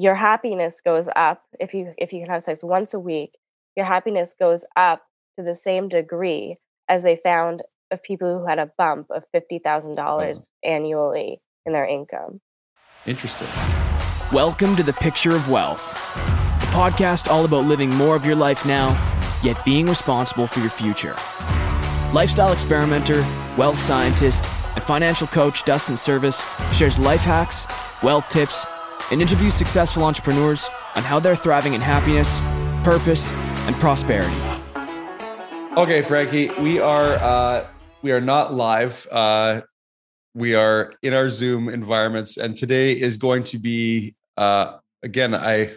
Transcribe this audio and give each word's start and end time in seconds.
your 0.00 0.14
happiness 0.14 0.80
goes 0.80 1.08
up 1.16 1.42
if 1.58 1.72
you 1.72 1.94
if 1.96 2.12
you 2.12 2.20
can 2.20 2.30
have 2.30 2.42
sex 2.42 2.62
once 2.62 2.92
a 2.92 3.00
week 3.00 3.38
your 3.76 3.86
happiness 3.86 4.34
goes 4.38 4.64
up 4.76 5.02
to 5.38 5.44
the 5.44 5.54
same 5.54 5.88
degree 5.88 6.56
as 6.88 7.02
they 7.02 7.16
found 7.16 7.62
of 7.90 8.02
people 8.02 8.38
who 8.38 8.46
had 8.46 8.58
a 8.58 8.70
bump 8.78 9.06
of 9.10 9.24
$50,000 9.34 10.50
annually 10.64 11.40
in 11.64 11.72
their 11.72 11.86
income. 11.86 12.40
Interesting. 13.06 13.48
Welcome 14.32 14.74
to 14.76 14.82
the 14.82 14.92
Picture 14.94 15.36
of 15.36 15.48
Wealth, 15.48 15.94
a 16.16 16.66
podcast 16.72 17.28
all 17.28 17.44
about 17.44 17.66
living 17.66 17.90
more 17.90 18.16
of 18.16 18.24
your 18.24 18.34
life 18.34 18.66
now, 18.66 18.88
yet 19.42 19.62
being 19.64 19.86
responsible 19.86 20.46
for 20.46 20.60
your 20.60 20.70
future. 20.70 21.14
Lifestyle 22.12 22.52
experimenter, 22.52 23.20
wealth 23.56 23.78
scientist, 23.78 24.50
and 24.74 24.82
financial 24.82 25.26
coach 25.26 25.64
Dustin 25.64 25.96
Servis 25.96 26.46
shares 26.72 26.98
life 26.98 27.20
hacks, 27.20 27.66
wealth 28.02 28.28
tips, 28.30 28.66
and 29.10 29.20
interview 29.22 29.50
successful 29.50 30.04
entrepreneurs 30.04 30.68
on 30.94 31.02
how 31.02 31.18
they're 31.18 31.36
thriving 31.36 31.74
in 31.74 31.80
happiness, 31.80 32.40
purpose, 32.84 33.32
and 33.66 33.76
prosperity. 33.76 34.36
Okay, 35.76 36.00
Frankie, 36.00 36.48
we 36.60 36.80
are 36.80 37.12
uh, 37.14 37.66
we 38.02 38.12
are 38.12 38.20
not 38.20 38.54
live. 38.54 39.06
Uh, 39.10 39.60
we 40.34 40.54
are 40.54 40.94
in 41.02 41.12
our 41.12 41.28
Zoom 41.28 41.68
environments, 41.68 42.38
and 42.38 42.56
today 42.56 42.92
is 42.92 43.18
going 43.18 43.44
to 43.44 43.58
be 43.58 44.14
uh, 44.36 44.78
again. 45.02 45.34
I 45.34 45.72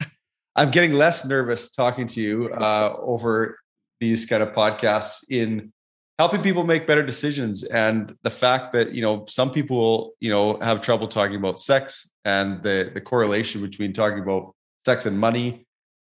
I'm 0.56 0.70
getting 0.70 0.92
less 0.92 1.24
nervous 1.24 1.70
talking 1.70 2.06
to 2.08 2.20
you 2.20 2.50
uh, 2.50 2.94
over 3.00 3.58
these 3.98 4.26
kind 4.26 4.42
of 4.42 4.52
podcasts 4.52 5.24
in 5.28 5.72
helping 6.18 6.42
people 6.42 6.62
make 6.62 6.86
better 6.86 7.02
decisions 7.02 7.64
and 7.64 8.14
the 8.22 8.30
fact 8.30 8.72
that 8.74 8.92
you 8.92 9.02
know 9.02 9.24
some 9.26 9.50
people 9.50 10.12
you 10.20 10.30
know 10.30 10.56
have 10.60 10.80
trouble 10.80 11.08
talking 11.08 11.34
about 11.34 11.58
sex 11.58 12.11
and 12.24 12.62
the 12.62 12.90
the 12.94 13.00
correlation 13.00 13.60
between 13.60 13.92
talking 13.92 14.20
about 14.20 14.54
sex 14.84 15.06
and 15.06 15.18
money 15.18 15.66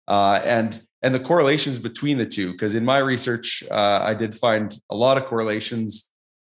uh, 0.09 0.41
and 0.45 0.83
and 1.03 1.15
the 1.15 1.21
correlations 1.21 1.79
between 1.79 2.19
the 2.19 2.27
two 2.27 2.53
because 2.53 2.75
in 2.75 2.85
my 2.85 2.99
research 2.99 3.63
uh, 3.71 4.01
i 4.03 4.15
did 4.15 4.35
find 4.35 4.77
a 4.91 4.97
lot 4.97 5.17
of 5.17 5.27
correlations 5.27 6.11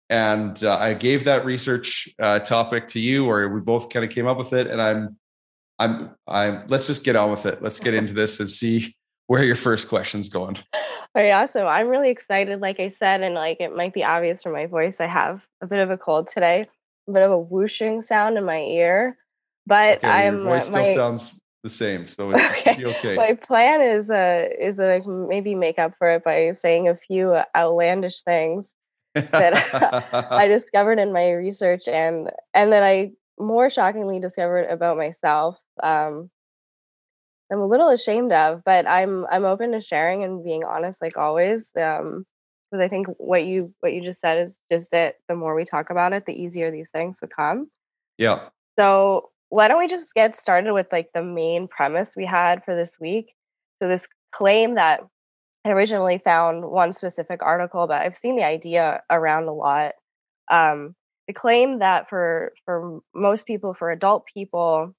and 0.10 0.64
uh, 0.64 0.78
i 0.78 0.94
gave 0.94 1.24
that 1.24 1.46
research 1.46 2.10
uh, 2.22 2.40
topic 2.40 2.88
to 2.88 3.00
you 3.00 3.30
or 3.30 3.50
we 3.50 3.60
both 3.60 3.90
kind 3.90 4.06
of 4.06 4.12
came 4.12 4.28
up 4.28 4.38
with 4.38 4.54
it 4.54 4.68
and 4.68 4.82
i'm 4.82 5.18
i'm 5.80 6.12
i'm 6.28 6.64
let's 6.68 6.88
just 6.88 7.04
get 7.04 7.16
on 7.16 7.32
with 7.32 7.46
it 7.46 7.62
let's 7.62 7.80
get 7.80 7.94
into 8.00 8.14
this 8.14 8.40
and 8.40 8.50
see 8.50 8.96
where 9.28 9.44
your 9.44 9.56
first 9.56 9.90
question's 9.90 10.30
going 10.30 10.58
Oh 11.18 11.22
yeah, 11.22 11.46
so 11.46 11.66
I'm 11.66 11.88
really 11.88 12.10
excited. 12.10 12.60
Like 12.60 12.82
I 12.82 12.90
said, 12.90 13.22
and 13.22 13.36
like 13.36 13.62
it 13.62 13.74
might 13.74 13.94
be 13.94 14.04
obvious 14.04 14.44
from 14.44 14.52
my 14.52 14.66
voice, 14.66 15.00
I 15.00 15.08
have 15.08 15.42
a 15.62 15.66
bit 15.66 15.80
of 15.80 15.90
a 15.90 15.98
cold 15.98 16.28
today, 16.28 16.68
a 17.08 17.12
bit 17.12 17.24
of 17.24 17.32
a 17.32 17.40
whooshing 17.40 18.02
sound 18.02 18.38
in 18.38 18.44
my 18.44 18.60
ear. 18.60 19.18
But 19.68 19.98
okay, 19.98 20.08
I'm 20.08 20.36
your 20.36 20.44
voice 20.44 20.68
still 20.68 20.84
my, 20.84 20.94
sounds 20.94 21.42
the 21.64 21.70
same, 21.70 22.08
so 22.08 22.32
it 22.32 22.36
okay. 22.52 22.76
be 22.76 22.86
okay. 22.86 23.16
My 23.16 23.34
plan 23.34 23.82
is 23.82 24.10
uh 24.10 24.48
is 24.60 24.78
that 24.78 24.92
I 24.92 25.00
can 25.00 25.28
maybe 25.28 25.56
make 25.56 25.80
up 25.80 25.94
for 25.98 26.10
it 26.12 26.24
by 26.24 26.52
saying 26.52 26.88
a 26.88 26.96
few 26.96 27.38
outlandish 27.56 28.22
things 28.22 28.74
that 29.14 29.54
I 30.32 30.48
discovered 30.48 31.00
in 31.00 31.12
my 31.12 31.32
research 31.32 31.88
and 31.88 32.30
and 32.54 32.72
that 32.72 32.84
I 32.84 33.12
more 33.40 33.70
shockingly 33.70 34.20
discovered 34.20 34.68
about 34.70 34.98
myself. 34.98 35.58
Um, 35.82 36.30
I'm 37.52 37.60
a 37.60 37.68
little 37.68 37.90
ashamed 37.90 38.32
of, 38.32 38.64
but 38.64 38.88
I'm 38.88 39.26
I'm 39.32 39.46
open 39.46 39.72
to 39.72 39.82
sharing 39.82 40.24
and 40.24 40.44
being 40.44 40.64
honest 40.64 41.02
like 41.02 41.18
always. 41.18 41.72
Um 41.76 42.26
because 42.72 42.84
I 42.84 42.88
think 42.88 43.08
what 43.18 43.46
you 43.46 43.74
what 43.80 43.94
you 43.94 44.04
just 44.04 44.20
said 44.20 44.40
is 44.40 44.60
just 44.72 44.94
it. 44.94 45.16
The 45.28 45.36
more 45.36 45.56
we 45.56 45.64
talk 45.64 45.90
about 45.90 46.14
it, 46.14 46.26
the 46.26 46.34
easier 46.34 46.72
these 46.72 46.90
things 46.90 47.20
become. 47.20 47.70
yeah. 48.18 48.50
So 48.78 49.30
why 49.56 49.70
don't 49.70 49.80
we 49.80 49.88
just 49.88 50.14
get 50.14 50.36
started 50.36 50.74
with 50.74 50.88
like 50.92 51.08
the 51.14 51.24
main 51.24 51.70
premise 51.70 52.16
we 52.18 52.26
had 52.26 52.62
for 52.66 52.76
this 52.76 52.98
week? 53.00 53.34
So 53.82 53.88
this 53.88 54.06
claim 54.34 54.76
that 54.76 55.00
I 55.64 55.70
originally 55.70 56.18
found 56.18 56.66
one 56.66 56.92
specific 56.92 57.42
article, 57.42 57.88
but 57.88 58.02
I've 58.02 58.18
seen 58.18 58.36
the 58.36 58.44
idea 58.44 59.02
around 59.10 59.48
a 59.48 59.54
lot. 59.54 59.94
Um, 60.52 60.94
the 61.28 61.34
claim 61.34 61.80
that 61.80 62.10
for 62.10 62.52
for 62.66 63.00
most 63.16 63.48
people, 63.48 63.74
for 63.74 63.92
adult 63.92 64.26
people, 64.32 64.94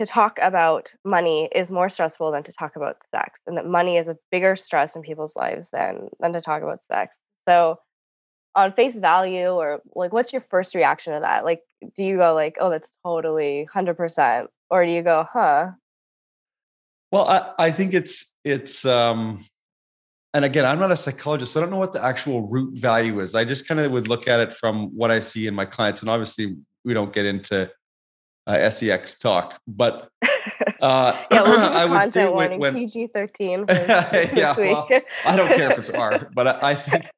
to 0.00 0.06
talk 0.06 0.38
about 0.40 0.90
money 1.04 1.50
is 1.54 1.70
more 1.70 1.90
stressful 1.90 2.32
than 2.32 2.42
to 2.44 2.52
talk 2.52 2.76
about 2.76 2.96
sex 3.14 3.42
and 3.46 3.58
that 3.58 3.66
money 3.66 3.98
is 3.98 4.08
a 4.08 4.16
bigger 4.30 4.56
stress 4.56 4.96
in 4.96 5.02
people's 5.02 5.36
lives 5.36 5.68
than 5.70 6.08
than 6.20 6.32
to 6.32 6.40
talk 6.40 6.62
about 6.62 6.82
sex 6.82 7.20
so 7.46 7.76
on 8.54 8.72
face 8.72 8.96
value 8.96 9.48
or 9.48 9.80
like 9.94 10.12
what's 10.12 10.32
your 10.32 10.42
first 10.50 10.74
reaction 10.74 11.14
to 11.14 11.20
that? 11.20 11.44
Like 11.44 11.62
do 11.96 12.04
you 12.04 12.16
go 12.16 12.34
like 12.34 12.56
oh 12.60 12.70
that's 12.70 12.96
totally 13.04 13.68
100% 13.72 14.46
or 14.70 14.84
do 14.84 14.90
you 14.90 15.02
go 15.02 15.26
huh? 15.32 15.70
Well, 17.12 17.26
I, 17.28 17.66
I 17.66 17.70
think 17.70 17.94
it's 17.94 18.34
it's 18.44 18.84
um 18.84 19.38
and 20.32 20.44
again, 20.44 20.64
I'm 20.64 20.78
not 20.78 20.92
a 20.92 20.96
psychologist, 20.96 21.52
so 21.52 21.60
I 21.60 21.62
don't 21.62 21.70
know 21.70 21.76
what 21.76 21.92
the 21.92 22.04
actual 22.04 22.42
root 22.46 22.78
value 22.78 23.18
is. 23.18 23.34
I 23.34 23.44
just 23.44 23.66
kind 23.66 23.80
of 23.80 23.90
would 23.90 24.06
look 24.06 24.28
at 24.28 24.38
it 24.38 24.54
from 24.54 24.96
what 24.96 25.10
I 25.10 25.18
see 25.18 25.48
in 25.48 25.54
my 25.54 25.64
clients, 25.64 26.02
and 26.02 26.10
obviously 26.10 26.56
we 26.84 26.94
don't 26.94 27.12
get 27.12 27.26
into 27.26 27.70
uh, 28.46 28.70
sex 28.70 29.18
talk, 29.18 29.60
but 29.66 30.08
uh, 30.80 31.24
yeah 31.32 31.42
we'll 31.42 31.58
I 31.58 31.84
would 31.84 32.10
say 32.10 32.28
when, 32.28 32.58
when 32.58 32.74
pg-13 32.74 33.68
yeah, 34.36 34.56
well, 34.56 34.88
I 35.24 35.36
don't 35.36 35.48
care 35.48 35.72
if 35.72 35.78
it's 35.78 35.90
R, 35.90 36.28
but 36.32 36.46
I, 36.46 36.70
I 36.70 36.74
think 36.74 37.10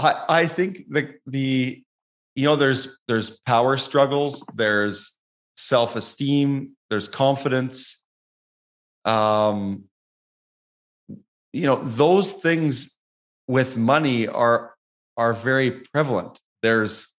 I, 0.00 0.24
I 0.28 0.46
think 0.46 0.84
the 0.88 1.14
the 1.26 1.82
you 2.34 2.44
know 2.44 2.56
there's 2.56 2.98
there's 3.08 3.40
power 3.40 3.76
struggles, 3.76 4.44
there's 4.54 5.18
self 5.56 5.96
esteem, 5.96 6.76
there's 6.90 7.08
confidence. 7.08 8.04
Um, 9.04 9.84
you 11.52 11.64
know 11.66 11.76
those 11.76 12.34
things 12.34 12.98
with 13.46 13.76
money 13.76 14.28
are 14.28 14.74
are 15.16 15.32
very 15.32 15.70
prevalent. 15.92 16.40
There's 16.62 17.14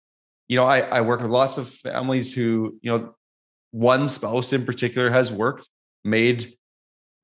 you 0.48 0.56
know 0.56 0.66
I, 0.66 0.80
I 0.80 1.02
work 1.02 1.22
with 1.22 1.32
lots 1.32 1.58
of 1.58 1.70
families 1.70 2.34
who 2.34 2.78
you 2.82 2.92
know 2.92 3.16
one 3.72 4.10
spouse 4.10 4.54
in 4.54 4.66
particular 4.66 5.10
has 5.12 5.32
worked, 5.32 5.70
made 6.04 6.54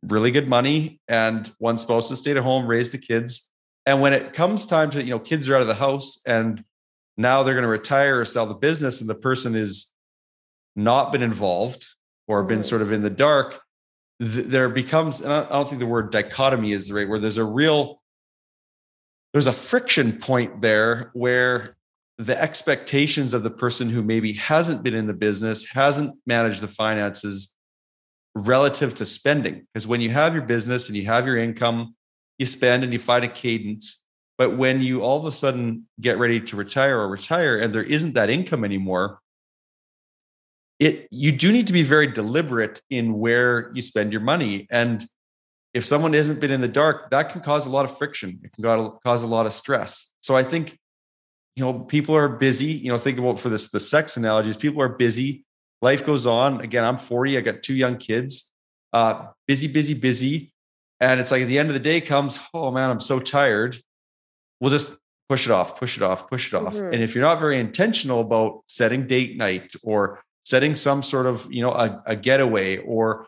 really 0.03 0.31
good 0.31 0.47
money, 0.47 0.99
and 1.07 1.51
one 1.59 1.77
spouse 1.77 2.09
has 2.09 2.19
stayed 2.19 2.37
at 2.37 2.43
home, 2.43 2.67
raised 2.67 2.91
the 2.91 2.97
kids. 2.97 3.49
And 3.85 4.01
when 4.01 4.13
it 4.13 4.33
comes 4.33 4.65
time 4.65 4.89
to, 4.91 5.03
you 5.03 5.11
know, 5.11 5.19
kids 5.19 5.47
are 5.47 5.55
out 5.55 5.61
of 5.61 5.67
the 5.67 5.75
house 5.75 6.21
and 6.25 6.63
now 7.17 7.43
they're 7.43 7.53
going 7.53 7.63
to 7.63 7.69
retire 7.69 8.19
or 8.19 8.25
sell 8.25 8.45
the 8.45 8.53
business, 8.53 8.99
and 8.99 9.09
the 9.09 9.15
person 9.15 9.55
is 9.55 9.93
not 10.75 11.11
been 11.11 11.23
involved 11.23 11.87
or 12.27 12.43
been 12.43 12.63
sort 12.63 12.81
of 12.81 12.91
in 12.91 13.01
the 13.01 13.09
dark, 13.09 13.61
th- 14.21 14.47
there 14.47 14.67
becomes, 14.69 15.21
and 15.21 15.31
I 15.31 15.47
don't 15.47 15.67
think 15.67 15.79
the 15.79 15.85
word 15.85 16.11
dichotomy 16.11 16.73
is 16.73 16.87
the 16.87 16.95
right 16.95 17.07
word. 17.07 17.21
There's 17.21 17.37
a 17.37 17.45
real, 17.45 18.01
there's 19.33 19.47
a 19.47 19.53
friction 19.53 20.13
point 20.13 20.61
there 20.61 21.11
where 21.13 21.77
the 22.17 22.41
expectations 22.41 23.33
of 23.33 23.43
the 23.43 23.51
person 23.51 23.89
who 23.89 24.01
maybe 24.01 24.33
hasn't 24.33 24.83
been 24.83 24.95
in 24.95 25.07
the 25.07 25.13
business, 25.13 25.69
hasn't 25.69 26.17
managed 26.25 26.61
the 26.61 26.67
finances 26.67 27.55
relative 28.33 28.95
to 28.95 29.05
spending. 29.05 29.65
Because 29.73 29.87
when 29.87 30.01
you 30.01 30.09
have 30.09 30.33
your 30.33 30.43
business 30.43 30.87
and 30.87 30.97
you 30.97 31.05
have 31.05 31.25
your 31.25 31.37
income, 31.37 31.95
you 32.37 32.45
spend 32.45 32.83
and 32.83 32.93
you 32.93 32.99
find 32.99 33.23
a 33.23 33.29
cadence. 33.29 34.03
But 34.37 34.57
when 34.57 34.81
you 34.81 35.01
all 35.01 35.17
of 35.17 35.25
a 35.25 35.31
sudden 35.31 35.87
get 35.99 36.17
ready 36.17 36.41
to 36.41 36.55
retire 36.55 36.99
or 36.99 37.07
retire 37.07 37.57
and 37.57 37.73
there 37.73 37.83
isn't 37.83 38.13
that 38.13 38.29
income 38.29 38.65
anymore, 38.65 39.19
it 40.79 41.07
you 41.09 41.31
do 41.31 41.51
need 41.51 41.67
to 41.67 41.73
be 41.73 41.83
very 41.83 42.07
deliberate 42.07 42.81
in 42.89 43.13
where 43.17 43.71
you 43.73 43.81
spend 43.81 44.11
your 44.11 44.21
money. 44.21 44.67
And 44.69 45.05
if 45.73 45.85
someone 45.85 46.13
hasn't 46.13 46.41
been 46.41 46.51
in 46.51 46.61
the 46.61 46.67
dark, 46.67 47.11
that 47.11 47.29
can 47.29 47.41
cause 47.41 47.65
a 47.65 47.69
lot 47.69 47.85
of 47.85 47.97
friction. 47.97 48.39
It 48.43 48.51
can 48.51 48.63
cause 49.03 49.23
a 49.23 49.27
lot 49.27 49.45
of 49.45 49.53
stress. 49.53 50.13
So 50.21 50.35
I 50.35 50.43
think 50.43 50.77
you 51.55 51.63
know 51.63 51.73
people 51.73 52.15
are 52.15 52.27
busy 52.27 52.65
you 52.65 52.91
know 52.91 52.97
think 52.97 53.17
about 53.17 53.39
for 53.39 53.49
this 53.49 53.69
the 53.69 53.79
sex 53.79 54.17
analogies 54.17 54.57
people 54.57 54.81
are 54.81 54.89
busy 54.89 55.45
life 55.81 56.05
goes 56.05 56.25
on 56.25 56.61
again 56.61 56.83
i'm 56.83 56.97
40 56.97 57.37
i 57.37 57.41
got 57.41 57.63
two 57.63 57.73
young 57.73 57.97
kids 57.97 58.51
uh 58.93 59.27
busy 59.47 59.67
busy 59.67 59.93
busy 59.93 60.53
and 60.99 61.19
it's 61.19 61.31
like 61.31 61.41
at 61.43 61.47
the 61.47 61.59
end 61.59 61.69
of 61.69 61.73
the 61.73 61.79
day 61.79 62.01
comes 62.01 62.39
oh 62.53 62.71
man 62.71 62.89
i'm 62.89 62.99
so 62.99 63.19
tired. 63.19 63.77
We'll 64.61 64.71
just 64.71 64.97
push 65.29 65.45
it 65.45 65.51
off 65.51 65.77
push 65.77 65.97
it 65.97 66.03
off 66.03 66.29
push 66.29 66.53
it 66.53 66.55
off. 66.57 66.75
Mhm. 66.75 66.93
and 66.93 67.03
if 67.03 67.13
you're 67.15 67.23
not 67.23 67.39
very 67.39 67.59
intentional 67.59 68.21
about 68.21 68.63
setting 68.67 69.07
date 69.07 69.37
night 69.37 69.73
or 69.83 70.19
setting 70.45 70.75
some 70.75 71.03
sort 71.03 71.25
of 71.25 71.47
you 71.51 71.61
know 71.61 71.71
a, 71.73 72.01
a 72.05 72.15
getaway 72.15 72.77
or 72.77 73.27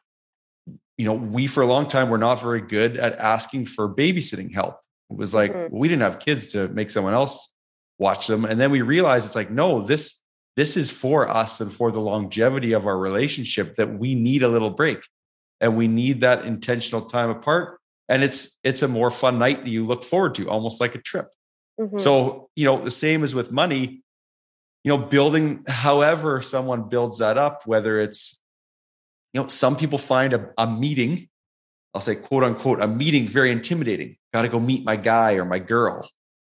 you 0.97 1.05
know 1.05 1.13
we 1.13 1.47
for 1.47 1.61
a 1.63 1.65
long 1.67 1.87
time 1.87 2.09
were 2.09 2.17
not 2.17 2.41
very 2.41 2.61
good 2.61 2.97
at 2.97 3.17
asking 3.19 3.65
for 3.65 3.87
babysitting 3.93 4.53
help. 4.53 4.79
It 5.09 5.17
was 5.17 5.33
like 5.33 5.53
Mhm. 5.53 5.71
we 5.71 5.87
didn't 5.87 6.03
have 6.03 6.19
kids 6.19 6.47
to 6.47 6.67
make 6.69 6.89
someone 6.91 7.13
else 7.13 7.53
watch 7.99 8.27
them. 8.27 8.45
And 8.45 8.59
then 8.59 8.71
we 8.71 8.81
realize 8.81 9.25
it's 9.25 9.35
like 9.35 9.49
no 9.51 9.81
this 9.81 10.23
this 10.55 10.75
is 10.77 10.89
for 10.89 11.29
us 11.29 11.61
and 11.61 11.71
for 11.71 11.91
the 11.91 11.99
longevity 11.99 12.73
of 12.73 12.87
our 12.87 12.97
relationship 12.97 13.75
that 13.75 13.99
we 13.99 14.15
need 14.15 14.41
a 14.43 14.47
little 14.47 14.71
break 14.71 14.99
and 15.61 15.77
we 15.77 15.87
need 15.87 16.21
that 16.21 16.45
intentional 16.45 17.01
time 17.01 17.29
apart 17.29 17.79
and 18.09 18.23
it's 18.23 18.57
it's 18.63 18.81
a 18.81 18.87
more 18.87 19.11
fun 19.11 19.39
night 19.39 19.63
that 19.63 19.69
you 19.69 19.85
look 19.85 20.03
forward 20.03 20.35
to 20.35 20.49
almost 20.49 20.79
like 20.81 20.95
a 20.95 21.01
trip 21.01 21.27
Mhm. 21.79 21.99
so 21.99 22.49
you 22.55 22.65
know 22.65 22.77
the 22.83 22.91
same 22.91 23.23
as 23.23 23.35
with 23.35 23.51
money 23.51 24.01
you 24.83 24.89
know 24.89 24.97
building 24.97 25.63
however 25.67 26.41
someone 26.41 26.89
builds 26.89 27.19
that 27.19 27.37
up 27.37 27.67
whether 27.67 27.99
it's 27.99 28.41
you 29.33 29.41
know, 29.41 29.47
some 29.49 29.75
people 29.75 29.99
find 29.99 30.33
a, 30.33 30.49
a 30.57 30.65
meeting, 30.65 31.27
I'll 31.93 32.01
say 32.01 32.15
quote 32.15 32.43
unquote, 32.43 32.81
a 32.81 32.87
meeting 32.87 33.27
very 33.27 33.51
intimidating. 33.51 34.17
Got 34.33 34.43
to 34.43 34.49
go 34.49 34.59
meet 34.59 34.83
my 34.83 34.95
guy 34.95 35.33
or 35.33 35.45
my 35.45 35.59
girl. 35.59 36.09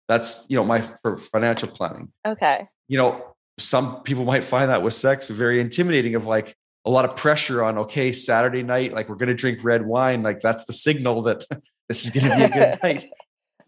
That's, 0.09 0.45
you 0.49 0.57
know, 0.57 0.65
my 0.65 0.81
for 0.81 1.17
financial 1.17 1.69
planning. 1.69 2.11
Okay. 2.27 2.67
You 2.89 2.97
know, 2.97 3.35
some 3.57 4.03
people 4.03 4.25
might 4.25 4.43
find 4.43 4.69
that 4.69 4.83
with 4.83 4.93
sex 4.93 5.29
very 5.29 5.61
intimidating 5.61 6.15
of 6.15 6.25
like 6.25 6.55
a 6.85 6.89
lot 6.89 7.05
of 7.05 7.15
pressure 7.15 7.63
on, 7.63 7.77
okay, 7.79 8.11
Saturday 8.11 8.63
night, 8.63 8.93
like 8.93 9.09
we're 9.09 9.15
going 9.15 9.29
to 9.29 9.35
drink 9.35 9.63
red 9.63 9.85
wine. 9.85 10.21
Like 10.23 10.41
that's 10.41 10.65
the 10.65 10.73
signal 10.73 11.21
that 11.23 11.45
this 11.89 12.05
is 12.05 12.11
going 12.11 12.29
to 12.29 12.35
be 12.35 12.43
a 12.43 12.49
good 12.49 12.79
night. 12.83 13.05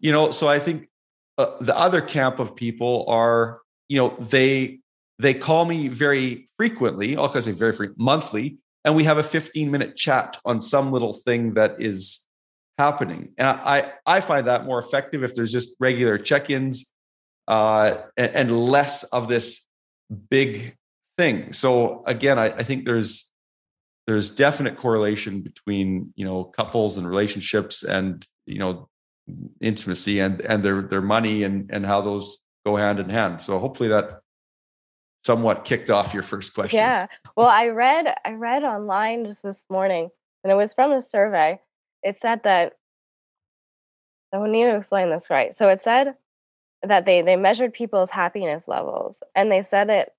You 0.00 0.12
know, 0.12 0.30
so 0.30 0.48
I 0.48 0.58
think 0.58 0.88
uh, 1.38 1.56
the 1.60 1.76
other 1.76 2.00
camp 2.00 2.38
of 2.38 2.54
people 2.54 3.06
are, 3.08 3.60
you 3.88 3.98
know, 3.98 4.14
they 4.18 4.80
they 5.18 5.32
call 5.32 5.64
me 5.64 5.88
very 5.88 6.48
frequently, 6.58 7.16
I'll 7.16 7.32
say 7.32 7.52
very 7.52 7.72
frequently, 7.72 8.04
monthly, 8.04 8.58
and 8.84 8.94
we 8.94 9.04
have 9.04 9.18
a 9.18 9.22
15 9.22 9.70
minute 9.70 9.96
chat 9.96 10.38
on 10.44 10.60
some 10.60 10.92
little 10.92 11.14
thing 11.14 11.54
that 11.54 11.76
is 11.78 12.26
happening. 12.78 13.32
And 13.38 13.48
I, 13.48 13.92
I 14.04 14.20
find 14.20 14.46
that 14.46 14.64
more 14.64 14.78
effective 14.78 15.24
if 15.24 15.34
there's 15.34 15.52
just 15.52 15.74
regular 15.80 16.18
check-ins 16.18 16.92
uh, 17.48 17.98
and, 18.16 18.30
and, 18.32 18.50
less 18.50 19.04
of 19.04 19.28
this 19.28 19.66
big 20.30 20.74
thing. 21.16 21.52
So 21.52 22.02
again, 22.06 22.38
I, 22.38 22.46
I 22.46 22.62
think 22.62 22.84
there's 22.84 23.32
there's 24.06 24.30
definite 24.30 24.76
correlation 24.76 25.40
between 25.40 26.12
you 26.16 26.24
know 26.24 26.44
couples 26.44 26.96
and 26.96 27.08
relationships 27.08 27.82
and 27.82 28.26
you 28.46 28.58
know 28.58 28.88
intimacy 29.60 30.20
and 30.20 30.40
and 30.42 30.64
their 30.64 30.82
their 30.82 31.02
money 31.02 31.42
and 31.42 31.70
and 31.70 31.84
how 31.84 32.00
those 32.00 32.40
go 32.64 32.76
hand 32.76 33.00
in 33.00 33.08
hand. 33.08 33.42
So 33.42 33.58
hopefully 33.58 33.88
that 33.90 34.20
somewhat 35.24 35.64
kicked 35.64 35.90
off 35.90 36.14
your 36.14 36.22
first 36.22 36.54
question. 36.54 36.78
Yeah. 36.78 37.06
Well, 37.36 37.48
I 37.48 37.68
read 37.68 38.14
I 38.24 38.32
read 38.32 38.62
online 38.62 39.26
just 39.26 39.42
this 39.42 39.66
morning, 39.68 40.08
and 40.44 40.52
it 40.52 40.56
was 40.56 40.72
from 40.72 40.92
a 40.92 41.02
survey. 41.02 41.60
It 42.02 42.18
said 42.18 42.42
that 42.44 42.74
I 44.32 44.38
don't 44.38 44.52
need 44.52 44.64
to 44.64 44.76
explain 44.76 45.10
this 45.10 45.30
right. 45.30 45.54
So 45.54 45.68
it 45.68 45.80
said 45.80 46.14
that 46.82 47.04
they 47.04 47.22
they 47.22 47.36
measured 47.36 47.72
people's 47.72 48.10
happiness 48.10 48.68
levels, 48.68 49.22
and 49.34 49.50
they 49.50 49.62
said 49.62 49.88
that 49.88 50.10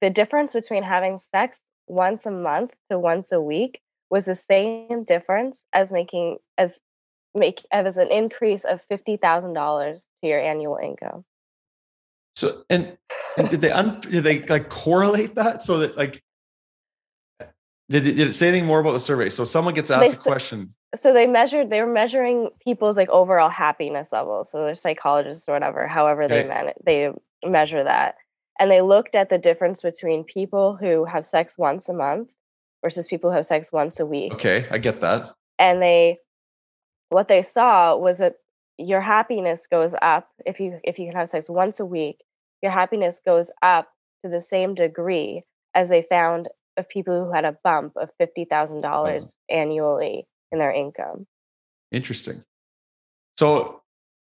the 0.00 0.10
difference 0.10 0.52
between 0.52 0.82
having 0.82 1.18
sex 1.18 1.62
once 1.86 2.26
a 2.26 2.30
month 2.30 2.72
to 2.90 2.98
once 2.98 3.32
a 3.32 3.40
week 3.40 3.80
was 4.10 4.26
the 4.26 4.34
same 4.34 5.04
difference 5.04 5.64
as 5.72 5.90
making 5.90 6.38
as 6.58 6.80
make 7.34 7.64
as 7.70 7.96
an 7.96 8.10
increase 8.10 8.64
of 8.64 8.80
fifty 8.88 9.16
thousand 9.16 9.54
dollars 9.54 10.08
to 10.22 10.28
your 10.28 10.40
annual 10.40 10.78
income. 10.82 11.24
So 12.36 12.64
and, 12.70 12.96
and 13.36 13.50
did 13.50 13.60
they 13.60 13.70
un, 13.70 14.00
did 14.00 14.24
they 14.24 14.42
like 14.42 14.68
correlate 14.68 15.34
that 15.34 15.62
so 15.62 15.78
that 15.78 15.96
like 15.96 16.22
did 17.88 18.06
it, 18.06 18.16
did 18.16 18.28
it 18.28 18.32
say 18.32 18.48
anything 18.48 18.66
more 18.66 18.80
about 18.80 18.92
the 18.92 19.00
survey? 19.00 19.28
So 19.28 19.44
someone 19.44 19.74
gets 19.74 19.90
asked 19.90 20.10
they, 20.10 20.16
a 20.16 20.20
question. 20.20 20.74
So 20.94 21.12
they 21.12 21.26
measured 21.26 21.70
they 21.70 21.80
were 21.80 21.92
measuring 21.92 22.50
people's 22.64 22.96
like 22.96 23.08
overall 23.10 23.50
happiness 23.50 24.12
levels. 24.12 24.50
So 24.50 24.64
they're 24.64 24.74
psychologists 24.74 25.48
or 25.48 25.52
whatever, 25.52 25.86
however 25.86 26.24
okay. 26.24 26.42
they 26.42 26.48
man- 26.48 26.72
they 26.84 27.10
measure 27.44 27.84
that. 27.84 28.16
And 28.58 28.70
they 28.70 28.80
looked 28.80 29.14
at 29.14 29.28
the 29.28 29.38
difference 29.38 29.80
between 29.80 30.24
people 30.24 30.76
who 30.76 31.04
have 31.04 31.24
sex 31.24 31.56
once 31.58 31.88
a 31.88 31.94
month 31.94 32.30
versus 32.82 33.06
people 33.06 33.30
who 33.30 33.36
have 33.36 33.46
sex 33.46 33.72
once 33.72 33.98
a 33.98 34.06
week. 34.06 34.32
Okay, 34.34 34.66
I 34.70 34.78
get 34.78 35.00
that. 35.00 35.34
And 35.58 35.82
they 35.82 36.18
what 37.08 37.28
they 37.28 37.42
saw 37.42 37.96
was 37.96 38.18
that 38.18 38.34
your 38.78 39.00
happiness 39.00 39.66
goes 39.66 39.94
up 40.00 40.28
if 40.46 40.60
you 40.60 40.80
if 40.84 40.98
you 40.98 41.06
can 41.06 41.16
have 41.16 41.28
sex 41.28 41.48
once 41.48 41.78
a 41.78 41.84
week 41.84 42.24
your 42.62 42.72
happiness 42.72 43.20
goes 43.24 43.50
up 43.60 43.88
to 44.24 44.30
the 44.30 44.40
same 44.40 44.74
degree 44.74 45.42
as 45.74 45.88
they 45.88 46.02
found 46.02 46.48
of 46.76 46.88
people 46.88 47.24
who 47.24 47.32
had 47.32 47.44
a 47.44 47.56
bump 47.64 47.94
of 47.96 48.10
$50,000 48.20 49.36
annually 49.50 50.26
in 50.50 50.58
their 50.58 50.72
income. 50.72 51.26
Interesting. 51.90 52.44
So, 53.36 53.81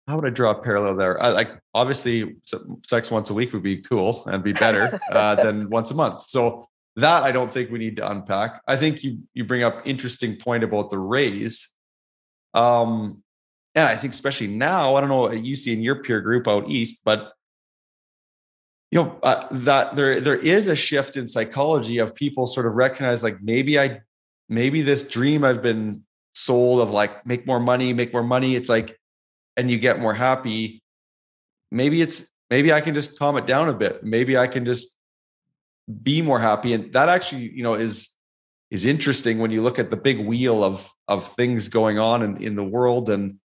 how 0.08 0.16
would 0.16 0.26
I 0.26 0.30
draw 0.30 0.52
a 0.52 0.62
parallel 0.62 0.96
there? 0.96 1.22
I, 1.22 1.28
like, 1.28 1.50
obviously, 1.74 2.36
sex 2.84 3.10
once 3.10 3.28
a 3.28 3.34
week 3.34 3.52
would 3.52 3.62
be 3.62 3.76
cool 3.76 4.24
and 4.26 4.42
be 4.42 4.54
better 4.54 4.98
uh, 5.12 5.34
than 5.36 5.68
once 5.68 5.90
a 5.90 5.94
month. 5.94 6.22
So, 6.22 6.66
that 6.96 7.22
I 7.22 7.30
don't 7.30 7.52
think 7.52 7.70
we 7.70 7.78
need 7.78 7.96
to 7.96 8.10
unpack. 8.10 8.60
I 8.66 8.76
think 8.76 9.04
you 9.04 9.20
you 9.32 9.44
bring 9.44 9.62
up 9.62 9.82
interesting 9.86 10.34
point 10.36 10.64
about 10.64 10.90
the 10.90 10.98
raise. 10.98 11.72
Um, 12.54 13.22
and 13.76 13.86
I 13.86 13.94
think 13.94 14.14
especially 14.14 14.48
now, 14.48 14.96
I 14.96 15.00
don't 15.00 15.08
know 15.08 15.18
what 15.18 15.44
you 15.44 15.54
see 15.54 15.72
in 15.72 15.80
your 15.80 16.02
peer 16.02 16.20
group 16.20 16.48
out 16.48 16.68
east, 16.68 17.02
but 17.04 17.34
you 18.90 19.00
know 19.00 19.16
uh, 19.22 19.46
that 19.52 19.94
there 19.94 20.20
there 20.20 20.34
is 20.34 20.66
a 20.66 20.74
shift 20.74 21.16
in 21.16 21.28
psychology 21.28 21.98
of 21.98 22.16
people 22.16 22.48
sort 22.48 22.66
of 22.66 22.74
recognize 22.74 23.22
like 23.22 23.40
maybe 23.40 23.78
I 23.78 24.00
maybe 24.48 24.82
this 24.82 25.06
dream 25.06 25.44
I've 25.44 25.62
been 25.62 26.02
sold 26.34 26.80
of 26.80 26.90
like 26.90 27.24
make 27.26 27.46
more 27.46 27.60
money, 27.60 27.92
make 27.92 28.12
more 28.12 28.22
money. 28.22 28.56
It's 28.56 28.68
like, 28.68 28.98
and 29.58 29.70
you 29.70 29.78
get 29.78 30.00
more 30.00 30.14
happy. 30.14 30.82
Maybe 31.70 32.00
it's 32.00 32.32
maybe 32.48 32.72
I 32.72 32.80
can 32.80 32.94
just 32.94 33.18
calm 33.18 33.36
it 33.36 33.46
down 33.46 33.68
a 33.68 33.74
bit. 33.74 34.02
Maybe 34.02 34.38
I 34.38 34.46
can 34.46 34.64
just 34.64 34.96
be 36.02 36.22
more 36.22 36.40
happy, 36.40 36.72
and 36.72 36.90
that 36.94 37.10
actually 37.10 37.50
you 37.50 37.62
know 37.62 37.74
is 37.74 38.08
is 38.70 38.86
interesting 38.86 39.38
when 39.38 39.50
you 39.50 39.60
look 39.60 39.78
at 39.78 39.90
the 39.90 39.96
big 39.96 40.24
wheel 40.24 40.64
of 40.64 40.90
of 41.08 41.26
things 41.26 41.68
going 41.68 41.98
on 41.98 42.22
in, 42.22 42.36
in 42.38 42.56
the 42.56 42.64
world 42.64 43.10
and 43.10 43.38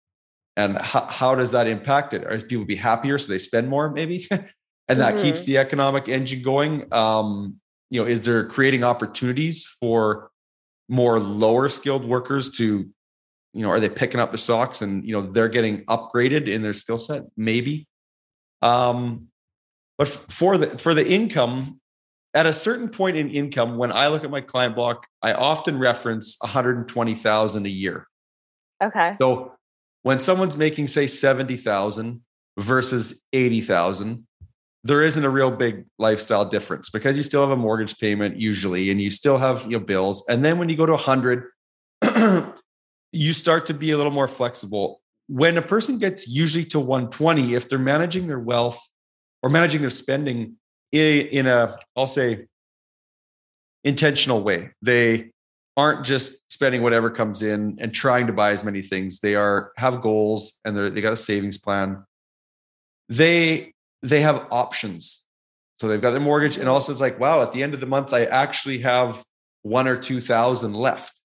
and 0.57 0.77
how, 0.77 1.07
how 1.07 1.35
does 1.35 1.53
that 1.53 1.67
impact 1.67 2.13
it? 2.13 2.25
Are 2.25 2.39
people 2.39 2.67
be 2.67 2.77
happier 2.77 3.17
so 3.17 3.33
they 3.33 3.39
spend 3.39 3.69
more 3.69 3.89
maybe? 3.89 4.27
and 4.31 5.01
that 5.01 5.15
mm-hmm. 5.15 5.23
keeps 5.23 5.45
the 5.45 5.59
economic 5.59 6.09
engine 6.09 6.43
going. 6.43 6.93
Um, 6.93 7.61
you 7.91 8.01
know, 8.01 8.07
is 8.07 8.23
there 8.23 8.47
creating 8.47 8.85
opportunities 8.85 9.65
for 9.81 10.31
more 10.89 11.21
lower 11.21 11.69
skilled 11.69 12.05
workers 12.05 12.51
to, 12.51 12.91
you 13.53 13.63
know, 13.63 13.71
are 13.71 13.81
they 13.81 13.89
picking 13.89 14.21
up 14.21 14.33
the 14.33 14.39
socks 14.39 14.83
and 14.83 15.07
you 15.07 15.13
know 15.13 15.31
they're 15.31 15.49
getting 15.49 15.85
upgraded 15.87 16.49
in 16.49 16.63
their 16.63 16.75
skill 16.75 16.99
set? 16.99 17.23
Maybe. 17.37 17.89
Um, 18.63 19.29
but 19.99 20.09
for 20.09 20.57
the 20.57 20.67
for 20.79 20.95
the 20.95 21.09
income, 21.09 21.81
at 22.35 22.47
a 22.47 22.53
certain 22.53 22.89
point 22.89 23.17
in 23.17 23.31
income, 23.31 23.77
when 23.77 23.93
I 23.93 24.09
look 24.09 24.25
at 24.25 24.31
my 24.31 24.41
client 24.41 24.75
block, 24.75 25.07
I 25.23 25.33
often 25.33 25.79
reference 25.79 26.37
120,000 26.41 27.67
a 27.67 27.69
year. 27.69 28.07
Okay. 28.83 29.13
So 29.21 29.53
when 30.03 30.21
someone's 30.21 30.57
making 30.57 30.89
say 30.89 31.07
70,000 31.07 32.23
versus 32.59 33.25
80,000, 33.33 34.27
there 34.85 35.03
isn't 35.03 35.25
a 35.25 35.29
real 35.29 35.51
big 35.51 35.85
lifestyle 35.99 36.49
difference 36.49 36.89
because 36.89 37.17
you 37.17 37.23
still 37.23 37.43
have 37.43 37.51
a 37.51 37.57
mortgage 37.57 37.99
payment 37.99 38.37
usually 38.37 38.91
and 38.91 39.01
you 39.01 39.11
still 39.11 39.37
have 39.37 39.65
you 39.65 39.79
know 39.79 39.85
bills 39.85 40.25
and 40.29 40.43
then 40.45 40.59
when 40.59 40.71
you 40.71 40.77
go 40.77 40.87
to 40.87 40.93
100 40.93 41.45
you 43.13 43.33
start 43.33 43.67
to 43.67 43.75
be 43.75 43.91
a 43.91 43.97
little 43.97 44.13
more 44.13 44.29
flexible. 44.29 45.01
When 45.29 45.57
a 45.57 45.63
person 45.63 45.99
gets 45.99 46.29
usually 46.29 46.65
to 46.67 46.81
120 46.81 47.55
if 47.55 47.69
they're 47.69 47.79
managing 47.79 48.27
their 48.27 48.39
wealth 48.39 48.81
or 49.43 49.51
managing 49.51 49.81
their 49.81 49.91
spending 49.91 50.57
in 50.93 51.47
a 51.47 51.77
i'll 51.97 52.09
say 52.09 52.47
intentional 53.85 54.43
way 54.43 54.71
they 54.83 55.31
aren't 55.77 56.05
just 56.05 56.43
spending 56.53 56.83
whatever 56.83 57.11
comes 57.11 57.41
in 57.41 57.79
and 57.81 57.95
trying 57.95 58.27
to 58.27 58.35
buy 58.35 58.53
as 58.53 58.63
many 58.63 58.83
things. 58.83 59.21
They 59.21 59.35
are 59.35 59.73
have 59.79 60.03
goals 60.03 60.61
and 60.65 60.77
they 60.77 61.01
got 61.01 61.15
a 61.15 61.17
savings 61.17 61.57
plan. 61.57 62.05
They 63.09 63.73
they 64.03 64.21
have 64.21 64.47
options. 64.51 65.27
So 65.79 65.89
they've 65.89 66.01
got 66.01 66.11
their 66.11 66.21
mortgage, 66.21 66.59
and 66.59 66.69
also 66.69 66.93
it's 66.93 67.01
like, 67.01 67.19
wow, 67.19 67.41
at 67.41 67.55
the 67.55 67.63
end 67.63 67.73
of 67.73 67.81
the 67.81 67.87
month, 67.87 68.13
I 68.13 68.27
actually 68.27 68.81
have 68.81 69.25
one 69.63 69.89
or 69.89 69.97
two 69.97 70.21
thousand 70.21 70.75
left 70.75 71.19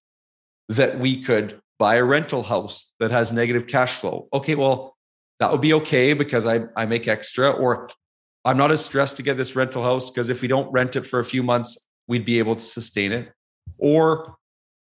that 0.70 0.98
we 0.98 1.22
could 1.22 1.60
buy 1.78 1.96
a 1.96 2.04
rental 2.04 2.42
house 2.42 2.94
that 3.00 3.10
has 3.10 3.32
negative 3.32 3.66
cash 3.66 4.00
flow. 4.00 4.28
Okay, 4.32 4.54
well, 4.54 4.96
that 5.38 5.52
would 5.52 5.60
be 5.60 5.74
okay 5.74 6.14
because 6.14 6.46
I, 6.46 6.60
I 6.76 6.86
make 6.86 7.08
extra, 7.08 7.50
or 7.50 7.90
I'm 8.44 8.56
not 8.56 8.72
as 8.72 8.84
stressed 8.84 9.16
to 9.18 9.22
get 9.22 9.36
this 9.36 9.54
rental 9.54 9.82
house 9.82 10.10
because 10.10 10.30
if 10.30 10.40
we 10.40 10.48
don't 10.48 10.70
rent 10.72 10.96
it 10.96 11.02
for 11.02 11.18
a 11.18 11.24
few 11.24 11.42
months, 11.42 11.88
we'd 12.06 12.24
be 12.24 12.38
able 12.38 12.56
to 12.56 12.64
sustain 12.64 13.12
it. 13.12 13.32
Or 13.78 14.36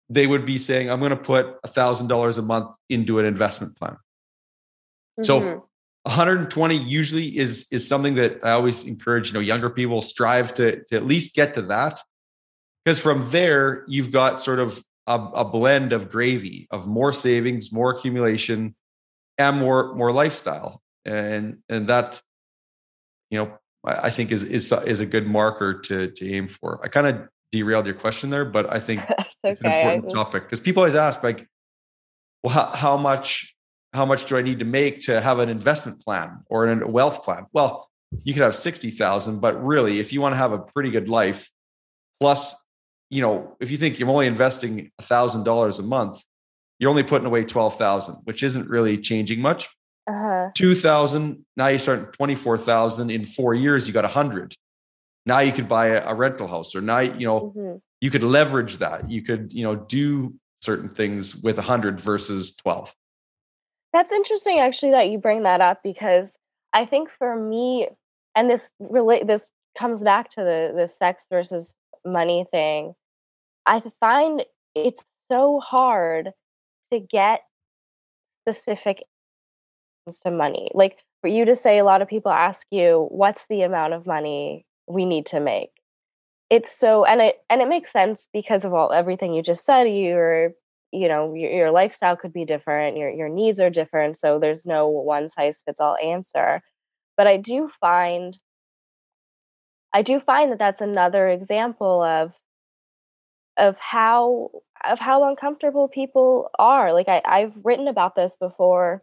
they 0.08 0.26
would 0.26 0.46
be 0.46 0.58
saying, 0.58 0.90
I'm 0.90 1.00
going 1.00 1.10
to 1.10 1.16
put 1.16 1.56
a 1.62 1.68
thousand 1.68 2.06
dollars 2.06 2.38
a 2.38 2.42
month 2.42 2.70
into 2.88 3.18
an 3.18 3.26
investment 3.26 3.76
plan. 3.76 3.92
Mm-hmm. 3.92 5.24
So 5.24 5.68
120 6.04 6.76
usually 6.76 7.36
is 7.36 7.66
is 7.70 7.86
something 7.86 8.14
that 8.14 8.38
I 8.42 8.52
always 8.52 8.84
encourage, 8.84 9.28
you 9.28 9.34
know, 9.34 9.40
younger 9.40 9.68
people 9.68 10.00
strive 10.00 10.54
to 10.54 10.82
to 10.84 10.96
at 10.96 11.04
least 11.04 11.34
get 11.34 11.54
to 11.54 11.62
that. 11.62 12.00
Because 12.84 12.98
from 12.98 13.28
there, 13.30 13.84
you've 13.88 14.10
got 14.10 14.40
sort 14.40 14.60
of 14.60 14.82
a, 15.08 15.30
a 15.36 15.44
blend 15.44 15.92
of 15.92 16.10
gravy 16.10 16.68
of 16.70 16.86
more 16.86 17.12
savings, 17.12 17.72
more 17.72 17.90
accumulation, 17.90 18.76
and 19.38 19.58
more 19.58 19.94
more 19.94 20.12
lifestyle. 20.12 20.82
And 21.04 21.58
and 21.68 21.88
that, 21.88 22.20
you 23.30 23.38
know, 23.38 23.58
I 23.84 24.10
think 24.10 24.30
is 24.30 24.44
is 24.44 24.70
is 24.86 25.00
a 25.00 25.06
good 25.06 25.26
marker 25.26 25.80
to 25.80 26.10
to 26.10 26.30
aim 26.30 26.48
for. 26.48 26.80
I 26.84 26.88
kind 26.88 27.06
of 27.06 27.28
derailed 27.50 27.86
your 27.86 27.94
question 27.94 28.30
there, 28.30 28.44
but 28.44 28.72
I 28.72 28.80
think 28.80 29.00
okay. 29.10 29.24
it's 29.44 29.60
an 29.62 29.72
important 29.72 30.10
topic 30.10 30.42
because 30.44 30.60
people 30.60 30.82
always 30.82 30.94
ask 30.94 31.22
like, 31.22 31.48
well, 32.42 32.52
how, 32.52 32.66
how 32.66 32.96
much 32.96 33.56
how 33.94 34.04
much 34.04 34.26
do 34.26 34.36
I 34.36 34.42
need 34.42 34.58
to 34.58 34.66
make 34.66 35.00
to 35.06 35.20
have 35.20 35.38
an 35.38 35.48
investment 35.48 36.04
plan 36.04 36.40
or 36.50 36.66
a 36.66 36.86
wealth 36.86 37.24
plan? 37.24 37.46
Well, 37.54 37.88
you 38.22 38.34
could 38.34 38.42
have 38.42 38.54
60,000, 38.54 39.40
but 39.40 39.62
really, 39.64 40.00
if 40.00 40.12
you 40.12 40.20
want 40.20 40.34
to 40.34 40.36
have 40.36 40.52
a 40.52 40.58
pretty 40.58 40.90
good 40.90 41.08
life, 41.08 41.50
plus 42.20 42.64
you 43.10 43.22
know, 43.22 43.56
if 43.60 43.70
you 43.70 43.76
think 43.76 43.98
you're 43.98 44.08
only 44.08 44.26
investing 44.26 44.90
a 44.98 45.02
thousand 45.02 45.44
dollars 45.44 45.78
a 45.78 45.82
month, 45.82 46.22
you're 46.78 46.90
only 46.90 47.02
putting 47.02 47.26
away 47.26 47.44
12,000, 47.44 48.16
which 48.24 48.42
isn't 48.42 48.68
really 48.68 48.98
changing 48.98 49.40
much. 49.40 49.68
Uh-huh. 50.06 50.50
2000, 50.54 51.44
now 51.56 51.66
you 51.66 51.78
start 51.78 52.12
24,000 52.14 53.10
in 53.10 53.26
four 53.26 53.54
years, 53.54 53.86
you 53.86 53.92
got 53.92 54.04
a 54.04 54.08
hundred. 54.08 54.54
Now 55.26 55.40
you 55.40 55.52
could 55.52 55.68
buy 55.68 55.88
a, 55.88 56.06
a, 56.08 56.14
rental 56.14 56.48
house 56.48 56.74
or 56.74 56.80
now, 56.80 57.00
you 57.00 57.26
know, 57.26 57.52
mm-hmm. 57.54 57.76
you 58.00 58.10
could 58.10 58.22
leverage 58.22 58.78
that. 58.78 59.10
You 59.10 59.20
could, 59.22 59.52
you 59.52 59.64
know, 59.64 59.76
do 59.76 60.34
certain 60.62 60.88
things 60.88 61.36
with 61.36 61.58
a 61.58 61.62
hundred 61.62 62.00
versus 62.00 62.56
12. 62.56 62.94
That's 63.92 64.12
interesting 64.12 64.58
actually 64.58 64.92
that 64.92 65.10
you 65.10 65.18
bring 65.18 65.42
that 65.42 65.60
up 65.60 65.82
because 65.82 66.38
I 66.72 66.86
think 66.86 67.10
for 67.18 67.36
me, 67.36 67.88
and 68.34 68.48
this 68.48 68.70
relate 68.78 69.26
this 69.26 69.50
comes 69.76 70.02
back 70.02 70.28
to 70.30 70.40
the 70.42 70.72
the 70.74 70.88
sex 70.88 71.26
versus 71.30 71.74
money 72.04 72.46
thing. 72.50 72.94
I 73.66 73.82
find 74.00 74.44
it's 74.74 75.04
so 75.30 75.60
hard 75.60 76.30
to 76.92 77.00
get 77.00 77.42
specific 78.42 79.04
to 80.24 80.30
money. 80.30 80.70
Like 80.72 80.98
for 81.20 81.28
you 81.28 81.44
to 81.44 81.54
say, 81.54 81.78
a 81.78 81.84
lot 81.84 82.00
of 82.00 82.08
people 82.08 82.32
ask 82.32 82.66
you, 82.70 83.08
what's 83.10 83.46
the 83.48 83.62
amount 83.62 83.92
of 83.92 84.06
money 84.06 84.64
we 84.86 85.04
need 85.04 85.26
to 85.26 85.40
make? 85.40 85.70
It's 86.48 86.72
so, 86.72 87.04
and 87.04 87.20
it, 87.20 87.36
and 87.50 87.60
it 87.60 87.68
makes 87.68 87.92
sense 87.92 88.26
because 88.32 88.64
of 88.64 88.72
all, 88.72 88.90
everything 88.92 89.34
you 89.34 89.42
just 89.42 89.66
said, 89.66 89.84
your, 89.84 90.52
you 90.92 91.08
know, 91.08 91.34
your, 91.34 91.50
your 91.50 91.70
lifestyle 91.70 92.16
could 92.16 92.32
be 92.32 92.46
different. 92.46 92.96
Your, 92.96 93.10
your 93.10 93.28
needs 93.28 93.60
are 93.60 93.68
different. 93.68 94.16
So 94.16 94.38
there's 94.38 94.64
no 94.64 94.86
one 94.88 95.28
size 95.28 95.60
fits 95.62 95.80
all 95.80 95.96
answer. 96.02 96.62
But 97.18 97.26
I 97.26 97.36
do 97.36 97.68
find, 97.80 98.38
I 99.92 100.02
do 100.02 100.20
find 100.20 100.52
that 100.52 100.58
that's 100.58 100.80
another 100.80 101.28
example 101.28 102.02
of 102.02 102.32
of 103.56 103.76
how 103.78 104.50
of 104.88 104.98
how 104.98 105.28
uncomfortable 105.28 105.88
people 105.88 106.50
are. 106.58 106.92
Like 106.92 107.08
I, 107.08 107.22
I've 107.24 107.52
written 107.64 107.88
about 107.88 108.14
this 108.14 108.36
before, 108.36 109.02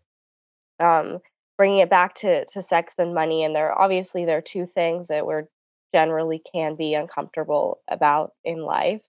um, 0.80 1.20
bringing 1.58 1.80
it 1.80 1.89
back 1.89 2.15
to 2.15 2.46
to 2.46 2.62
sex 2.62 2.96
and 3.00 3.13
money, 3.13 3.44
and 3.44 3.56
there 3.56 3.77
obviously 3.77 4.25
there 4.25 4.38
are 4.38 4.42
two 4.42 4.68
things 4.68 5.08
that 5.08 5.25
we're 5.25 5.46
generally 5.94 6.42
can 6.54 6.75
be 6.75 6.94
uncomfortable 6.94 7.80
about 7.89 8.34
in 8.44 8.63
life. 8.63 9.01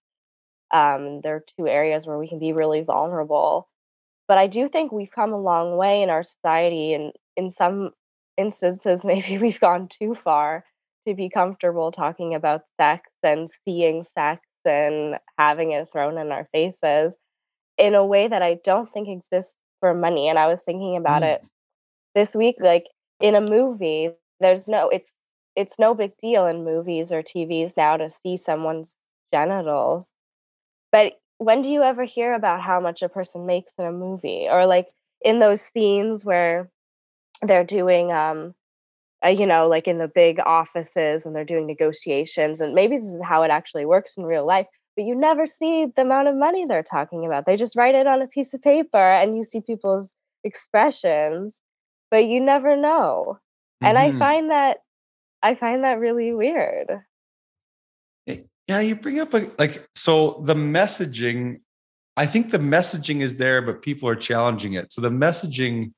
Um, 0.73 1.21
there 1.23 1.37
are 1.37 1.45
two 1.59 1.69
areas 1.69 2.07
where 2.07 2.19
we 2.19 2.29
can 2.29 2.39
be 2.39 2.53
really 2.53 2.83
vulnerable, 2.83 3.69
but 4.29 4.39
I 4.39 4.47
do 4.49 4.69
think 4.69 4.93
we've 4.93 5.11
come 5.15 5.33
a 5.33 5.41
long 5.41 5.77
way 5.77 6.03
in 6.03 6.11
our 6.11 6.23
society, 6.25 6.95
and 6.95 7.13
in 7.37 7.51
some 7.51 7.91
instances, 8.39 9.05
maybe 9.05 9.39
we've 9.39 9.61
gone 9.61 9.89
too 9.89 10.17
far 10.25 10.65
to 11.07 11.15
be 11.15 11.29
comfortable 11.29 11.93
talking 11.93 12.35
about 12.35 12.63
sex 12.81 13.11
and 13.23 13.49
seeing 13.65 14.05
sex 14.05 14.43
and 14.65 15.19
having 15.39 15.73
it 15.73 15.89
thrown 15.93 16.19
in 16.19 16.33
our 16.33 16.49
faces 16.53 17.17
in 17.79 17.95
a 17.95 18.05
way 18.05 18.29
that 18.29 18.43
I 18.43 18.59
don't 18.65 18.93
think 18.93 19.09
exists 19.09 19.57
for 19.81 19.95
money. 19.95 20.29
And 20.29 20.39
I 20.39 20.47
was 20.47 20.65
thinking 20.65 20.97
about 20.97 21.23
mm. 21.23 21.35
it 21.35 21.43
this 22.15 22.35
week, 22.35 22.57
like 22.61 22.87
in 23.21 23.35
a 23.35 23.41
movie, 23.41 24.11
there's 24.41 24.69
no 24.69 24.89
it's 24.89 25.15
it's 25.55 25.79
no 25.79 25.95
big 25.95 26.17
deal 26.19 26.47
in 26.47 26.65
movies 26.65 27.13
or 27.13 27.23
TVs 27.23 27.77
now 27.77 27.97
to 27.97 28.11
see 28.11 28.37
someone's 28.37 28.97
genitals. 29.33 30.13
But 30.93 31.15
when 31.39 31.63
do 31.63 31.71
you 31.71 31.83
ever 31.83 32.05
hear 32.05 32.35
about 32.35 32.61
how 32.61 32.81
much 32.81 33.03
a 33.03 33.09
person 33.09 33.47
makes 33.47 33.73
in 33.79 33.87
a 33.87 33.93
movie? 33.93 34.47
Or 34.51 34.67
like 34.67 34.89
in 35.23 35.39
those 35.39 35.61
scenes 35.61 36.25
where 36.25 36.71
they're 37.43 37.65
doing 37.65 38.13
um 38.13 38.55
uh, 39.25 39.29
you 39.29 39.47
know, 39.47 39.67
like 39.69 39.87
in 39.87 39.99
the 39.99 40.09
big 40.09 40.39
offices 40.41 41.25
and 41.25 41.35
they're 41.35 41.45
doing 41.45 41.67
negotiations. 41.67 42.61
And 42.61 42.75
maybe 42.75 42.99
this 42.99 43.09
is 43.09 43.23
how 43.23 43.43
it 43.43 43.51
actually 43.51 43.87
works 43.87 44.17
in 44.17 44.25
real 44.25 44.47
life, 44.47 44.67
but 44.95 45.05
you 45.05 45.15
never 45.15 45.47
see 45.47 45.87
the 45.95 46.03
amount 46.03 46.29
of 46.29 46.37
money 46.37 46.67
they're 46.67 46.83
talking 46.83 47.25
about. 47.25 47.47
They 47.47 47.57
just 47.57 47.77
write 47.77 47.95
it 47.95 48.07
on 48.07 48.23
a 48.23 48.27
piece 48.27 48.53
of 48.55 48.63
paper 48.63 48.99
and 48.99 49.37
you 49.37 49.45
see 49.45 49.61
people's 49.61 50.13
expressions, 50.45 51.61
but 52.11 52.27
you 52.27 52.41
never 52.41 52.77
know. 52.77 53.39
Mm-hmm. 53.83 53.87
And 53.87 53.99
I 53.99 54.09
mm-hmm. 54.09 54.19
find 54.19 54.51
that 54.51 54.79
I 55.43 55.55
find 55.55 55.85
that 55.85 56.01
really 56.01 56.33
weird. 56.33 56.91
Yeah, 58.69 58.81
you 58.81 58.97
bring 58.97 59.21
up 59.21 59.33
a, 59.33 59.49
like 59.59 59.87
so 59.95 60.43
the 60.45 60.55
messaging 60.55 61.61
I 62.17 62.27
think 62.27 62.51
the 62.51 62.59
messaging 62.59 63.21
is 63.21 63.37
there 63.37 63.63
but 63.63 63.83
people 63.83 64.09
are 64.09 64.17
challenging 64.17 64.75
it. 64.75 64.93
So 64.93 65.01
the 65.01 65.11
messaging 65.11 65.93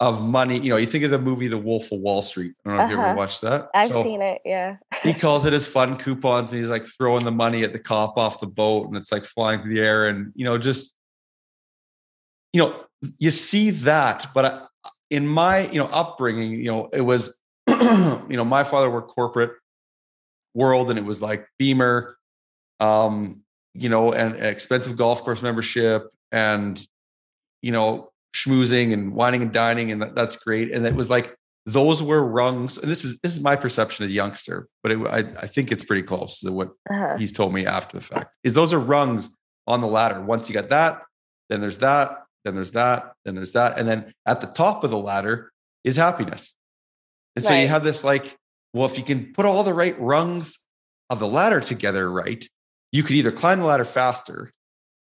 of 0.00 0.24
money. 0.24 0.58
You 0.58 0.70
know, 0.70 0.76
you 0.76 0.86
think 0.86 1.04
of 1.04 1.10
the 1.10 1.18
movie 1.18 1.46
The 1.46 1.58
Wolf 1.58 1.92
of 1.92 2.00
Wall 2.00 2.22
Street. 2.22 2.54
I 2.64 2.68
don't 2.68 2.76
know 2.76 2.82
uh-huh. 2.82 2.84
if 2.84 2.90
you 2.90 2.96
ever 2.96 3.06
uh-huh. 3.06 3.16
watched 3.16 3.40
that. 3.42 3.68
I've 3.74 3.88
so 3.88 4.02
seen 4.02 4.22
it. 4.22 4.40
Yeah. 4.44 4.76
he 5.02 5.12
calls 5.14 5.44
it 5.44 5.52
his 5.52 5.66
fun 5.66 5.98
coupons, 5.98 6.50
and 6.50 6.60
he's 6.60 6.70
like 6.70 6.86
throwing 6.86 7.24
the 7.24 7.30
money 7.30 7.62
at 7.62 7.72
the 7.72 7.78
cop 7.78 8.16
off 8.16 8.40
the 8.40 8.46
boat, 8.46 8.88
and 8.88 8.96
it's 8.96 9.12
like 9.12 9.24
flying 9.24 9.62
through 9.62 9.74
the 9.74 9.80
air, 9.80 10.08
and 10.08 10.32
you 10.34 10.44
know, 10.44 10.56
just 10.58 10.94
you 12.52 12.62
know, 12.62 12.84
you 13.18 13.30
see 13.30 13.70
that. 13.70 14.26
But 14.34 14.68
in 15.10 15.26
my 15.26 15.68
you 15.68 15.78
know 15.78 15.86
upbringing, 15.86 16.52
you 16.52 16.70
know, 16.70 16.88
it 16.92 17.02
was 17.02 17.40
you 17.68 18.26
know 18.30 18.44
my 18.44 18.64
father 18.64 18.90
worked 18.90 19.10
corporate 19.10 19.52
world, 20.54 20.88
and 20.88 20.98
it 20.98 21.04
was 21.04 21.20
like 21.20 21.46
Beamer, 21.58 22.16
um, 22.80 23.42
you 23.74 23.90
know, 23.90 24.12
and, 24.12 24.34
and 24.34 24.46
expensive 24.46 24.96
golf 24.96 25.22
course 25.22 25.42
membership, 25.42 26.08
and 26.32 26.82
you 27.60 27.72
know 27.72 28.10
schmoozing 28.34 28.92
and 28.92 29.12
wining 29.12 29.42
and 29.42 29.52
dining, 29.52 29.92
and 29.92 30.02
that, 30.02 30.14
that's 30.14 30.36
great. 30.36 30.72
And 30.72 30.86
it 30.86 30.94
was 30.94 31.10
like 31.10 31.34
those 31.66 32.02
were 32.02 32.24
rungs. 32.24 32.78
And 32.78 32.90
this 32.90 33.04
is 33.04 33.20
this 33.20 33.32
is 33.32 33.42
my 33.42 33.56
perception 33.56 34.04
as 34.04 34.10
a 34.10 34.14
youngster, 34.14 34.68
but 34.82 34.92
it, 34.92 34.98
I, 35.06 35.18
I 35.42 35.46
think 35.46 35.72
it's 35.72 35.84
pretty 35.84 36.02
close 36.02 36.40
to 36.40 36.52
what 36.52 36.70
uh-huh. 36.90 37.16
he's 37.18 37.32
told 37.32 37.52
me 37.52 37.66
after 37.66 37.98
the 37.98 38.04
fact. 38.04 38.34
Is 38.44 38.54
those 38.54 38.72
are 38.72 38.80
rungs 38.80 39.36
on 39.66 39.80
the 39.80 39.86
ladder. 39.86 40.20
Once 40.20 40.48
you 40.48 40.54
got 40.54 40.68
that, 40.70 41.02
then 41.48 41.60
there's 41.60 41.78
that, 41.78 42.24
then 42.44 42.54
there's 42.54 42.72
that, 42.72 43.12
then 43.24 43.34
there's 43.34 43.52
that, 43.52 43.78
and 43.78 43.88
then 43.88 44.12
at 44.26 44.40
the 44.40 44.46
top 44.46 44.84
of 44.84 44.90
the 44.90 44.98
ladder 44.98 45.52
is 45.84 45.96
happiness. 45.96 46.54
And 47.36 47.44
so 47.44 47.54
you 47.54 47.68
have 47.68 47.84
this 47.84 48.02
like, 48.02 48.36
well, 48.74 48.86
if 48.86 48.98
you 48.98 49.04
can 49.04 49.32
put 49.32 49.46
all 49.46 49.62
the 49.62 49.74
right 49.74 49.98
rungs 50.00 50.66
of 51.08 51.20
the 51.20 51.28
ladder 51.28 51.60
together 51.60 52.10
right, 52.10 52.46
you 52.92 53.02
could 53.02 53.16
either 53.16 53.32
climb 53.32 53.60
the 53.60 53.66
ladder 53.66 53.84
faster 53.84 54.50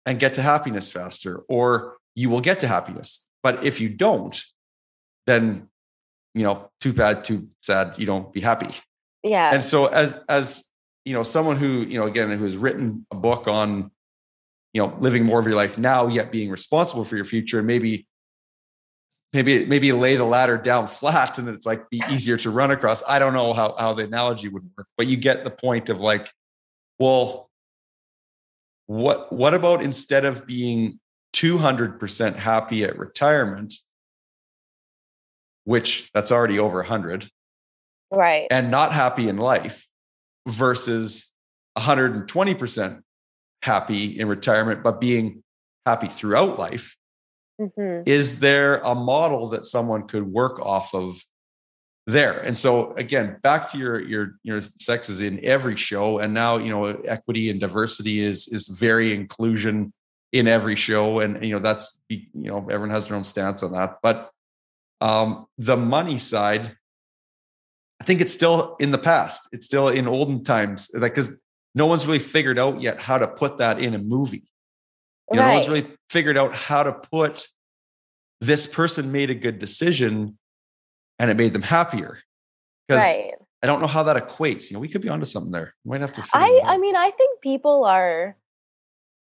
and 0.07 0.19
get 0.19 0.35
to 0.35 0.43
happiness 0.43 0.91
faster, 0.91 1.43
or 1.49 1.97
you 2.14 2.31
will 2.31 2.40
get 2.40 2.61
to 2.61 2.69
happiness. 2.69 3.29
But 3.43 3.64
if 3.64 3.81
you 3.81 3.88
don't, 3.88 4.43
then 5.26 5.69
you 6.35 6.45
know, 6.45 6.71
too 6.81 6.93
bad, 6.93 7.25
too 7.25 7.49
sad, 7.62 7.99
you 7.99 8.07
don't 8.07 8.33
be 8.33 8.40
happy. 8.40 8.69
Yeah. 9.23 9.52
And 9.52 9.64
so 9.64 9.87
as 9.87 10.21
as 10.29 10.71
you 11.05 11.14
know, 11.14 11.23
someone 11.23 11.57
who, 11.57 11.83
you 11.83 11.99
know, 11.99 12.07
again, 12.07 12.31
who 12.31 12.45
has 12.45 12.57
written 12.57 13.07
a 13.11 13.17
book 13.17 13.49
on, 13.49 13.90
you 14.73 14.83
know, 14.83 14.95
living 14.99 15.25
more 15.25 15.40
of 15.40 15.47
your 15.47 15.57
life 15.57 15.79
now, 15.79 16.07
yet 16.07 16.31
being 16.31 16.50
responsible 16.50 17.05
for 17.05 17.17
your 17.17 17.25
future, 17.25 17.59
and 17.59 17.67
maybe 17.67 18.07
maybe 19.33 19.67
maybe 19.67 19.93
lay 19.93 20.17
the 20.17 20.25
ladder 20.25 20.57
down 20.57 20.87
flat 20.99 21.38
and 21.38 21.49
it's 21.49 21.67
like 21.67 21.88
be 21.90 22.02
easier 22.11 22.37
to 22.38 22.50
run 22.50 22.71
across. 22.71 23.02
I 23.09 23.19
don't 23.19 23.33
know 23.33 23.52
how 23.52 23.75
how 23.76 23.95
the 23.95 24.05
analogy 24.05 24.49
would 24.49 24.64
work, 24.76 24.87
but 24.97 25.07
you 25.07 25.17
get 25.17 25.45
the 25.45 25.50
point 25.50 25.88
of 25.88 26.00
like, 26.00 26.33
well, 26.99 27.50
what 28.87 29.33
what 29.33 29.55
about 29.55 29.83
instead 29.83 30.25
of 30.25 30.47
being 30.47 31.00
200% 31.35 32.37
happy 32.37 32.85
at 32.85 32.99
retirement, 32.99 33.75
which 35.65 36.11
that's 36.13 36.33
already 36.33 36.59
over 36.59 36.79
100. 36.79 37.29
Right. 38.11 38.49
And 38.51 38.71
not 38.71 38.93
happy 38.93 39.29
in 39.29 39.37
life 39.37 39.87
versus 40.49 41.33
120% 41.79 43.03
happy 43.63 44.19
in 44.19 44.29
retirement, 44.29 44.83
but 44.83 45.01
being 45.01 45.43
happy 45.87 46.09
throughout 46.09 46.59
life. 46.59 46.97
Mm-hmm. 47.61 48.03
Is 48.07 48.41
there 48.41 48.79
a 48.79 48.95
model 48.95 49.49
that 49.51 49.67
someone 49.67 50.09
could 50.09 50.25
work 50.25 50.59
off 50.61 50.95
of 50.95 51.23
there? 52.07 52.41
And 52.41 52.57
so 52.57 52.95
again, 52.95 53.37
back 53.43 53.71
to 53.73 53.79
your 53.79 54.01
your 54.01 54.33
your 54.43 54.63
sex 54.63 55.11
is 55.11 55.21
in 55.21 55.45
every 55.45 55.77
show, 55.77 56.19
and 56.19 56.33
now 56.33 56.57
you 56.57 56.71
know 56.71 56.87
equity 56.87 57.51
and 57.51 57.61
diversity 57.61 58.25
is 58.25 58.49
is 58.49 58.67
very 58.69 59.15
inclusion 59.15 59.93
in 60.33 60.47
every 60.47 60.77
show 60.77 61.21
and 61.21 61.45
you 61.45 61.53
know 61.53 61.59
that's 61.59 62.01
you 62.09 62.27
know 62.35 62.59
everyone 62.59 62.91
has 62.91 63.07
their 63.07 63.17
own 63.17 63.25
stance 63.25 63.63
on 63.63 63.73
that 63.73 63.99
but 64.03 64.31
um 65.01 65.47
the 65.59 65.77
money 65.77 66.19
side 66.19 66.77
i 68.01 68.05
think 68.05 68.21
it's 68.21 68.33
still 68.33 68.77
in 68.79 68.93
the 68.93 68.99
past 68.99 69.49
it's 69.53 69.67
still 69.67 69.89
in 69.89 70.07
olden 70.07 70.43
times 70.45 70.89
like 70.95 71.15
because 71.15 71.41
no 71.75 71.87
one's 71.87 72.07
really 72.07 72.19
figured 72.19 72.59
out 72.59 72.81
yet 72.81 73.01
how 73.01 73.19
to 73.19 73.27
put 73.27 73.59
that 73.59 73.81
in 73.81 73.95
a 73.95 73.99
movie 73.99 74.45
you 75.31 75.37
know, 75.37 75.43
right. 75.43 75.49
no 75.49 75.55
one's 75.55 75.69
really 75.69 75.97
figured 76.11 76.37
out 76.37 76.55
how 76.55 76.83
to 76.83 76.93
put 76.93 77.49
this 78.41 78.67
person 78.67 79.13
made 79.13 79.31
a 79.31 79.35
good 79.35 79.59
decision 79.59 80.39
and 81.19 81.31
it 81.31 81.37
made 81.37 81.53
them 81.53 81.63
happier 81.63 82.19
because 82.87 83.03
right. 83.03 83.33
i 83.65 83.67
don't 83.67 83.81
know 83.81 83.89
how 83.89 84.05
that 84.05 84.17
equates 84.17 84.71
you 84.71 84.75
know 84.75 84.81
we 84.81 84.89
could 84.89 85.03
be 85.03 85.09
onto 85.09 85.25
something 85.25 85.51
there 85.51 85.75
we 85.85 85.91
might 85.91 86.01
have 86.01 86.13
to 86.13 86.23
i 86.35 86.61
i 86.65 86.79
mean 86.79 86.95
i 86.95 87.11
think 87.11 87.41
people 87.41 87.85
are 87.85 88.37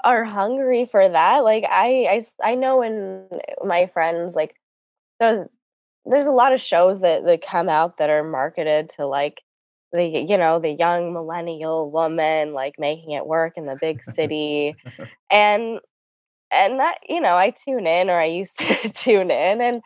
are 0.04 0.24
hungry 0.24 0.88
for 0.89 1.08
that. 1.08 1.44
Like 1.44 1.63
I, 1.70 2.22
I, 2.44 2.51
I 2.51 2.56
know 2.56 2.82
in 2.82 3.27
my 3.63 3.88
friends, 3.94 4.36
like 4.36 4.56
there's, 5.20 5.48
there's 6.06 6.27
a 6.27 6.32
lot 6.32 6.54
of 6.54 6.62
shows 6.62 7.01
that, 7.01 7.25
that 7.25 7.42
come 7.42 7.70
out 7.70 7.98
that 7.98 8.10
are 8.10 8.24
marketed 8.24 8.89
to 8.92 9.06
like 9.06 9.42
the 9.94 10.04
you 10.04 10.38
know 10.38 10.60
the 10.60 10.72
young 10.72 11.13
millennial 11.13 11.89
woman 11.89 12.54
like 12.54 12.75
making 12.77 13.12
it 13.12 13.25
work 13.25 13.54
in 13.56 13.66
the 13.66 13.77
big 13.80 14.04
city 14.04 14.75
and 15.32 15.80
and 16.51 16.80
that 16.80 16.98
you 17.08 17.22
know 17.22 17.38
i 17.38 17.50
tune 17.50 17.88
in 17.88 18.10
or 18.10 18.20
i 18.20 18.25
used 18.25 18.60
to 18.60 18.89
tune 18.89 19.32
in 19.32 19.62
and 19.62 19.82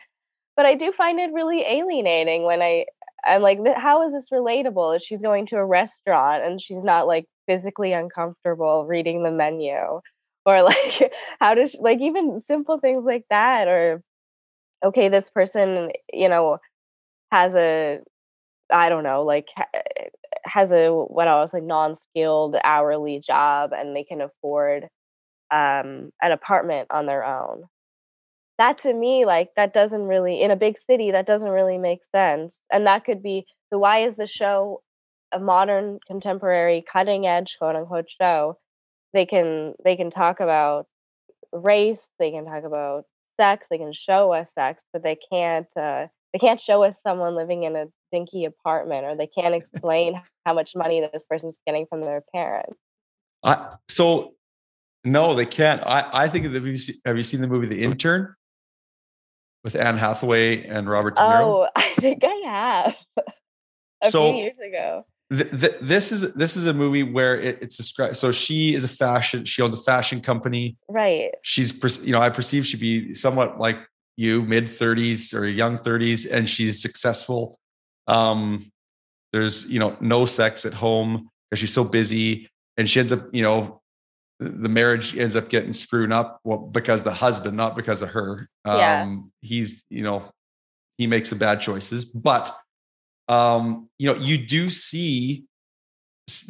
but 0.56 0.66
i 0.66 0.74
do 0.74 0.92
find 0.92 1.20
it 1.20 1.32
really 1.32 1.62
alienating 1.62 2.42
when 2.42 2.60
i 2.60 2.84
i'm 3.26 3.42
like 3.42 3.58
how 3.76 4.06
is 4.06 4.12
this 4.12 4.30
relatable? 4.30 5.00
She's 5.02 5.22
going 5.22 5.46
to 5.46 5.56
a 5.56 5.64
restaurant 5.66 6.44
and 6.44 6.60
she's 6.60 6.84
not 6.84 7.06
like 7.06 7.26
physically 7.46 7.92
uncomfortable 7.92 8.86
reading 8.88 9.22
the 9.22 9.30
menu. 9.30 9.74
Or 10.44 10.62
like 10.64 11.12
how 11.40 11.54
does 11.54 11.72
she, 11.72 11.78
like 11.78 12.00
even 12.00 12.40
simple 12.40 12.78
things 12.80 13.04
like 13.04 13.24
that 13.30 13.68
or 13.68 14.02
okay 14.84 15.08
this 15.08 15.30
person 15.30 15.90
you 16.12 16.28
know 16.28 16.58
has 17.32 17.54
a 17.56 18.00
i 18.70 18.88
don't 18.88 19.04
know 19.04 19.22
like 19.24 19.48
has 20.44 20.72
a 20.72 20.90
what 20.90 21.28
else 21.28 21.54
like 21.54 21.62
non-skilled 21.64 22.56
hourly 22.64 23.20
job 23.20 23.72
and 23.72 23.94
they 23.96 24.04
can 24.04 24.20
afford 24.20 24.84
um 25.50 26.10
an 26.22 26.32
apartment 26.32 26.88
on 26.90 27.06
their 27.06 27.24
own 27.24 27.64
that 28.62 28.78
to 28.78 28.94
me 28.94 29.26
like 29.26 29.48
that 29.56 29.74
doesn't 29.74 30.04
really 30.04 30.40
in 30.40 30.52
a 30.52 30.56
big 30.56 30.78
city 30.78 31.10
that 31.10 31.26
doesn't 31.26 31.50
really 31.50 31.78
make 31.78 32.04
sense 32.04 32.60
and 32.72 32.86
that 32.86 33.04
could 33.04 33.20
be 33.20 33.44
the 33.72 33.78
why 33.78 33.98
is 33.98 34.14
the 34.16 34.26
show 34.26 34.80
a 35.32 35.40
modern 35.40 35.98
contemporary 36.06 36.84
cutting 36.90 37.26
edge 37.26 37.56
quote 37.58 37.74
unquote 37.74 38.06
show? 38.08 38.58
They 39.12 39.26
can 39.26 39.74
they 39.84 39.96
can 39.96 40.10
talk 40.10 40.38
about 40.38 40.86
race 41.52 42.08
they 42.20 42.30
can 42.30 42.44
talk 42.44 42.62
about 42.62 43.04
sex 43.38 43.66
they 43.68 43.78
can 43.78 43.92
show 43.92 44.32
us 44.32 44.54
sex 44.54 44.84
but 44.92 45.02
they 45.02 45.18
can't 45.30 45.66
uh, 45.76 46.06
they 46.32 46.38
can't 46.38 46.60
show 46.60 46.84
us 46.84 47.02
someone 47.02 47.34
living 47.34 47.64
in 47.64 47.74
a 47.74 47.86
dinky 48.12 48.44
apartment 48.44 49.04
or 49.04 49.16
they 49.16 49.26
can't 49.26 49.54
explain 49.60 50.22
how 50.46 50.54
much 50.54 50.76
money 50.76 51.00
this 51.00 51.24
person's 51.28 51.58
getting 51.66 51.86
from 51.86 52.02
their 52.02 52.22
parents. 52.32 52.78
I, 53.42 53.74
so 53.88 54.34
no 55.04 55.34
they 55.34 55.46
can't. 55.46 55.82
I 55.84 56.08
i 56.12 56.28
think 56.28 56.44
have 56.44 56.64
you, 56.64 56.78
seen, 56.78 56.96
have 57.04 57.16
you 57.16 57.24
seen 57.24 57.40
the 57.40 57.48
movie 57.48 57.66
the 57.66 57.82
intern 57.82 58.36
with 59.64 59.74
anne 59.74 59.98
hathaway 59.98 60.64
and 60.66 60.88
robert 60.88 61.16
de 61.16 61.22
niro 61.22 61.44
oh 61.44 61.68
i 61.76 61.94
think 61.98 62.22
i 62.24 62.40
have 62.44 62.96
a 64.02 64.10
so, 64.10 64.32
few 64.32 64.42
years 64.42 64.56
ago 64.66 65.04
this 65.32 66.12
is 66.12 66.34
this 66.34 66.56
is 66.56 66.66
a 66.66 66.74
movie 66.74 67.02
where 67.02 67.40
it, 67.40 67.58
it's 67.62 67.76
described. 67.76 68.16
So 68.16 68.32
she 68.32 68.74
is 68.74 68.84
a 68.84 68.88
fashion. 68.88 69.46
She 69.46 69.62
owns 69.62 69.76
a 69.76 69.80
fashion 69.80 70.20
company. 70.20 70.76
Right. 70.88 71.30
She's 71.42 71.72
you 72.04 72.12
know 72.12 72.20
I 72.20 72.28
perceive 72.28 72.66
she'd 72.66 72.80
be 72.80 73.14
somewhat 73.14 73.58
like 73.58 73.78
you, 74.16 74.42
mid 74.42 74.68
thirties 74.68 75.32
or 75.32 75.48
young 75.48 75.78
thirties, 75.78 76.26
and 76.26 76.48
she's 76.48 76.82
successful. 76.82 77.58
Um, 78.06 78.70
there's 79.32 79.70
you 79.70 79.80
know 79.80 79.96
no 80.00 80.26
sex 80.26 80.66
at 80.66 80.74
home 80.74 81.30
because 81.50 81.60
she's 81.60 81.72
so 81.72 81.84
busy, 81.84 82.50
and 82.76 82.88
she 82.88 83.00
ends 83.00 83.12
up 83.12 83.22
you 83.32 83.42
know 83.42 83.80
the 84.42 84.68
marriage 84.68 85.16
ends 85.16 85.36
up 85.36 85.48
getting 85.48 85.72
screwed 85.72 86.12
up 86.12 86.40
well 86.44 86.58
because 86.58 87.02
the 87.02 87.12
husband, 87.12 87.56
not 87.56 87.76
because 87.76 88.02
of 88.02 88.10
her. 88.10 88.48
Um, 88.64 88.78
yeah. 88.78 89.16
He's 89.40 89.84
you 89.88 90.02
know 90.02 90.30
he 90.98 91.06
makes 91.06 91.30
the 91.30 91.36
bad 91.36 91.60
choices, 91.60 92.04
but 92.04 92.56
um, 93.28 93.88
you 93.98 94.08
know, 94.12 94.18
you 94.18 94.38
do 94.38 94.70
see 94.70 95.44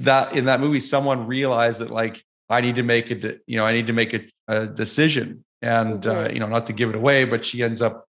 that 0.01 0.37
in 0.37 0.47
that 0.47 0.61
movie, 0.61 0.81
someone 0.81 1.27
realized 1.27 1.81
that 1.81 1.91
like 1.91 2.23
I 2.49 2.61
need 2.61 2.77
to 2.77 2.83
make 2.83 3.11
a, 3.11 3.37
you 3.47 3.57
know, 3.57 3.65
I 3.65 3.73
need 3.73 3.87
to 3.87 3.93
make 3.93 4.15
a, 4.15 4.23
a 4.49 4.67
decision, 4.67 5.45
and 5.61 6.07
uh, 6.07 6.11
mm-hmm. 6.11 6.27
uh, 6.27 6.29
you 6.33 6.41
know, 6.41 6.47
not 6.47 6.67
to 6.67 6.73
give 6.73 6.91
it 6.91 6.97
away, 6.97 7.25
but 7.25 7.45
she 7.45 7.63
ends 7.63 7.83
up. 7.83 8.07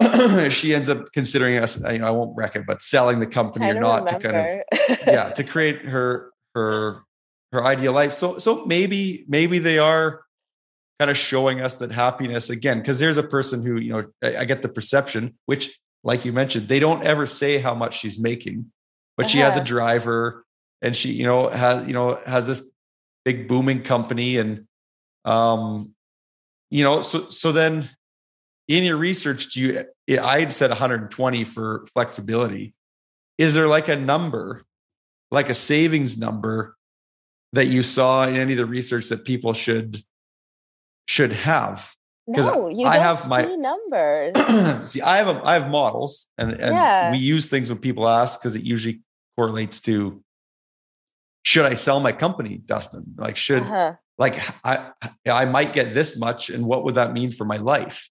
she 0.50 0.74
ends 0.74 0.88
up 0.88 1.04
considering 1.12 1.58
us. 1.58 1.80
You 1.80 1.98
know, 1.98 2.08
I 2.08 2.10
won't 2.10 2.36
wreck 2.36 2.56
it, 2.56 2.64
but 2.66 2.82
selling 2.82 3.20
the 3.20 3.26
company 3.26 3.70
or 3.70 3.74
not 3.74 4.04
remember. 4.04 4.20
to 4.20 4.32
kind 4.32 4.62
of 4.90 4.98
yeah 5.06 5.30
to 5.36 5.44
create 5.44 5.82
her 5.82 6.30
her 6.54 7.02
her 7.52 7.64
ideal 7.64 7.92
life. 7.92 8.12
So 8.12 8.38
so 8.38 8.64
maybe 8.66 9.24
maybe 9.28 9.58
they 9.58 9.78
are 9.78 10.22
kind 10.98 11.10
of 11.10 11.16
showing 11.16 11.60
us 11.60 11.78
that 11.78 11.90
happiness 11.90 12.50
again 12.50 12.78
because 12.78 12.98
there's 12.98 13.16
a 13.16 13.22
person 13.22 13.64
who 13.64 13.78
you 13.78 13.92
know 13.92 14.04
I, 14.22 14.38
I, 14.38 14.44
get 14.44 14.60
the 14.60 14.68
perception 14.68 15.34
which 15.46 15.80
like 16.02 16.24
you 16.24 16.32
mentioned, 16.32 16.68
they 16.68 16.78
don't 16.78 17.04
ever 17.04 17.26
say 17.26 17.58
how 17.58 17.74
much 17.74 17.98
she's 17.98 18.18
making, 18.18 18.70
but 19.16 19.26
uh-huh. 19.26 19.32
she 19.32 19.38
has 19.38 19.56
a 19.56 19.58
uh-huh. 19.58 19.66
driver 19.66 20.44
and 20.82 20.96
she, 20.96 21.12
you 21.12 21.24
know, 21.24 21.48
has, 21.48 21.86
you 21.86 21.92
know, 21.92 22.14
has 22.26 22.46
this 22.46 22.70
big 23.24 23.48
booming 23.48 23.82
company. 23.82 24.38
And, 24.38 24.66
um, 25.24 25.94
you 26.70 26.84
know, 26.84 27.02
so, 27.02 27.28
so 27.28 27.52
then 27.52 27.88
in 28.68 28.84
your 28.84 28.96
research, 28.96 29.52
do 29.52 29.60
you, 30.08 30.18
I 30.18 30.40
had 30.40 30.52
said 30.52 30.70
120 30.70 31.44
for 31.44 31.84
flexibility. 31.92 32.74
Is 33.36 33.54
there 33.54 33.66
like 33.66 33.88
a 33.88 33.96
number, 33.96 34.64
like 35.30 35.50
a 35.50 35.54
savings 35.54 36.18
number 36.18 36.76
that 37.52 37.66
you 37.66 37.82
saw 37.82 38.24
in 38.26 38.36
any 38.36 38.52
of 38.52 38.58
the 38.58 38.66
research 38.66 39.08
that 39.08 39.24
people 39.24 39.52
should, 39.52 40.02
should 41.08 41.32
have? 41.32 41.94
No, 42.26 42.68
you 42.68 42.86
I 42.86 42.94
don't 42.94 43.02
have 43.02 43.28
my 43.28 43.42
numbers. 43.42 44.88
see, 44.90 45.02
I 45.02 45.16
have 45.16 45.28
a, 45.28 45.40
I 45.44 45.54
have 45.54 45.68
models, 45.68 46.28
and 46.38 46.52
and 46.52 46.76
yeah. 46.76 47.10
we 47.10 47.18
use 47.18 47.50
things 47.50 47.68
when 47.68 47.78
people 47.78 48.06
ask 48.06 48.40
because 48.40 48.54
it 48.54 48.62
usually 48.62 49.00
correlates 49.36 49.80
to 49.82 50.22
should 51.42 51.64
I 51.64 51.74
sell 51.74 52.00
my 52.00 52.12
company, 52.12 52.60
Dustin? 52.64 53.14
Like 53.16 53.36
should 53.36 53.62
uh-huh. 53.62 53.94
like 54.18 54.38
I 54.64 54.92
I 55.26 55.44
might 55.44 55.72
get 55.72 55.94
this 55.94 56.18
much, 56.18 56.50
and 56.50 56.64
what 56.64 56.84
would 56.84 56.94
that 56.94 57.12
mean 57.12 57.32
for 57.32 57.44
my 57.44 57.56
life? 57.56 58.08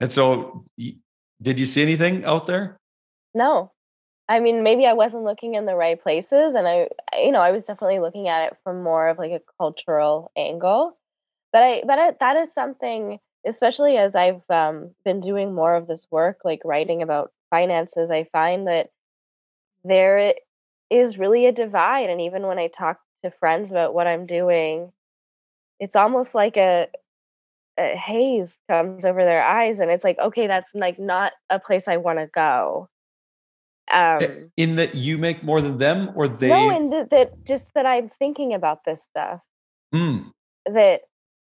And 0.00 0.10
so, 0.12 0.64
did 1.42 1.58
you 1.58 1.66
see 1.66 1.82
anything 1.82 2.24
out 2.24 2.46
there? 2.46 2.78
No, 3.34 3.72
I 4.28 4.40
mean 4.40 4.62
maybe 4.62 4.86
I 4.86 4.92
wasn't 4.92 5.24
looking 5.24 5.54
in 5.54 5.66
the 5.66 5.74
right 5.76 6.00
places, 6.00 6.54
and 6.54 6.66
I 6.68 6.88
you 7.18 7.32
know 7.32 7.40
I 7.40 7.50
was 7.52 7.66
definitely 7.66 8.00
looking 8.00 8.28
at 8.28 8.46
it 8.52 8.58
from 8.64 8.82
more 8.82 9.08
of 9.08 9.18
like 9.18 9.32
a 9.32 9.40
cultural 9.58 10.30
angle 10.36 10.96
but 11.52 11.62
I 11.64 11.82
but 11.86 11.98
I, 12.00 12.12
that 12.20 12.36
is 12.36 12.52
something, 12.54 13.20
especially 13.46 13.96
as 13.98 14.16
I've 14.16 14.42
um, 14.50 14.92
been 15.04 15.20
doing 15.20 15.54
more 15.54 15.74
of 15.76 15.86
this 15.88 16.06
work, 16.10 16.40
like 16.44 16.62
writing 16.64 17.02
about 17.02 17.32
finances. 17.50 18.10
I 18.10 18.24
find 18.26 18.66
that 18.68 18.90
there 19.84 20.34
is 20.90 21.18
really 21.18 21.46
a 21.46 21.52
divide, 21.52 22.10
and 22.10 22.20
even 22.20 22.46
when 22.46 22.58
I 22.58 22.68
talk 22.68 23.00
to 23.24 23.30
friends 23.30 23.70
about 23.70 23.94
what 23.94 24.06
I'm 24.06 24.26
doing, 24.26 24.92
it's 25.80 25.96
almost 25.96 26.34
like 26.34 26.56
a, 26.56 26.88
a 27.78 27.96
haze 27.96 28.60
comes 28.70 29.04
over 29.06 29.24
their 29.24 29.44
eyes, 29.44 29.80
and 29.80 29.90
it's 29.90 30.04
like, 30.04 30.18
okay, 30.20 30.46
that's 30.48 30.74
like 30.74 30.98
not 30.98 31.32
a 31.50 31.60
place 31.60 31.88
I 31.88 31.98
want 31.98 32.18
to 32.20 32.26
go. 32.28 32.88
Um, 33.90 34.50
in 34.56 34.76
that 34.76 34.94
you 34.94 35.18
make 35.18 35.42
more 35.42 35.60
than 35.60 35.78
them, 35.78 36.12
or 36.14 36.28
they? 36.28 36.48
No, 36.48 36.70
in 36.76 36.90
that, 36.90 37.10
that 37.10 37.44
just 37.44 37.72
that 37.74 37.86
I'm 37.86 38.10
thinking 38.10 38.52
about 38.52 38.84
this 38.84 39.02
stuff. 39.02 39.40
Mm. 39.94 40.30
That 40.66 41.02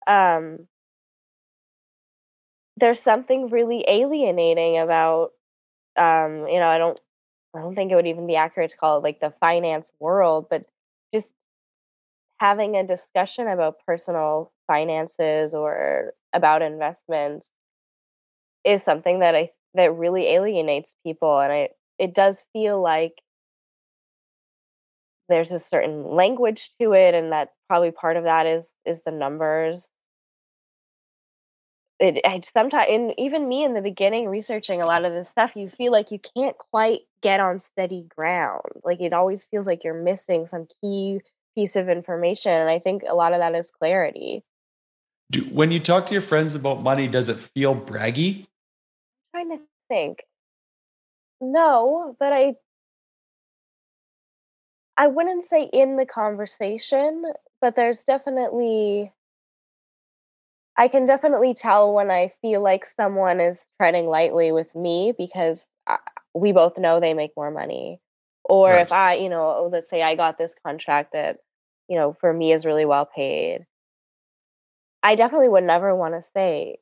um, 0.07 0.69
there's 2.81 3.01
something 3.01 3.51
really 3.51 3.85
alienating 3.87 4.79
about 4.79 5.31
um, 5.97 6.49
you 6.49 6.59
know 6.59 6.69
i 6.69 6.79
don't 6.79 7.01
i 7.55 7.61
don't 7.61 7.75
think 7.75 7.93
it 7.93 7.95
would 7.95 8.07
even 8.07 8.27
be 8.27 8.37
accurate 8.37 8.71
to 8.71 8.77
call 8.77 8.99
it 8.99 9.05
like 9.05 9.21
the 9.21 9.33
finance 9.39 9.93
world 10.01 10.47
but 10.51 10.67
just 11.15 11.35
having 12.39 12.77
a 12.77 12.87
discussion 12.87 13.47
about 13.47 13.85
personal 13.87 14.51
finances 14.67 15.53
or 15.53 16.15
about 16.33 16.63
investments 16.63 17.53
is 18.65 18.83
something 18.83 19.21
that 19.21 19.35
i 19.35 19.51
that 19.75 19.95
really 19.95 20.27
alienates 20.27 20.95
people 21.05 21.39
and 21.39 21.53
i 21.53 21.69
it 22.01 22.15
does 22.15 22.45
feel 22.53 22.83
like 22.83 23.13
there's 25.29 25.53
a 25.53 25.59
certain 25.59 26.17
language 26.17 26.71
to 26.81 26.93
it 26.93 27.15
and 27.15 27.31
that 27.31 27.51
probably 27.69 27.93
part 27.93 28.17
of 28.17 28.25
that 28.25 28.47
is 28.47 28.75
is 28.85 29.03
the 29.03 29.13
numbers. 29.13 29.93
It, 32.01 32.19
eh, 32.25 32.37
it 32.37 32.45
sometimes 32.47 32.87
and 32.89 33.15
even 33.19 33.49
me 33.49 33.63
in 33.63 33.75
the 33.75 33.83
beginning 33.83 34.27
researching 34.27 34.81
a 34.81 34.87
lot 34.87 35.05
of 35.05 35.13
this 35.13 35.29
stuff 35.29 35.53
you 35.55 35.69
feel 35.69 35.93
like 35.93 36.11
you 36.11 36.19
can't 36.19 36.57
quite 36.57 37.01
get 37.23 37.39
on 37.39 37.59
steady 37.59 38.07
ground. 38.09 38.63
Like 38.83 39.01
it 39.01 39.13
always 39.13 39.45
feels 39.45 39.67
like 39.67 39.85
you're 39.85 40.03
missing 40.03 40.47
some 40.47 40.67
key 40.81 41.21
piece 41.55 41.75
of 41.75 41.89
information 41.89 42.53
and 42.53 42.71
i 42.71 42.79
think 42.79 43.03
a 43.09 43.15
lot 43.15 43.33
of 43.33 43.41
that 43.41 43.55
is 43.55 43.71
clarity. 43.71 44.43
Do, 45.31 45.43
when 45.43 45.71
you 45.71 45.81
talk 45.81 46.07
to 46.07 46.13
your 46.13 46.23
friends 46.23 46.55
about 46.55 46.83
money 46.83 47.07
does 47.07 47.29
it 47.29 47.39
feel 47.39 47.75
braggy? 47.75 48.47
I'm 49.35 49.49
trying 49.49 49.59
to 49.59 49.65
think 49.89 50.25
no 51.41 52.17
but 52.19 52.33
i 52.33 52.55
i 54.99 55.07
wouldn't 55.07 55.45
say 55.45 55.65
in 55.65 55.97
the 55.97 56.07
conversation 56.07 57.23
but 57.61 57.77
there's 57.77 58.03
definitely 58.05 59.13
I 60.81 60.89
can 60.89 61.05
definitely 61.05 61.53
tell 61.53 61.93
when 61.93 62.11
I 62.11 62.33
feel 62.41 62.63
like 62.63 62.87
someone 62.87 63.39
is 63.39 63.67
treading 63.77 64.07
lightly 64.07 64.51
with 64.51 64.75
me 64.75 65.13
because 65.17 65.69
I, 65.87 65.99
we 66.35 66.53
both 66.53 66.79
know 66.79 67.01
they 67.01 67.13
make 67.13 67.33
more 67.37 67.51
money. 67.51 68.01
Or 68.45 68.71
right. 68.71 68.81
if 68.81 68.91
I, 68.91 69.15
you 69.17 69.29
know, 69.29 69.43
oh, 69.43 69.69
let's 69.71 69.91
say 69.91 70.03
I 70.03 70.17
got 70.17 70.39
this 70.39 70.55
contract 70.65 71.13
that, 71.13 71.37
you 71.89 71.97
know, 71.97 72.17
for 72.19 72.33
me 72.33 72.55
is 72.55 72.65
really 72.65 72.87
well 72.87 73.05
paid. 73.05 73.67
I 75.03 75.17
definitely 75.17 75.51
would 75.51 75.65
never 75.65 75.95
want 75.95 76.15
to 76.15 76.23
say 76.23 76.79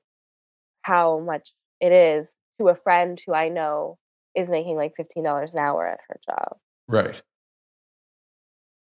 how 0.82 1.18
much 1.18 1.52
it 1.80 1.90
is 1.90 2.36
to 2.60 2.68
a 2.68 2.76
friend 2.76 3.20
who 3.26 3.34
I 3.34 3.48
know 3.48 3.98
is 4.38 4.48
making 4.48 4.76
like 4.76 4.94
$15 4.98 5.52
an 5.52 5.58
hour 5.58 5.86
at 5.86 6.00
her 6.08 6.20
job. 6.24 6.56
Right. 6.86 7.20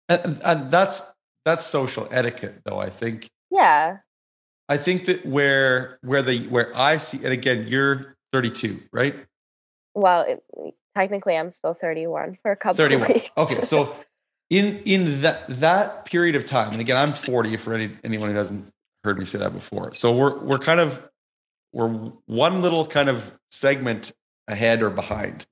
And, 0.09 0.41
and 0.43 0.71
that's 0.71 1.01
that's 1.43 1.65
social 1.65 2.07
etiquette 2.11 2.61
though, 2.63 2.79
I 2.79 2.89
think. 2.89 3.29
Yeah. 3.49 3.97
I 4.69 4.77
think 4.77 5.05
that 5.05 5.25
where 5.25 5.99
where 6.01 6.21
the 6.21 6.47
where 6.47 6.75
I 6.75 6.97
see 6.97 7.17
and 7.17 7.33
again 7.33 7.65
you're 7.67 8.15
32, 8.33 8.81
right? 8.91 9.15
Well, 9.95 10.21
it, 10.21 10.43
technically 10.95 11.35
I'm 11.37 11.49
still 11.49 11.73
31 11.73 12.37
for 12.41 12.51
a 12.51 12.55
couple 12.55 12.77
31. 12.77 13.13
Weeks. 13.13 13.29
Okay, 13.37 13.61
so 13.61 13.95
in 14.49 14.81
in 14.83 15.21
that 15.21 15.45
that 15.47 16.05
period 16.05 16.35
of 16.35 16.45
time, 16.45 16.71
and 16.71 16.81
again 16.81 16.97
I'm 16.97 17.13
40 17.13 17.57
for 17.57 17.73
any, 17.73 17.91
anyone 18.03 18.29
who 18.29 18.35
hasn't 18.35 18.71
heard 19.03 19.17
me 19.17 19.25
say 19.25 19.39
that 19.39 19.53
before. 19.53 19.93
So 19.93 20.15
we're 20.15 20.37
we're 20.39 20.59
kind 20.59 20.79
of 20.79 21.09
we're 21.73 21.89
one 22.25 22.61
little 22.61 22.85
kind 22.85 23.09
of 23.09 23.37
segment 23.51 24.13
ahead 24.47 24.81
or 24.81 24.89
behind 24.89 25.45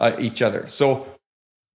uh, 0.00 0.16
each 0.18 0.42
other. 0.42 0.66
So 0.68 1.06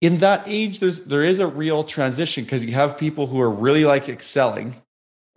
in 0.01 0.17
that 0.17 0.43
age, 0.45 0.79
there's 0.79 1.01
there 1.05 1.23
is 1.23 1.39
a 1.39 1.47
real 1.47 1.83
transition 1.83 2.43
because 2.43 2.63
you 2.63 2.73
have 2.73 2.97
people 2.97 3.27
who 3.27 3.39
are 3.39 3.49
really 3.49 3.85
like 3.85 4.09
excelling 4.09 4.75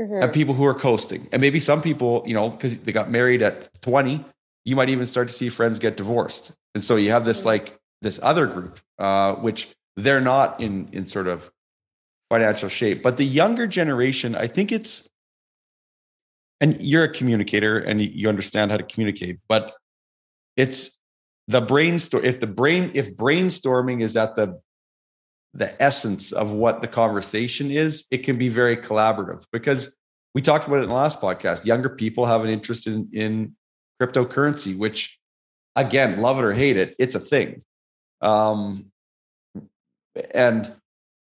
mm-hmm. 0.01 0.22
and 0.22 0.33
people 0.33 0.55
who 0.55 0.64
are 0.64 0.74
coasting. 0.74 1.29
And 1.33 1.40
maybe 1.40 1.61
some 1.61 1.81
people, 1.81 2.22
you 2.27 2.35
know, 2.35 2.51
because 2.51 2.79
they 2.79 2.92
got 2.92 3.11
married 3.11 3.42
at 3.42 3.68
20, 3.83 4.24
you 4.64 4.77
might 4.77 4.88
even 4.88 5.07
start 5.07 5.29
to 5.29 5.35
see 5.35 5.48
friends 5.48 5.79
get 5.79 5.96
divorced. 5.96 6.55
And 6.74 6.85
so 6.85 6.96
you 6.96 7.11
have 7.11 7.24
this 7.24 7.38
mm-hmm. 7.38 7.48
like 7.48 7.79
this 8.03 8.20
other 8.22 8.46
group, 8.46 8.81
uh, 8.98 9.35
which 9.37 9.74
they're 9.96 10.20
not 10.20 10.61
in 10.61 10.88
in 10.92 11.07
sort 11.07 11.27
of 11.27 11.51
financial 12.31 12.68
shape. 12.68 13.03
But 13.03 13.16
the 13.16 13.24
younger 13.24 13.66
generation, 13.66 14.35
I 14.35 14.46
think 14.46 14.72
it's 14.72 15.09
and 16.61 16.81
you're 16.81 17.05
a 17.05 17.12
communicator 17.12 17.79
and 17.79 18.01
you 18.01 18.29
understand 18.29 18.70
how 18.70 18.77
to 18.77 18.83
communicate, 18.83 19.38
but 19.48 19.77
it's 20.57 20.98
the 21.49 21.63
brainstorm 21.63 22.25
if 22.25 22.41
the 22.41 22.47
brain 22.47 22.91
if 22.95 23.17
brainstorming 23.17 24.03
is 24.03 24.17
at 24.17 24.37
the 24.37 24.61
the 25.55 25.83
essence 25.83 26.31
of 26.31 26.53
what 26.53 26.83
the 26.83 26.89
conversation 26.89 27.71
is 27.71 28.05
it 28.11 28.19
can 28.19 28.39
be 28.39 28.51
very 28.51 28.77
collaborative 28.77 29.47
because 29.51 29.99
we 30.35 30.43
talked 30.43 30.69
about 30.69 30.81
it 30.81 30.83
in 30.83 30.89
the 30.89 30.95
last 30.95 31.21
podcast. 31.21 31.65
Younger 31.65 31.89
people 31.89 32.27
have 32.27 32.45
an 32.45 32.51
interest 32.51 32.87
in 32.87 33.09
in 33.13 33.57
cryptocurrency 34.01 34.77
which 34.77 35.19
again 35.75 36.21
love 36.21 36.39
it 36.39 36.45
or 36.45 36.53
hate 36.53 36.77
it 36.77 36.95
it's 36.99 37.17
a 37.17 37.21
thing. 37.21 37.63
Um 38.21 38.93
and 40.35 40.71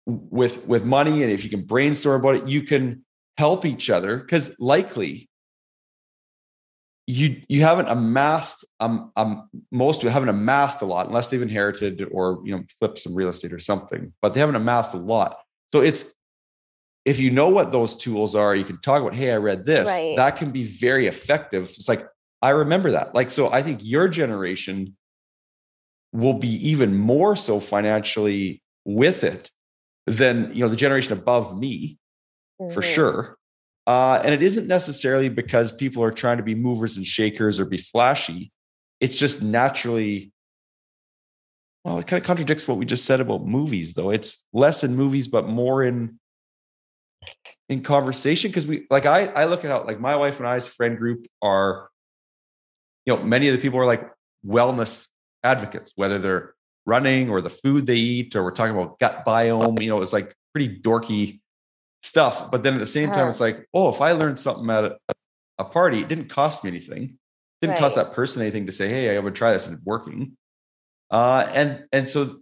with 0.06 0.65
with 0.67 0.84
money 0.84 1.24
and 1.24 1.32
if 1.32 1.43
you 1.43 1.50
can 1.50 1.63
brainstorm 1.63 2.19
about 2.19 2.36
it 2.36 2.47
you 2.47 2.63
can 2.63 3.06
help 3.38 3.65
each 3.65 3.89
other 3.89 4.17
because 4.17 4.60
likely 4.60 5.30
you 7.07 7.41
you 7.49 7.61
haven't 7.61 7.87
amassed 7.87 8.65
um, 8.79 9.11
um 9.15 9.49
most 9.71 10.01
people 10.01 10.11
haven't 10.11 10.29
amassed 10.29 10.81
a 10.81 10.85
lot 10.85 11.07
unless 11.07 11.29
they've 11.29 11.41
inherited 11.41 12.07
or 12.11 12.41
you 12.45 12.55
know 12.55 12.63
flipped 12.79 12.99
some 12.99 13.15
real 13.15 13.29
estate 13.29 13.53
or 13.53 13.59
something 13.59 14.13
but 14.21 14.33
they 14.33 14.39
haven't 14.39 14.55
amassed 14.55 14.93
a 14.93 14.97
lot. 14.97 15.37
So 15.73 15.81
it's 15.81 16.13
if 17.03 17.19
you 17.19 17.31
know 17.31 17.49
what 17.49 17.71
those 17.71 17.95
tools 17.95 18.35
are 18.35 18.55
you 18.55 18.63
can 18.63 18.79
talk 18.79 19.01
about 19.01 19.15
hey 19.15 19.31
i 19.31 19.37
read 19.37 19.65
this. 19.65 19.87
Right. 19.87 20.15
that 20.15 20.37
can 20.37 20.51
be 20.51 20.63
very 20.63 21.07
effective. 21.07 21.63
It's 21.63 21.89
like 21.89 22.07
i 22.41 22.49
remember 22.49 22.91
that. 22.91 23.15
Like 23.15 23.31
so 23.31 23.51
i 23.51 23.61
think 23.61 23.79
your 23.83 24.07
generation 24.07 24.95
will 26.13 26.35
be 26.35 26.69
even 26.69 26.95
more 26.95 27.35
so 27.35 27.59
financially 27.59 28.61
with 28.85 29.23
it 29.23 29.49
than 30.07 30.51
you 30.53 30.59
know 30.59 30.69
the 30.69 30.75
generation 30.75 31.13
above 31.13 31.57
me 31.57 31.97
mm-hmm. 32.61 32.73
for 32.73 32.81
sure 32.81 33.37
uh, 33.91 34.21
and 34.23 34.34
it 34.34 34.41
isn't 34.41 34.67
necessarily 34.67 35.27
because 35.27 35.73
people 35.73 36.01
are 36.01 36.12
trying 36.12 36.38
to 36.38 36.43
be 36.43 36.56
movers 36.56 36.95
and 36.95 37.06
shakers 37.06 37.60
or 37.60 37.65
be 37.65 37.77
flashy. 37.77 38.49
It's 39.01 39.17
just 39.17 39.43
naturally, 39.43 40.32
well, 41.84 41.99
it 41.99 42.08
kind 42.08 42.21
of 42.21 42.25
contradicts 42.25 42.65
what 42.69 42.77
we 42.77 42.86
just 42.86 43.04
said 43.04 43.19
about 43.19 43.45
movies, 43.45 43.93
though. 43.93 44.10
It's 44.10 44.45
less 44.54 44.86
in 44.86 44.95
movies, 44.95 45.27
but 45.27 45.45
more 45.45 45.84
in 45.84 46.19
in 47.67 47.82
conversation. 47.84 48.49
Because 48.49 48.65
we 48.65 48.88
like 48.89 49.06
I 49.06 49.25
I 49.25 49.43
look 49.43 49.65
at 49.65 49.71
how 49.71 49.84
like 49.84 49.99
my 49.99 50.15
wife 50.15 50.39
and 50.39 50.47
I's 50.47 50.69
friend 50.69 50.97
group 50.97 51.27
are, 51.41 51.89
you 53.06 53.13
know, 53.13 53.21
many 53.23 53.49
of 53.49 53.56
the 53.58 53.62
people 53.62 53.77
are 53.77 53.86
like 53.86 54.10
wellness 54.47 55.10
advocates, 55.43 55.91
whether 55.97 56.17
they're 56.17 56.54
running 56.86 57.30
or 57.30 57.41
the 57.41 57.49
food 57.49 57.88
they 57.88 57.97
eat, 57.97 58.38
or 58.38 58.43
we're 58.45 58.51
talking 58.51 58.73
about 58.73 58.99
gut 58.99 59.25
biome. 59.25 59.82
You 59.82 59.89
know, 59.89 60.01
it's 60.01 60.13
like 60.13 60.34
pretty 60.54 60.80
dorky 60.80 61.40
stuff. 62.03 62.51
But 62.51 62.63
then 62.63 62.73
at 62.73 62.79
the 62.79 62.85
same 62.85 63.11
time, 63.11 63.29
it's 63.29 63.41
like, 63.41 63.67
oh, 63.73 63.89
if 63.89 64.01
I 64.01 64.11
learned 64.11 64.39
something 64.39 64.69
at 64.69 64.85
a, 64.85 64.97
a 65.59 65.65
party, 65.65 65.99
it 65.99 66.07
didn't 66.07 66.29
cost 66.29 66.63
me 66.63 66.69
anything. 66.69 67.03
It 67.03 67.61
didn't 67.61 67.73
right. 67.75 67.79
cost 67.79 67.95
that 67.95 68.13
person 68.13 68.41
anything 68.41 68.65
to 68.65 68.71
say, 68.71 68.89
hey, 68.89 69.15
I 69.15 69.19
would 69.19 69.35
try 69.35 69.53
this 69.53 69.67
and 69.67 69.77
it's 69.77 69.85
working. 69.85 70.35
Uh, 71.09 71.45
and 71.53 71.83
and 71.91 72.07
so 72.07 72.39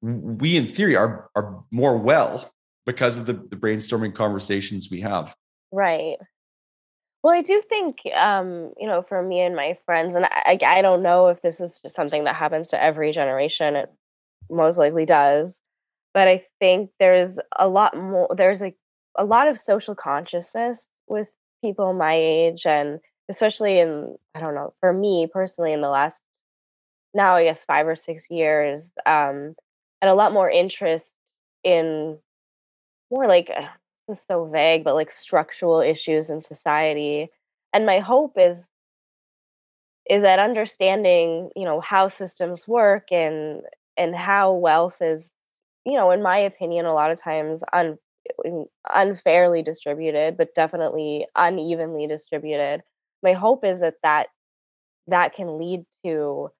we 0.00 0.56
in 0.56 0.66
theory 0.66 0.96
are 0.96 1.30
are 1.36 1.62
more 1.70 1.96
well 1.96 2.50
because 2.84 3.16
of 3.16 3.26
the, 3.26 3.34
the 3.34 3.56
brainstorming 3.56 4.14
conversations 4.14 4.88
we 4.90 5.00
have. 5.00 5.34
Right. 5.72 6.16
Well, 7.22 7.34
I 7.34 7.42
do 7.42 7.60
think, 7.68 7.98
um, 8.14 8.72
you 8.78 8.86
know, 8.86 9.02
for 9.02 9.22
me 9.22 9.40
and 9.40 9.54
my 9.54 9.76
friends, 9.84 10.14
and 10.14 10.24
I, 10.24 10.58
I 10.64 10.82
don't 10.82 11.02
know 11.02 11.28
if 11.28 11.42
this 11.42 11.60
is 11.60 11.80
just 11.80 11.94
something 11.94 12.24
that 12.24 12.36
happens 12.36 12.70
to 12.70 12.82
every 12.82 13.12
generation. 13.12 13.76
It 13.76 13.92
most 14.48 14.78
likely 14.78 15.04
does, 15.04 15.60
but 16.14 16.28
I 16.28 16.44
think 16.60 16.90
there's 16.98 17.38
a 17.58 17.68
lot 17.68 17.96
more. 17.96 18.28
There's 18.36 18.62
a 18.62 18.74
a 19.18 19.24
lot 19.24 19.48
of 19.48 19.58
social 19.58 19.94
consciousness 19.94 20.90
with 21.08 21.30
people 21.62 21.92
my 21.92 22.14
age 22.14 22.66
and 22.66 23.00
especially 23.30 23.80
in 23.80 24.16
i 24.34 24.40
don't 24.40 24.54
know 24.54 24.72
for 24.80 24.92
me 24.92 25.28
personally 25.32 25.72
in 25.72 25.82
the 25.82 25.88
last 25.90 26.22
now 27.14 27.36
i 27.36 27.44
guess 27.44 27.64
five 27.64 27.86
or 27.86 27.96
six 27.96 28.30
years 28.30 28.92
um 29.06 29.54
and 30.00 30.10
a 30.10 30.14
lot 30.14 30.32
more 30.32 30.50
interest 30.50 31.14
in 31.64 32.18
more 33.10 33.26
like 33.26 33.50
uh, 33.56 33.62
this 34.08 34.20
is 34.20 34.24
so 34.26 34.46
vague 34.46 34.84
but 34.84 34.94
like 34.94 35.10
structural 35.10 35.80
issues 35.80 36.30
in 36.30 36.40
society. 36.40 37.28
And 37.72 37.86
my 37.86 38.00
hope 38.00 38.34
is 38.38 38.68
is 40.08 40.22
that 40.22 40.38
understanding 40.38 41.50
you 41.54 41.64
know 41.64 41.80
how 41.80 42.08
systems 42.08 42.66
work 42.66 43.12
and 43.12 43.62
and 43.96 44.16
how 44.16 44.52
wealth 44.52 44.96
is 45.02 45.34
you 45.84 45.94
know 45.94 46.10
in 46.10 46.22
my 46.22 46.38
opinion 46.38 46.86
a 46.86 46.94
lot 46.94 47.10
of 47.10 47.20
times 47.20 47.62
un, 47.74 47.98
unfairly 48.88 49.62
distributed, 49.62 50.36
but 50.36 50.54
definitely 50.54 51.26
unevenly 51.34 52.06
distributed. 52.06 52.82
My 53.22 53.32
hope 53.32 53.64
is 53.64 53.80
that 53.80 53.94
that 54.02 54.28
that 55.08 55.34
can 55.34 55.58
lead 55.58 55.84
to 56.04 56.50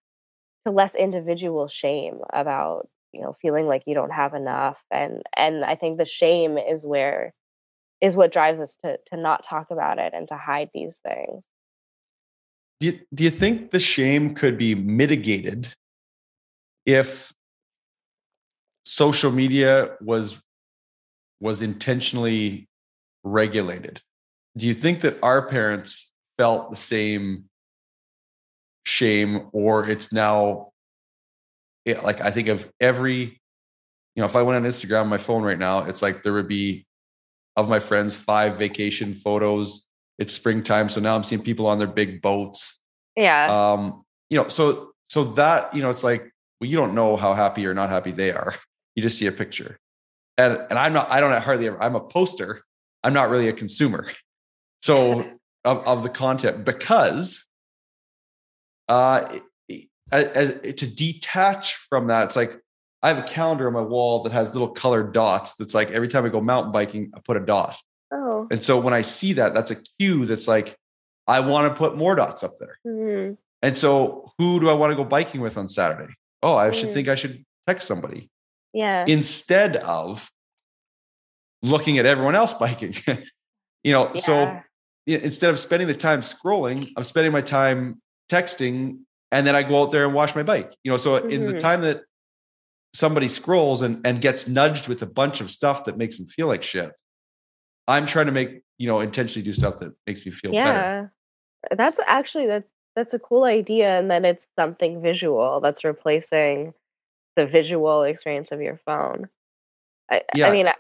to 0.66 0.72
less 0.72 0.94
individual 0.94 1.68
shame 1.68 2.20
about 2.32 2.88
you 3.12 3.22
know 3.22 3.34
feeling 3.40 3.66
like 3.66 3.84
you 3.86 3.94
don't 3.94 4.12
have 4.12 4.34
enough 4.34 4.82
and 4.90 5.22
and 5.36 5.64
i 5.64 5.74
think 5.74 5.98
the 5.98 6.04
shame 6.04 6.58
is 6.58 6.84
where 6.84 7.32
is 8.00 8.16
what 8.16 8.32
drives 8.32 8.60
us 8.60 8.76
to 8.76 8.98
to 9.06 9.16
not 9.16 9.42
talk 9.42 9.70
about 9.70 9.98
it 9.98 10.12
and 10.14 10.28
to 10.28 10.36
hide 10.36 10.68
these 10.74 11.00
things 11.00 11.48
do 12.80 12.88
you, 12.88 13.00
do 13.14 13.24
you 13.24 13.30
think 13.30 13.70
the 13.70 13.80
shame 13.80 14.34
could 14.34 14.56
be 14.58 14.74
mitigated 14.74 15.68
if 16.86 17.32
social 18.84 19.30
media 19.30 19.96
was 20.00 20.40
was 21.40 21.62
intentionally 21.62 22.68
regulated. 23.24 24.02
Do 24.56 24.66
you 24.66 24.74
think 24.74 25.02
that 25.02 25.18
our 25.22 25.46
parents 25.46 26.12
felt 26.36 26.70
the 26.70 26.76
same 26.76 27.44
shame, 28.84 29.48
or 29.52 29.88
it's 29.88 30.12
now 30.12 30.72
it, 31.84 32.02
like 32.02 32.20
I 32.20 32.30
think 32.30 32.48
of 32.48 32.68
every, 32.80 33.20
you 34.14 34.20
know, 34.20 34.24
if 34.24 34.36
I 34.36 34.42
went 34.42 34.64
on 34.64 34.70
Instagram 34.70 35.02
on 35.02 35.08
my 35.08 35.18
phone 35.18 35.42
right 35.42 35.58
now, 35.58 35.80
it's 35.80 36.02
like 36.02 36.22
there 36.22 36.32
would 36.32 36.48
be 36.48 36.86
of 37.56 37.68
my 37.68 37.80
friends 37.80 38.16
five 38.16 38.56
vacation 38.56 39.14
photos. 39.14 39.86
It's 40.18 40.32
springtime, 40.32 40.88
so 40.88 41.00
now 41.00 41.14
I'm 41.14 41.24
seeing 41.24 41.42
people 41.42 41.66
on 41.66 41.78
their 41.78 41.86
big 41.86 42.20
boats. 42.20 42.80
Yeah. 43.14 43.72
Um, 43.72 44.04
you 44.30 44.40
know, 44.40 44.48
so 44.48 44.92
so 45.08 45.24
that 45.24 45.74
you 45.74 45.82
know, 45.82 45.90
it's 45.90 46.02
like 46.04 46.30
well, 46.60 46.68
you 46.68 46.76
don't 46.76 46.94
know 46.94 47.16
how 47.16 47.34
happy 47.34 47.64
or 47.66 47.74
not 47.74 47.90
happy 47.90 48.10
they 48.12 48.32
are. 48.32 48.54
You 48.96 49.02
just 49.02 49.16
see 49.16 49.28
a 49.28 49.30
picture 49.32 49.78
and 50.38 50.58
and 50.70 50.78
I'm 50.78 50.92
not 50.94 51.10
I 51.10 51.20
don't 51.20 51.42
hardly 51.42 51.66
ever 51.66 51.82
I'm 51.82 51.96
a 51.96 52.00
poster. 52.00 52.62
I'm 53.04 53.12
not 53.12 53.28
really 53.28 53.48
a 53.48 53.52
consumer. 53.52 54.08
So 54.80 55.28
of, 55.64 55.86
of 55.86 56.02
the 56.02 56.08
content 56.08 56.64
because 56.64 57.44
uh 58.88 59.38
as, 60.10 60.28
as, 60.28 60.74
to 60.74 60.86
detach 60.86 61.74
from 61.74 62.06
that, 62.06 62.24
it's 62.24 62.36
like 62.36 62.58
I 63.02 63.08
have 63.08 63.18
a 63.18 63.28
calendar 63.28 63.66
on 63.66 63.74
my 63.74 63.82
wall 63.82 64.22
that 64.22 64.32
has 64.32 64.54
little 64.54 64.70
colored 64.70 65.12
dots. 65.12 65.54
That's 65.56 65.74
like 65.74 65.90
every 65.90 66.08
time 66.08 66.24
I 66.24 66.30
go 66.30 66.40
mountain 66.40 66.72
biking, 66.72 67.12
I 67.14 67.20
put 67.20 67.36
a 67.36 67.40
dot. 67.40 67.76
Oh. 68.12 68.48
And 68.50 68.62
so 68.62 68.80
when 68.80 68.94
I 68.94 69.02
see 69.02 69.34
that, 69.34 69.54
that's 69.54 69.70
a 69.70 69.76
cue 69.98 70.24
that's 70.24 70.48
like, 70.48 70.76
I 71.26 71.40
want 71.40 71.70
to 71.70 71.78
put 71.78 71.96
more 71.96 72.14
dots 72.14 72.42
up 72.42 72.52
there. 72.58 72.78
Mm-hmm. 72.86 73.34
And 73.62 73.76
so 73.76 74.32
who 74.38 74.60
do 74.60 74.70
I 74.70 74.72
want 74.72 74.90
to 74.92 74.96
go 74.96 75.04
biking 75.04 75.40
with 75.40 75.58
on 75.58 75.68
Saturday? 75.68 76.12
Oh, 76.42 76.56
I 76.56 76.68
mm-hmm. 76.68 76.78
should 76.78 76.94
think 76.94 77.08
I 77.08 77.14
should 77.14 77.44
text 77.66 77.86
somebody. 77.86 78.30
Yeah. 78.72 79.04
Instead 79.08 79.76
of 79.76 80.30
looking 81.62 81.98
at 81.98 82.06
everyone 82.06 82.34
else 82.34 82.54
biking. 82.60 82.94
you 83.82 83.92
know, 83.92 84.12
yeah. 84.14 84.20
so 84.20 84.60
instead 85.06 85.50
of 85.50 85.58
spending 85.58 85.88
the 85.88 85.94
time 85.94 86.20
scrolling, 86.20 86.90
I'm 86.96 87.02
spending 87.02 87.32
my 87.32 87.40
time 87.40 88.00
texting 88.30 88.98
and 89.30 89.46
then 89.46 89.54
I 89.54 89.62
go 89.62 89.82
out 89.82 89.90
there 89.90 90.04
and 90.04 90.14
wash 90.14 90.34
my 90.34 90.42
bike. 90.42 90.74
You 90.84 90.90
know, 90.90 90.96
so 90.96 91.18
mm-hmm. 91.18 91.30
in 91.30 91.42
the 91.42 91.48
mm-hmm. 91.48 91.58
time 91.58 91.82
that 91.82 92.02
somebody 92.94 93.28
scrolls 93.28 93.82
and, 93.82 94.00
and 94.06 94.20
gets 94.20 94.48
nudged 94.48 94.88
with 94.88 95.02
a 95.02 95.06
bunch 95.06 95.40
of 95.40 95.50
stuff 95.50 95.84
that 95.84 95.96
makes 95.96 96.18
them 96.18 96.26
feel 96.26 96.46
like 96.46 96.62
shit, 96.62 96.92
I'm 97.86 98.06
trying 98.06 98.26
to 98.26 98.32
make, 98.32 98.62
you 98.78 98.86
know, 98.86 99.00
intentionally 99.00 99.44
do 99.44 99.52
stuff 99.52 99.78
that 99.80 99.92
makes 100.06 100.24
me 100.24 100.32
feel 100.32 100.52
yeah. 100.52 100.64
better. 100.64 101.12
That's 101.76 102.00
actually 102.06 102.46
that 102.46 102.64
that's 102.94 103.14
a 103.14 103.18
cool 103.18 103.44
idea. 103.44 103.98
And 103.98 104.10
then 104.10 104.24
it's 104.24 104.48
something 104.56 105.00
visual 105.00 105.60
that's 105.60 105.84
replacing 105.84 106.74
the 107.38 107.46
visual 107.46 108.02
experience 108.02 108.50
of 108.50 108.60
your 108.60 108.80
phone. 108.84 109.28
I, 110.10 110.22
yeah. 110.34 110.48
I 110.48 110.52
mean, 110.52 110.66
I, 110.66 110.74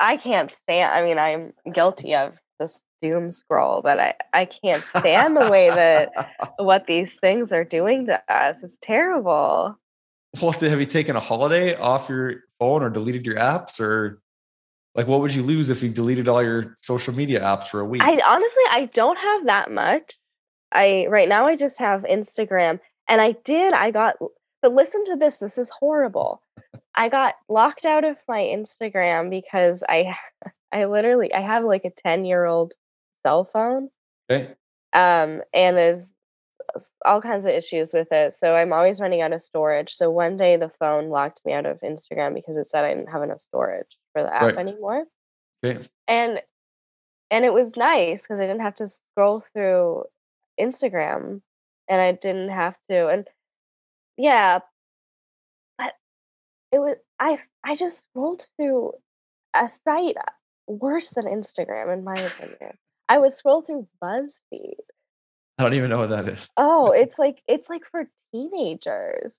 I 0.00 0.16
can't 0.16 0.50
stand, 0.50 0.94
I 0.94 1.02
mean, 1.04 1.18
I'm 1.18 1.52
guilty 1.70 2.14
of 2.14 2.38
this 2.58 2.84
doom 3.02 3.30
scroll, 3.30 3.82
but 3.82 4.00
I, 4.00 4.14
I 4.32 4.46
can't 4.46 4.82
stand 4.82 5.36
the 5.36 5.50
way 5.50 5.68
that 5.68 6.32
what 6.56 6.86
these 6.86 7.18
things 7.20 7.52
are 7.52 7.64
doing 7.64 8.06
to 8.06 8.20
us. 8.32 8.62
It's 8.62 8.78
terrible. 8.80 9.78
Well, 10.40 10.52
have 10.52 10.80
you 10.80 10.86
taken 10.86 11.16
a 11.16 11.20
holiday 11.20 11.76
off 11.76 12.08
your 12.08 12.44
phone 12.58 12.82
or 12.82 12.88
deleted 12.88 13.26
your 13.26 13.36
apps 13.36 13.78
or 13.78 14.22
like 14.94 15.06
what 15.06 15.20
would 15.20 15.34
you 15.34 15.42
lose 15.42 15.68
if 15.68 15.82
you 15.82 15.90
deleted 15.90 16.28
all 16.28 16.42
your 16.42 16.76
social 16.80 17.14
media 17.14 17.40
apps 17.40 17.64
for 17.64 17.80
a 17.80 17.84
week? 17.84 18.02
I 18.02 18.20
honestly 18.26 18.62
I 18.70 18.86
don't 18.94 19.18
have 19.18 19.44
that 19.46 19.70
much. 19.70 20.18
I 20.72 21.06
right 21.10 21.28
now 21.28 21.46
I 21.46 21.56
just 21.56 21.78
have 21.78 22.02
Instagram 22.04 22.80
and 23.06 23.20
I 23.20 23.32
did 23.44 23.74
I 23.74 23.90
got 23.90 24.16
but 24.62 24.74
listen 24.74 25.04
to 25.06 25.16
this 25.16 25.38
this 25.38 25.58
is 25.58 25.70
horrible. 25.70 26.42
I 26.94 27.08
got 27.08 27.34
locked 27.48 27.84
out 27.84 28.04
of 28.04 28.16
my 28.26 28.40
Instagram 28.40 29.30
because 29.30 29.84
I 29.88 30.16
I 30.72 30.84
literally 30.84 31.32
I 31.32 31.40
have 31.40 31.64
like 31.64 31.84
a 31.84 31.90
10 31.90 32.24
year 32.24 32.44
old 32.44 32.74
cell 33.24 33.44
phone. 33.44 33.90
Okay. 34.30 34.54
Um, 34.92 35.42
and 35.54 35.76
there's 35.76 36.14
all 37.04 37.20
kinds 37.20 37.44
of 37.44 37.50
issues 37.50 37.92
with 37.92 38.08
it. 38.10 38.34
So 38.34 38.54
I'm 38.54 38.72
always 38.72 39.00
running 39.00 39.20
out 39.20 39.32
of 39.32 39.42
storage. 39.42 39.94
So 39.94 40.10
one 40.10 40.36
day 40.36 40.56
the 40.56 40.70
phone 40.78 41.08
locked 41.08 41.42
me 41.44 41.52
out 41.52 41.66
of 41.66 41.80
Instagram 41.80 42.34
because 42.34 42.56
it 42.56 42.66
said 42.66 42.84
I 42.84 42.94
didn't 42.94 43.10
have 43.10 43.22
enough 43.22 43.40
storage 43.40 43.96
for 44.12 44.22
the 44.22 44.34
app 44.34 44.42
right. 44.42 44.56
anymore. 44.56 45.04
Okay. 45.64 45.88
And 46.06 46.40
and 47.30 47.44
it 47.44 47.52
was 47.52 47.76
nice 47.76 48.22
because 48.22 48.40
I 48.40 48.46
didn't 48.46 48.62
have 48.62 48.76
to 48.76 48.86
scroll 48.86 49.40
through 49.52 50.04
Instagram 50.60 51.42
and 51.88 52.00
I 52.00 52.12
didn't 52.12 52.50
have 52.50 52.76
to 52.90 53.08
and 53.08 53.26
yeah, 54.18 54.58
but 55.78 55.92
it 56.72 56.78
was 56.78 56.96
I 57.18 57.38
I 57.64 57.76
just 57.76 58.08
scrolled 58.08 58.46
through 58.56 58.92
a 59.54 59.68
site 59.68 60.16
uh, 60.16 60.30
worse 60.66 61.10
than 61.10 61.24
Instagram, 61.24 61.92
in 61.92 62.04
my 62.04 62.14
opinion. 62.14 62.76
I 63.08 63.18
would 63.18 63.32
scroll 63.32 63.62
through 63.62 63.88
BuzzFeed. 64.02 64.74
I 65.58 65.62
don't 65.62 65.74
even 65.74 65.88
know 65.88 65.98
what 65.98 66.10
that 66.10 66.28
is. 66.28 66.50
Oh, 66.56 66.90
it's 66.96 67.18
like 67.18 67.40
it's 67.46 67.70
like 67.70 67.82
for 67.90 68.10
teenagers. 68.34 69.34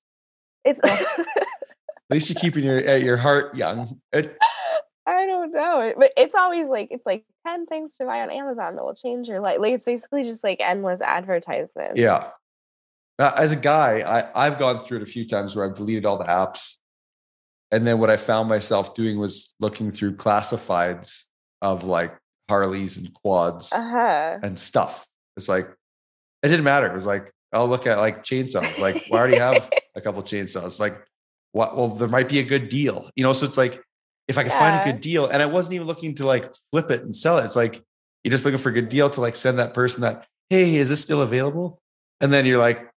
It's 0.65 0.79
at 0.83 1.25
least 2.09 2.29
you're 2.29 2.39
keeping 2.41 2.63
your 2.63 2.97
your 2.97 3.17
heart 3.17 3.55
young. 3.55 3.99
It, 4.13 4.37
I 5.05 5.25
don't 5.25 5.51
know, 5.51 5.93
but 5.97 6.11
it's 6.15 6.35
always 6.35 6.67
like 6.67 6.89
it's 6.91 7.05
like 7.05 7.25
ten 7.45 7.65
things 7.65 7.97
to 7.97 8.05
buy 8.05 8.21
on 8.21 8.31
Amazon 8.31 8.75
that 8.75 8.83
will 8.83 8.95
change 8.95 9.27
your 9.27 9.39
life. 9.41 9.57
Like 9.59 9.73
it's 9.73 9.85
basically 9.85 10.23
just 10.23 10.43
like 10.43 10.59
endless 10.61 11.01
advertisements. 11.01 11.99
Yeah. 11.99 12.29
Uh, 13.19 13.33
as 13.35 13.51
a 13.51 13.57
guy, 13.57 13.99
I 13.99 14.47
I've 14.47 14.57
gone 14.57 14.81
through 14.81 14.97
it 14.97 15.03
a 15.03 15.07
few 15.07 15.27
times 15.27 15.55
where 15.55 15.65
I've 15.65 15.75
deleted 15.75 16.05
all 16.05 16.17
the 16.17 16.25
apps 16.25 16.79
and 17.71 17.85
then 17.85 17.99
what 17.99 18.09
I 18.09 18.17
found 18.17 18.49
myself 18.49 18.95
doing 18.95 19.19
was 19.19 19.55
looking 19.59 19.91
through 19.91 20.15
classifieds 20.15 21.25
of 21.61 21.83
like 21.83 22.15
Harleys 22.47 22.97
and 22.97 23.13
quads 23.13 23.71
uh-huh. 23.71 24.39
and 24.41 24.57
stuff. 24.57 25.05
It's 25.37 25.47
like 25.47 25.69
it 26.41 26.47
didn't 26.47 26.63
matter. 26.63 26.87
It 26.87 26.95
was 26.95 27.05
like 27.05 27.31
I'll 27.53 27.67
look 27.67 27.85
at 27.85 27.99
like 27.99 28.23
chainsaws. 28.23 28.79
Like 28.79 29.05
well, 29.09 29.19
I 29.19 29.21
already 29.21 29.37
have 29.37 29.69
a 29.95 30.01
couple 30.01 30.21
chainsaws. 30.23 30.79
Like 30.79 30.99
what? 31.51 31.77
Well, 31.77 31.89
there 31.89 32.07
might 32.07 32.29
be 32.29 32.39
a 32.39 32.43
good 32.43 32.69
deal, 32.69 33.09
you 33.15 33.23
know. 33.23 33.33
So 33.33 33.45
it's 33.45 33.57
like 33.57 33.81
if 34.27 34.37
I 34.37 34.43
could 34.43 34.51
yeah. 34.51 34.59
find 34.59 34.89
a 34.89 34.91
good 34.91 35.01
deal, 35.01 35.27
and 35.27 35.43
I 35.43 35.45
wasn't 35.45 35.75
even 35.75 35.87
looking 35.87 36.15
to 36.15 36.25
like 36.25 36.51
flip 36.71 36.89
it 36.89 37.03
and 37.03 37.15
sell 37.15 37.37
it. 37.37 37.45
It's 37.45 37.55
like 37.55 37.81
you're 38.23 38.31
just 38.31 38.45
looking 38.45 38.57
for 38.57 38.69
a 38.69 38.73
good 38.73 38.89
deal 38.89 39.09
to 39.11 39.21
like 39.21 39.35
send 39.35 39.59
that 39.59 39.73
person 39.73 40.01
that 40.01 40.25
hey, 40.49 40.75
is 40.75 40.89
this 40.89 41.01
still 41.01 41.21
available? 41.21 41.79
And 42.19 42.33
then 42.33 42.47
you're 42.47 42.57
like, 42.57 42.89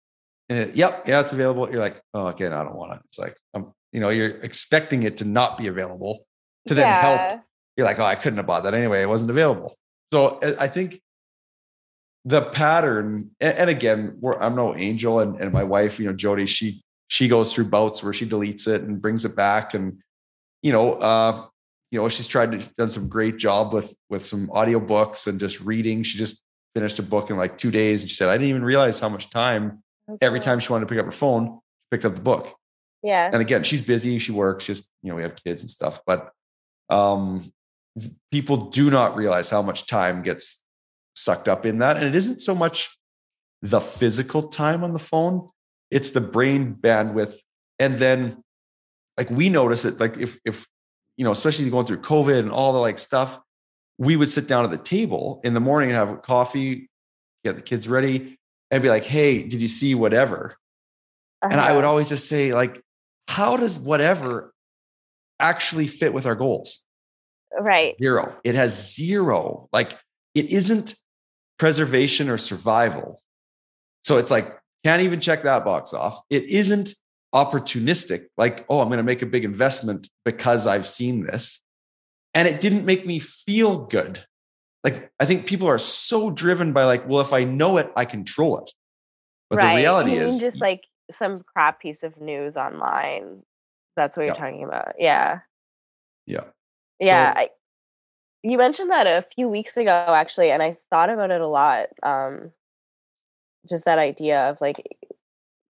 it, 0.49 0.75
yep, 0.75 1.07
yeah, 1.07 1.19
it's 1.19 1.33
available. 1.33 1.69
You're 1.69 1.79
like, 1.79 2.01
oh, 2.13 2.27
okay, 2.27 2.49
no, 2.49 2.57
I 2.57 2.63
don't 2.63 2.75
want 2.75 2.93
it. 2.93 2.99
It's 3.05 3.19
like 3.19 3.37
I'm 3.53 3.73
you 3.93 3.99
know 3.99 4.09
you're 4.09 4.37
expecting 4.41 5.03
it 5.03 5.17
to 5.17 5.25
not 5.25 5.57
be 5.57 5.67
available 5.67 6.25
to 6.67 6.73
then 6.73 6.85
yeah. 6.85 7.01
help 7.01 7.41
you're 7.77 7.85
like 7.85 7.99
oh 7.99 8.05
i 8.05 8.15
couldn't 8.15 8.37
have 8.37 8.47
bought 8.47 8.63
that 8.63 8.73
anyway 8.73 9.01
it 9.01 9.07
wasn't 9.07 9.29
available 9.29 9.77
so 10.11 10.39
i 10.59 10.67
think 10.67 10.99
the 12.25 12.41
pattern 12.41 13.29
and, 13.39 13.69
again 13.69 14.19
i'm 14.41 14.55
no 14.55 14.75
angel 14.75 15.19
and, 15.19 15.39
and 15.39 15.53
my 15.53 15.63
wife 15.63 15.99
you 15.99 16.05
know 16.05 16.13
jody 16.13 16.45
she 16.45 16.83
she 17.07 17.27
goes 17.27 17.53
through 17.53 17.65
bouts 17.65 18.03
where 18.03 18.13
she 18.13 18.25
deletes 18.25 18.67
it 18.67 18.81
and 18.81 19.01
brings 19.01 19.23
it 19.23 19.35
back 19.35 19.73
and 19.73 19.99
you 20.61 20.71
know 20.71 20.93
uh 20.93 21.45
you 21.91 22.01
know 22.01 22.09
she's 22.09 22.27
tried 22.27 22.51
to 22.51 22.57
done 22.75 22.89
some 22.89 23.07
great 23.07 23.37
job 23.37 23.71
with 23.71 23.95
with 24.09 24.25
some 24.25 24.47
audiobooks 24.47 25.27
and 25.27 25.39
just 25.39 25.61
reading 25.61 26.01
she 26.01 26.17
just 26.17 26.43
finished 26.73 26.97
a 26.97 27.03
book 27.03 27.29
in 27.29 27.37
like 27.37 27.57
two 27.57 27.69
days 27.69 28.01
and 28.01 28.09
she 28.09 28.15
said 28.15 28.29
i 28.29 28.33
didn't 28.33 28.49
even 28.49 28.63
realize 28.63 28.99
how 28.99 29.09
much 29.09 29.29
time 29.29 29.83
okay. 30.13 30.25
every 30.25 30.39
time 30.39 30.59
she 30.59 30.71
wanted 30.71 30.87
to 30.87 30.89
pick 30.89 30.99
up 30.99 31.05
her 31.05 31.11
phone 31.11 31.45
she 31.47 31.87
picked 31.91 32.05
up 32.05 32.15
the 32.15 32.21
book 32.21 32.55
yeah. 33.03 33.29
And 33.31 33.41
again, 33.41 33.63
she's 33.63 33.81
busy, 33.81 34.17
she 34.17 34.31
works, 34.31 34.65
just, 34.65 34.89
you 35.03 35.09
know, 35.09 35.15
we 35.15 35.23
have 35.23 35.35
kids 35.43 35.61
and 35.61 35.69
stuff, 35.69 35.99
but 36.07 36.31
um 36.89 37.51
people 38.31 38.57
do 38.57 38.89
not 38.89 39.15
realize 39.15 39.49
how 39.49 39.61
much 39.61 39.85
time 39.85 40.23
gets 40.23 40.63
sucked 41.15 41.47
up 41.47 41.65
in 41.65 41.79
that. 41.79 41.97
And 41.97 42.05
it 42.05 42.15
isn't 42.15 42.41
so 42.41 42.55
much 42.55 42.97
the 43.61 43.79
physical 43.79 44.47
time 44.47 44.83
on 44.83 44.93
the 44.93 44.99
phone, 44.99 45.49
it's 45.91 46.11
the 46.11 46.21
brain 46.21 46.75
bandwidth. 46.79 47.35
And 47.77 47.99
then 47.99 48.41
like 49.17 49.29
we 49.29 49.49
notice 49.49 49.85
it, 49.85 49.99
like 49.99 50.17
if 50.17 50.39
if 50.45 50.65
you 51.17 51.25
know, 51.25 51.31
especially 51.31 51.69
going 51.69 51.85
through 51.85 52.01
COVID 52.01 52.39
and 52.39 52.51
all 52.51 52.73
the 52.73 52.79
like 52.79 52.99
stuff, 52.99 53.37
we 53.97 54.15
would 54.15 54.29
sit 54.29 54.47
down 54.47 54.63
at 54.63 54.71
the 54.71 54.77
table 54.77 55.41
in 55.43 55.53
the 55.53 55.59
morning 55.59 55.91
and 55.91 55.97
have 55.97 56.21
coffee, 56.23 56.89
get 57.43 57.57
the 57.57 57.61
kids 57.61 57.87
ready, 57.87 58.39
and 58.73 58.81
be 58.81 58.89
like, 58.89 59.05
hey, 59.05 59.43
did 59.43 59.61
you 59.61 59.67
see 59.67 59.93
whatever? 59.93 60.57
Uh-huh. 61.43 61.51
And 61.51 61.61
I 61.61 61.73
would 61.73 61.83
uh-huh. 61.83 61.89
always 61.89 62.09
just 62.09 62.27
say, 62.27 62.55
like, 62.55 62.81
how 63.27 63.55
does 63.55 63.77
whatever 63.77 64.51
actually 65.39 65.85
fit 65.85 66.11
with 66.11 66.25
our 66.25 66.33
goals? 66.33 66.83
Right. 67.57 67.95
Zero. 67.99 68.35
It 68.43 68.55
has 68.55 68.95
zero. 68.95 69.69
Like 69.71 69.95
it 70.33 70.47
isn't 70.47 70.95
preservation 71.59 72.31
or 72.31 72.39
survival. 72.39 73.21
So 74.03 74.17
it's 74.17 74.31
like, 74.31 74.57
can't 74.83 75.03
even 75.03 75.19
check 75.19 75.43
that 75.43 75.63
box 75.63 75.93
off. 75.93 76.19
It 76.31 76.45
isn't 76.45 76.95
opportunistic, 77.33 78.25
like, 78.37 78.65
oh, 78.69 78.81
I'm 78.81 78.87
going 78.87 78.97
to 78.97 79.03
make 79.03 79.21
a 79.21 79.27
big 79.27 79.45
investment 79.45 80.09
because 80.25 80.65
I've 80.65 80.87
seen 80.87 81.25
this. 81.27 81.61
And 82.33 82.47
it 82.47 82.59
didn't 82.59 82.85
make 82.85 83.05
me 83.05 83.19
feel 83.19 83.85
good. 83.85 84.25
Like, 84.83 85.11
I 85.19 85.25
think 85.25 85.47
people 85.47 85.67
are 85.67 85.77
so 85.77 86.29
driven 86.29 86.73
by, 86.73 86.83
like, 86.85 87.07
well, 87.07 87.21
if 87.21 87.31
I 87.31 87.43
know 87.43 87.77
it, 87.77 87.91
I 87.95 88.05
control 88.05 88.57
it. 88.59 88.71
But 89.49 89.57
right. 89.57 89.69
the 89.69 89.75
reality 89.77 90.15
is 90.15 90.39
just 90.39 90.61
like 90.61 90.83
some 91.11 91.41
crap 91.41 91.79
piece 91.79 92.03
of 92.03 92.19
news 92.19 92.57
online. 92.57 93.43
That's 93.95 94.17
what 94.17 94.25
you're 94.25 94.35
talking 94.35 94.63
about. 94.63 94.95
Yeah. 94.97 95.39
Yeah. 96.25 96.45
Yeah. 96.99 97.33
So, 97.33 97.39
I, 97.39 97.49
you 98.41 98.57
mentioned 98.57 98.91
that 98.91 99.07
a 99.07 99.25
few 99.35 99.47
weeks 99.47 99.77
ago, 99.77 99.91
actually, 99.91 100.51
and 100.51 100.61
I 100.61 100.77
thought 100.89 101.09
about 101.09 101.31
it 101.31 101.39
a 101.39 101.47
lot. 101.47 101.87
Um, 102.01 102.51
just 103.69 103.85
that 103.85 103.99
idea 103.99 104.49
of 104.49 104.59
like 104.59 104.81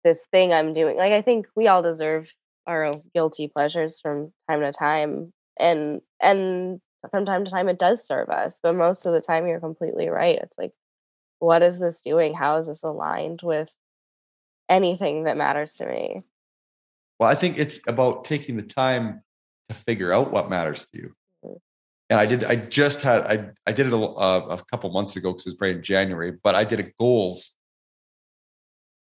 this 0.04 0.26
thing 0.32 0.54
I'm 0.54 0.74
doing. 0.74 0.96
Like, 0.96 1.12
I 1.12 1.22
think 1.22 1.48
we 1.56 1.68
all 1.68 1.82
deserve 1.82 2.32
our 2.68 2.94
guilty 3.14 3.48
pleasures 3.48 4.00
from 4.00 4.32
time 4.50 4.62
to 4.62 4.72
time, 4.72 5.34
and 5.60 6.02
and 6.22 6.80
from 7.10 7.26
time 7.26 7.46
to 7.46 7.52
time 7.52 7.70
it 7.70 7.80
does 7.80 8.06
serve 8.06 8.30
us. 8.30 8.60
But 8.62 8.76
most 8.76 9.06
of 9.06 9.14
the 9.14 9.22
time, 9.22 9.48
you're 9.48 9.60
completely 9.60 10.10
right. 10.10 10.38
It's 10.38 10.58
like, 10.58 10.74
what 11.40 11.64
is 11.64 11.80
this 11.80 12.02
doing? 12.02 12.34
How 12.34 12.58
is 12.58 12.68
this 12.68 12.84
aligned 12.84 13.42
with 13.42 13.72
anything 14.72 15.26
that 15.26 15.38
matters 15.38 15.76
to 15.76 15.86
me. 15.86 16.24
Well, 17.20 17.30
I 17.30 17.36
think 17.36 17.60
it's 17.60 17.88
about 17.88 18.24
taking 18.24 18.56
the 18.56 18.64
time 18.64 19.22
to 19.70 19.76
figure 19.76 20.12
out 20.12 20.32
what 20.32 20.50
matters 20.50 20.88
to 20.88 20.98
you. 20.98 21.16
Mm-hmm. 21.46 21.58
And 22.10 22.20
I 22.20 22.26
did. 22.26 22.44
I 22.44 22.56
just 22.56 23.02
had. 23.02 23.22
I 23.22 23.50
I 23.68 23.74
did 23.74 23.88
it 23.88 23.94
a, 23.94 23.98
uh, 23.98 24.58
a 24.60 24.64
couple 24.72 24.90
months 24.92 25.16
ago 25.16 25.32
because 25.32 25.46
it 25.46 25.50
was 25.50 25.56
probably 25.56 25.76
in 25.76 25.84
January. 25.84 26.32
But 26.32 26.56
I 26.56 26.64
did 26.64 26.80
a 26.80 26.92
goals 27.00 27.56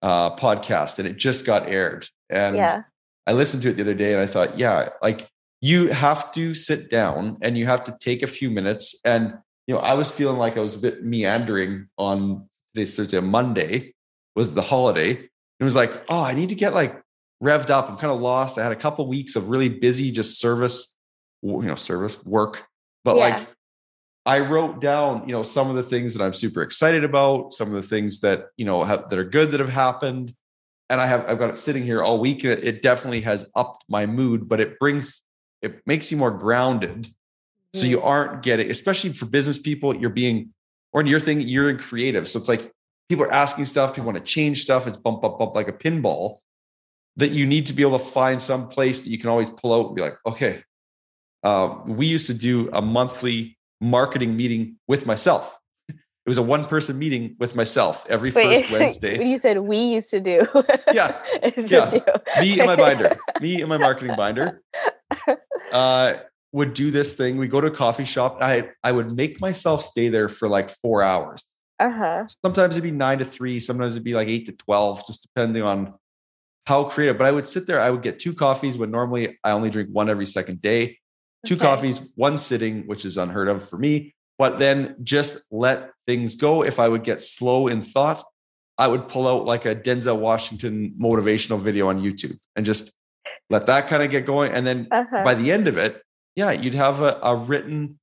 uh, 0.00 0.34
podcast, 0.34 0.98
and 0.98 1.06
it 1.06 1.16
just 1.16 1.46
got 1.46 1.68
aired. 1.68 2.08
And 2.28 2.56
yeah. 2.56 2.82
I 3.26 3.32
listened 3.32 3.62
to 3.62 3.70
it 3.70 3.76
the 3.76 3.82
other 3.82 3.94
day, 3.94 4.12
and 4.12 4.20
I 4.20 4.26
thought, 4.26 4.58
yeah, 4.58 4.88
like 5.00 5.28
you 5.62 5.88
have 5.88 6.32
to 6.32 6.54
sit 6.54 6.90
down 6.90 7.38
and 7.40 7.56
you 7.56 7.66
have 7.66 7.84
to 7.84 7.96
take 8.00 8.22
a 8.22 8.26
few 8.26 8.50
minutes. 8.50 9.00
And 9.04 9.38
you 9.66 9.74
know, 9.74 9.80
I 9.80 9.94
was 9.94 10.10
feeling 10.10 10.36
like 10.36 10.58
I 10.58 10.60
was 10.60 10.74
a 10.74 10.78
bit 10.78 11.04
meandering 11.04 11.86
on 11.96 12.48
this 12.74 12.96
Thursday, 12.96 13.16
of 13.16 13.24
Monday 13.24 13.94
was 14.34 14.54
the 14.54 14.62
holiday, 14.62 15.12
it 15.12 15.64
was 15.64 15.76
like, 15.76 15.92
oh, 16.08 16.22
I 16.22 16.34
need 16.34 16.48
to 16.48 16.54
get 16.54 16.74
like 16.74 17.00
revved 17.42 17.70
up. 17.70 17.88
I'm 17.88 17.96
kind 17.96 18.12
of 18.12 18.20
lost. 18.20 18.58
I 18.58 18.62
had 18.64 18.72
a 18.72 18.76
couple 18.76 19.06
weeks 19.06 19.36
of 19.36 19.50
really 19.50 19.68
busy, 19.68 20.10
just 20.10 20.40
service, 20.40 20.96
you 21.42 21.62
know, 21.62 21.76
service 21.76 22.22
work. 22.24 22.64
But 23.04 23.16
yeah. 23.16 23.36
like, 23.36 23.48
I 24.24 24.40
wrote 24.40 24.80
down, 24.80 25.28
you 25.28 25.32
know, 25.32 25.42
some 25.42 25.68
of 25.68 25.76
the 25.76 25.82
things 25.82 26.14
that 26.14 26.24
I'm 26.24 26.32
super 26.32 26.62
excited 26.62 27.04
about, 27.04 27.52
some 27.52 27.68
of 27.68 27.74
the 27.74 27.82
things 27.82 28.20
that, 28.20 28.46
you 28.56 28.64
know, 28.64 28.84
have, 28.84 29.08
that 29.10 29.18
are 29.18 29.24
good 29.24 29.50
that 29.50 29.60
have 29.60 29.68
happened. 29.68 30.34
And 30.88 31.00
I 31.00 31.06
have, 31.06 31.28
I've 31.28 31.38
got 31.38 31.50
it 31.50 31.58
sitting 31.58 31.82
here 31.82 32.02
all 32.02 32.20
week. 32.20 32.44
It 32.44 32.82
definitely 32.82 33.22
has 33.22 33.50
upped 33.54 33.84
my 33.88 34.06
mood, 34.06 34.48
but 34.48 34.60
it 34.60 34.78
brings, 34.78 35.22
it 35.62 35.86
makes 35.86 36.10
you 36.10 36.16
more 36.16 36.30
grounded. 36.30 37.04
Mm-hmm. 37.04 37.80
So 37.80 37.86
you 37.86 37.98
mm. 37.98 38.04
aren't 38.04 38.42
getting, 38.42 38.70
especially 38.70 39.12
for 39.12 39.26
business 39.26 39.58
people, 39.58 39.96
you're 39.96 40.10
being, 40.10 40.52
or 40.92 41.00
in 41.00 41.06
your 41.06 41.20
thing, 41.20 41.40
you're 41.40 41.70
in 41.70 41.78
creative. 41.78 42.28
So 42.28 42.38
it's 42.38 42.48
like 42.48 42.70
people 43.08 43.24
are 43.24 43.32
asking 43.32 43.64
stuff, 43.66 43.94
people 43.94 44.12
want 44.12 44.18
to 44.18 44.24
change 44.24 44.62
stuff. 44.62 44.86
It's 44.86 44.96
bump, 44.96 45.22
bump, 45.22 45.38
bump 45.38 45.54
like 45.54 45.68
a 45.68 45.72
pinball 45.72 46.38
that 47.16 47.30
you 47.30 47.46
need 47.46 47.66
to 47.66 47.72
be 47.72 47.82
able 47.82 47.98
to 47.98 48.04
find 48.04 48.40
some 48.40 48.68
place 48.68 49.02
that 49.02 49.10
you 49.10 49.18
can 49.18 49.28
always 49.28 49.50
pull 49.50 49.74
out 49.74 49.86
and 49.86 49.96
be 49.96 50.02
like, 50.02 50.16
okay. 50.26 50.62
Uh, 51.42 51.76
we 51.86 52.06
used 52.06 52.26
to 52.28 52.34
do 52.34 52.70
a 52.72 52.80
monthly 52.80 53.58
marketing 53.80 54.36
meeting 54.36 54.76
with 54.86 55.06
myself. 55.06 55.58
It 55.88 56.30
was 56.30 56.38
a 56.38 56.42
one 56.42 56.64
person 56.66 56.98
meeting 56.98 57.34
with 57.40 57.56
myself 57.56 58.06
every 58.08 58.30
Wait, 58.30 58.64
first 58.64 58.72
Wednesday. 58.78 59.18
What 59.18 59.26
You 59.26 59.38
said 59.38 59.58
we 59.58 59.78
used 59.78 60.08
to 60.10 60.20
do. 60.20 60.46
yeah. 60.92 61.20
yeah. 61.56 62.00
Me 62.40 62.60
and 62.60 62.66
my 62.66 62.76
binder, 62.76 63.18
me 63.40 63.60
and 63.60 63.68
my 63.68 63.76
marketing 63.76 64.14
binder 64.16 64.62
uh, 65.72 66.14
would 66.52 66.74
do 66.74 66.90
this 66.90 67.14
thing. 67.14 67.36
We 67.36 67.48
go 67.48 67.60
to 67.60 67.68
a 67.68 67.70
coffee 67.70 68.04
shop. 68.04 68.38
I, 68.40 68.70
I 68.82 68.92
would 68.92 69.14
make 69.16 69.40
myself 69.40 69.84
stay 69.84 70.08
there 70.08 70.28
for 70.28 70.48
like 70.48 70.70
four 70.70 71.02
hours. 71.02 71.44
Uh-huh. 71.80 72.26
Sometimes 72.44 72.76
it'd 72.76 72.84
be 72.84 72.90
nine 72.90 73.18
to 73.18 73.24
three. 73.24 73.58
Sometimes 73.58 73.94
it'd 73.94 74.04
be 74.04 74.14
like 74.14 74.28
eight 74.28 74.46
to 74.46 74.52
12, 74.52 75.06
just 75.06 75.22
depending 75.22 75.62
on 75.62 75.94
how 76.66 76.84
creative. 76.84 77.18
But 77.18 77.26
I 77.26 77.32
would 77.32 77.48
sit 77.48 77.66
there. 77.66 77.80
I 77.80 77.90
would 77.90 78.02
get 78.02 78.18
two 78.18 78.34
coffees 78.34 78.76
when 78.76 78.90
normally 78.90 79.38
I 79.42 79.50
only 79.52 79.70
drink 79.70 79.88
one 79.90 80.08
every 80.08 80.26
second 80.26 80.62
day 80.62 80.98
two 81.46 81.54
okay. 81.54 81.64
coffees, 81.64 82.00
one 82.14 82.38
sitting, 82.38 82.86
which 82.86 83.04
is 83.04 83.16
unheard 83.16 83.48
of 83.48 83.68
for 83.68 83.78
me. 83.78 84.14
But 84.38 84.58
then 84.58 84.96
just 85.02 85.38
let 85.50 85.90
things 86.06 86.36
go. 86.36 86.62
If 86.62 86.80
I 86.80 86.88
would 86.88 87.04
get 87.04 87.22
slow 87.22 87.68
in 87.68 87.82
thought, 87.82 88.24
I 88.78 88.88
would 88.88 89.08
pull 89.08 89.28
out 89.28 89.44
like 89.44 89.66
a 89.66 89.76
Denzel 89.76 90.18
Washington 90.18 90.94
motivational 91.00 91.60
video 91.60 91.88
on 91.88 92.00
YouTube 92.00 92.36
and 92.56 92.64
just 92.66 92.92
let 93.52 93.66
that 93.66 93.86
kind 93.86 94.02
of 94.02 94.10
get 94.10 94.24
going. 94.24 94.50
And 94.50 94.66
then 94.66 94.88
uh-huh. 94.90 95.22
by 95.22 95.34
the 95.34 95.52
end 95.52 95.68
of 95.68 95.76
it, 95.76 96.02
yeah, 96.34 96.50
you'd 96.50 96.74
have 96.74 97.02
a, 97.02 97.18
a 97.22 97.36
written 97.36 98.00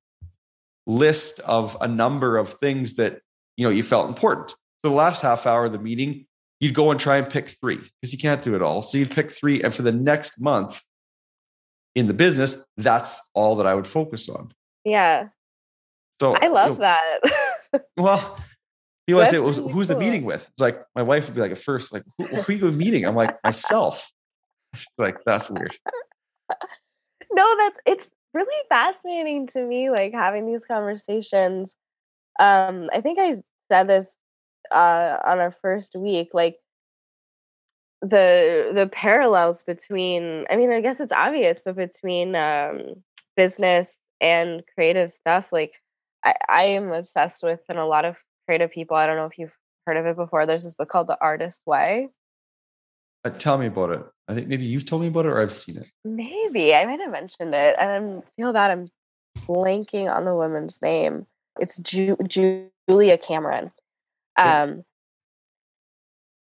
list 0.86 1.40
of 1.42 1.76
a 1.82 1.88
number 1.88 2.38
of 2.38 2.54
things 2.54 2.94
that 2.96 3.22
you 3.58 3.66
know 3.66 3.72
you 3.72 3.84
felt 3.84 4.08
important. 4.08 4.52
So 4.52 4.92
the 4.92 4.96
last 4.96 5.24
half 5.24 5.48
hour 5.48 5.66
of 5.66 5.74
the 5.74 5.80
meeting, 5.80 6.28
you'd 6.60 6.76
go 6.76 6.92
and 6.92 7.00
try 7.00 7.18
and 7.18 7.28
pick 7.28 7.50
three 7.50 7.78
because 7.78 8.14
you 8.14 8.20
can't 8.20 8.42
do 8.42 8.56
it 8.56 8.62
all. 8.62 8.84
So 8.84 8.98
you'd 9.00 9.12
pick 9.12 9.32
three, 9.32 9.62
and 9.62 9.74
for 9.74 9.82
the 9.82 9.92
next 9.92 10.40
month, 10.40 10.82
in 11.96 12.06
the 12.06 12.14
business, 12.14 12.64
that's 12.78 13.30
all 13.34 13.56
that 13.58 13.66
I 13.66 13.74
would 13.74 13.88
focus 13.88 14.30
on. 14.30 14.54
Yeah. 14.86 15.30
So 16.22 16.36
I 16.36 16.48
love 16.48 16.76
you 16.76 16.82
know, 16.82 16.96
that. 17.74 17.86
well, 17.98 18.38
he 19.08 19.14
always 19.14 19.32
say, 19.32 19.40
well, 19.40 19.52
"Who's 19.52 19.88
cool. 19.88 19.96
the 19.96 19.98
meeting 19.98 20.26
with?" 20.26 20.48
It's 20.48 20.62
like 20.62 20.80
my 20.96 21.02
wife 21.02 21.26
would 21.26 21.34
be 21.34 21.42
like, 21.42 21.52
at 21.52 21.58
first, 21.58 21.92
like, 21.92 22.04
"Who, 22.20 22.26
who 22.26 22.54
are 22.54 22.56
you 22.56 22.72
meeting?" 22.72 23.06
I'm 23.06 23.16
like, 23.16 23.36
"Myself." 23.44 24.12
like 24.98 25.18
that's 25.26 25.50
weird. 25.50 25.78
no, 27.32 27.56
that's 27.58 27.80
it's 27.86 28.12
really 28.34 28.64
fascinating 28.70 29.48
to 29.48 29.62
me, 29.62 29.90
like 29.90 30.14
having 30.14 30.46
these 30.46 30.66
conversations. 30.66 31.76
Um, 32.40 32.90
I 32.94 33.02
think 33.02 33.20
I 33.20 33.36
said 33.72 33.88
this 33.88 34.18
uh, 34.72 35.18
on 35.26 35.40
our 35.40 35.52
first 35.62 35.96
week, 35.96 36.30
like 36.34 36.58
the 38.02 38.72
the 38.74 38.88
parallels 38.88 39.64
between 39.64 40.46
i 40.50 40.56
mean 40.56 40.72
i 40.72 40.80
guess 40.80 41.00
it's 41.02 41.12
obvious 41.12 41.62
but 41.64 41.76
between 41.76 42.34
um 42.36 42.96
business 43.36 44.00
and 44.22 44.64
creative 44.74 45.12
stuff 45.12 45.50
like 45.52 45.74
i 46.24 46.34
i 46.48 46.64
am 46.64 46.92
obsessed 46.92 47.44
with 47.44 47.60
and 47.68 47.78
a 47.78 47.86
lot 47.86 48.06
of 48.06 48.16
creative 48.48 48.72
people 48.72 48.96
i 48.96 49.06
don't 49.06 49.18
know 49.18 49.26
if 49.26 49.38
you've 49.38 49.56
heard 49.86 49.98
of 49.98 50.06
it 50.06 50.16
before 50.16 50.46
there's 50.46 50.64
this 50.64 50.76
book 50.76 50.88
called 50.88 51.08
the 51.08 51.18
artist 51.20 51.64
way 51.66 52.08
uh, 53.26 53.30
tell 53.32 53.58
me 53.58 53.68
about 53.68 53.92
it. 53.92 54.04
I 54.28 54.34
think 54.34 54.48
maybe 54.48 54.66
you've 54.66 54.86
told 54.86 55.02
me 55.02 55.08
about 55.08 55.26
it 55.26 55.30
or 55.30 55.42
i've 55.42 55.54
seen 55.54 55.78
it. 55.78 55.88
Maybe 56.06 56.74
i 56.74 56.86
might 56.86 57.00
have 57.00 57.12
mentioned 57.12 57.54
it 57.54 57.76
and 57.80 58.20
i 58.20 58.22
feel 58.36 58.54
that 58.54 58.72
i'm 58.72 58.88
blanking 59.48 60.14
on 60.14 60.26
the 60.26 60.36
woman's 60.36 60.82
name. 60.82 61.26
It's 61.60 61.78
Ju- 61.80 62.18
julia 62.28 63.18
cameron. 63.18 63.72
Um 64.38 64.84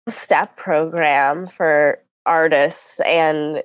step 0.07 0.55
program 0.55 1.47
for 1.47 1.99
artists 2.25 2.99
and 3.01 3.63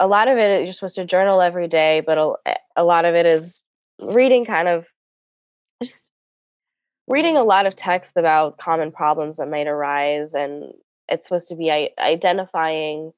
a 0.00 0.06
lot 0.06 0.28
of 0.28 0.36
it 0.36 0.64
you're 0.64 0.72
supposed 0.72 0.96
to 0.96 1.04
journal 1.04 1.40
every 1.40 1.68
day 1.68 2.02
but 2.04 2.18
a, 2.18 2.56
a 2.76 2.84
lot 2.84 3.04
of 3.04 3.14
it 3.14 3.26
is 3.26 3.62
reading 4.00 4.44
kind 4.44 4.68
of 4.68 4.86
just 5.82 6.10
reading 7.06 7.36
a 7.36 7.42
lot 7.42 7.64
of 7.64 7.74
text 7.74 8.16
about 8.16 8.58
common 8.58 8.92
problems 8.92 9.36
that 9.36 9.48
might 9.48 9.66
arise 9.66 10.34
and 10.34 10.72
it's 11.08 11.26
supposed 11.26 11.48
to 11.48 11.56
be 11.56 11.90
identifying 11.98 13.12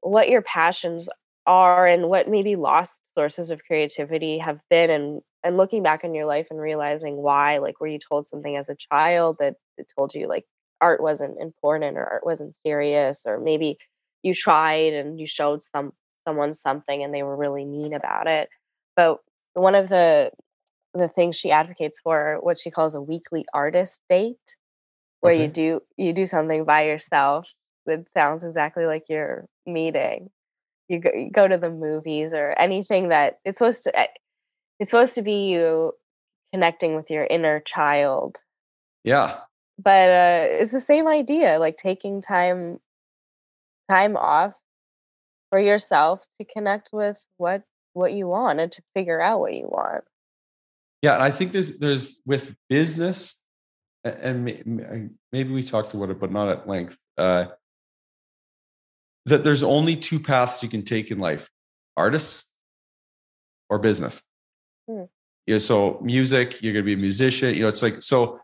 what 0.00 0.28
your 0.28 0.42
passions 0.42 1.08
are 1.46 1.86
and 1.86 2.08
what 2.08 2.28
maybe 2.28 2.56
lost 2.56 3.02
sources 3.16 3.50
of 3.50 3.62
creativity 3.64 4.38
have 4.38 4.60
been 4.70 4.90
and 4.90 5.22
and 5.44 5.56
looking 5.56 5.82
back 5.82 6.02
in 6.02 6.12
your 6.12 6.26
life 6.26 6.48
and 6.50 6.60
realizing 6.60 7.16
why 7.16 7.58
like 7.58 7.80
were 7.80 7.86
you 7.86 7.98
told 7.98 8.26
something 8.26 8.56
as 8.56 8.68
a 8.68 8.74
child 8.74 9.36
that 9.38 9.54
it 9.78 9.90
told 9.96 10.12
you 10.12 10.26
like 10.26 10.44
art 10.80 11.00
wasn't 11.00 11.40
important 11.40 11.96
or 11.96 12.04
art 12.04 12.26
wasn't 12.26 12.54
serious 12.54 13.22
or 13.26 13.38
maybe 13.38 13.78
you 14.22 14.34
tried 14.34 14.92
and 14.92 15.20
you 15.20 15.26
showed 15.26 15.62
some 15.62 15.92
someone 16.26 16.52
something 16.52 17.02
and 17.02 17.14
they 17.14 17.22
were 17.22 17.36
really 17.36 17.64
mean 17.64 17.94
about 17.94 18.26
it. 18.26 18.48
But 18.96 19.18
one 19.54 19.74
of 19.74 19.88
the 19.88 20.32
the 20.94 21.08
things 21.08 21.36
she 21.36 21.50
advocates 21.50 22.00
for 22.02 22.38
what 22.40 22.58
she 22.58 22.70
calls 22.70 22.94
a 22.94 23.02
weekly 23.02 23.44
artist 23.52 24.02
date 24.08 24.56
where 25.26 25.34
okay. 25.34 25.42
you 25.42 25.48
do 25.48 25.82
you 25.96 26.12
do 26.12 26.24
something 26.24 26.64
by 26.64 26.84
yourself 26.84 27.48
that 27.86 28.08
sounds 28.08 28.44
exactly 28.44 28.86
like 28.86 29.08
your 29.08 29.46
meeting. 29.66 30.30
You 30.88 31.00
go, 31.00 31.10
you 31.12 31.30
go 31.32 31.48
to 31.48 31.58
the 31.58 31.70
movies 31.70 32.30
or 32.32 32.54
anything 32.58 33.08
that 33.08 33.40
it's 33.44 33.58
supposed 33.58 33.82
to 33.84 33.98
eh, 33.98 34.06
it's 34.78 34.90
supposed 34.90 35.16
to 35.16 35.22
be 35.22 35.48
you 35.48 35.92
connecting 36.52 36.94
with 36.94 37.10
your 37.10 37.24
inner 37.24 37.58
child. 37.58 38.44
Yeah. 39.02 39.40
But 39.82 40.10
uh, 40.10 40.46
it's 40.50 40.70
the 40.70 40.80
same 40.80 41.08
idea 41.08 41.58
like 41.58 41.76
taking 41.76 42.22
time 42.22 42.78
time 43.90 44.16
off 44.16 44.52
for 45.50 45.58
yourself 45.58 46.20
to 46.40 46.46
connect 46.46 46.90
with 46.92 47.24
what 47.36 47.62
what 47.94 48.12
you 48.12 48.28
want 48.28 48.60
and 48.60 48.70
to 48.70 48.82
figure 48.94 49.20
out 49.20 49.40
what 49.40 49.54
you 49.54 49.66
want. 49.66 50.04
Yeah 51.02 51.14
and 51.14 51.22
i 51.22 51.30
think 51.30 51.52
there's 51.52 51.78
there's 51.78 52.20
with 52.26 52.56
business 52.68 53.36
and 54.06 55.10
maybe 55.32 55.52
we 55.52 55.62
talked 55.62 55.94
about 55.94 56.10
it 56.10 56.20
but 56.20 56.30
not 56.32 56.48
at 56.48 56.68
length 56.68 56.96
uh, 57.18 57.46
that 59.26 59.42
there's 59.44 59.62
only 59.62 59.96
two 59.96 60.20
paths 60.20 60.62
you 60.62 60.68
can 60.68 60.82
take 60.82 61.10
in 61.10 61.18
life 61.18 61.50
artists 61.96 62.46
or 63.68 63.78
business 63.78 64.22
hmm. 64.88 65.04
yeah 65.46 65.58
so 65.58 66.00
music 66.02 66.62
you're 66.62 66.72
going 66.72 66.84
to 66.84 66.86
be 66.86 66.94
a 66.94 66.96
musician 66.96 67.54
you 67.54 67.62
know 67.62 67.68
it's 67.68 67.82
like 67.82 68.02
so 68.02 68.40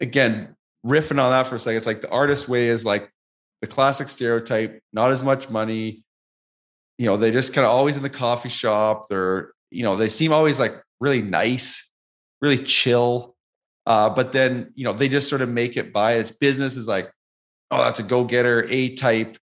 again, 0.00 0.56
riffing 0.86 1.22
on 1.22 1.30
that 1.30 1.46
for 1.46 1.56
a 1.56 1.58
second, 1.58 1.76
it's 1.76 1.86
like 1.86 2.00
the 2.00 2.10
artist 2.10 2.48
way 2.48 2.68
is 2.68 2.84
like 2.84 3.10
the 3.60 3.66
classic 3.66 4.08
stereotype, 4.08 4.80
not 4.92 5.10
as 5.10 5.22
much 5.22 5.48
money. 5.50 6.04
You 6.98 7.06
know, 7.06 7.16
they 7.16 7.30
just 7.30 7.54
kind 7.54 7.64
of 7.64 7.72
always 7.72 7.96
in 7.96 8.02
the 8.02 8.10
coffee 8.10 8.48
shop. 8.48 9.08
They're, 9.08 9.52
you 9.70 9.84
know, 9.84 9.96
they 9.96 10.08
seem 10.08 10.32
always 10.32 10.58
like 10.58 10.74
really 11.00 11.22
nice, 11.22 11.90
really 12.40 12.58
chill. 12.58 13.34
Uh, 13.88 14.08
but 14.10 14.32
then, 14.32 14.70
you 14.74 14.84
know, 14.84 14.92
they 14.92 15.08
just 15.08 15.28
sort 15.28 15.40
of 15.40 15.48
make 15.48 15.76
it 15.76 15.92
by 15.92 16.14
its 16.14 16.30
business 16.30 16.76
is 16.76 16.86
like, 16.86 17.10
oh, 17.70 17.82
that's 17.82 17.98
a 17.98 18.02
go 18.04 18.22
getter, 18.22 18.66
A 18.68 18.94
type, 18.94 19.38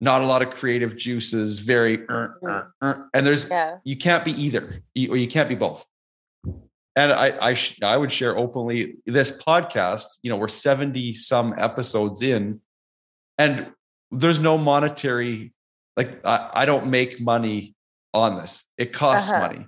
not 0.00 0.22
a 0.22 0.26
lot 0.26 0.42
of 0.42 0.50
creative 0.50 0.96
juices, 0.96 1.60
very, 1.60 2.00
uh, 2.08 2.28
uh, 2.48 2.62
uh, 2.80 2.94
and 3.12 3.26
there's, 3.26 3.48
yeah. 3.48 3.76
you 3.84 3.96
can't 3.96 4.24
be 4.24 4.32
either, 4.32 4.82
or 5.08 5.16
you 5.16 5.28
can't 5.28 5.48
be 5.48 5.54
both 5.54 5.86
and 6.96 7.12
I 7.12 7.36
I, 7.40 7.54
sh- 7.54 7.82
I 7.82 7.96
would 7.96 8.12
share 8.12 8.36
openly 8.36 8.96
this 9.06 9.30
podcast. 9.30 10.18
You 10.22 10.30
know, 10.30 10.36
we're 10.36 10.48
seventy 10.48 11.12
some 11.12 11.54
episodes 11.58 12.22
in, 12.22 12.60
and 13.38 13.72
there's 14.10 14.38
no 14.38 14.56
monetary 14.58 15.52
like 15.96 16.24
I, 16.24 16.50
I 16.54 16.64
don't 16.66 16.88
make 16.88 17.20
money 17.20 17.74
on 18.12 18.36
this. 18.36 18.64
It 18.78 18.92
costs 18.92 19.30
uh-huh. 19.30 19.40
money. 19.40 19.66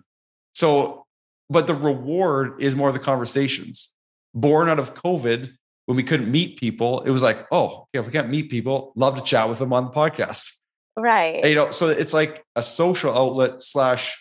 So, 0.55 1.07
but 1.51 1.67
the 1.67 1.75
reward 1.75 2.63
is 2.63 2.77
more 2.77 2.93
the 2.93 2.99
conversations. 2.99 3.95
Born 4.37 4.69
out 4.69 4.79
of 4.79 4.95
COVID, 4.95 5.51
when 5.87 5.97
we 5.97 6.05
couldn't 6.05 6.31
meet 6.31 6.59
people, 6.59 7.01
it 7.01 7.11
was 7.11 7.23
like, 7.23 7.47
oh, 7.51 7.87
okay, 7.95 8.01
if 8.01 8.07
we 8.07 8.13
can't 8.13 8.29
meet 8.29 8.51
people, 8.51 8.93
love 8.95 9.17
to 9.17 9.23
chat 9.23 9.49
with 9.49 9.59
them 9.59 9.73
on 9.73 9.87
the 9.87 9.91
podcast. 9.91 10.61
Right. 10.97 11.41
And, 11.43 11.49
you 11.49 11.57
know, 11.57 11.73
so 11.73 11.89
it's 11.89 12.15
like 12.15 12.45
a 12.55 12.63
social 12.63 13.17
outlet 13.17 13.63
slash 13.63 14.17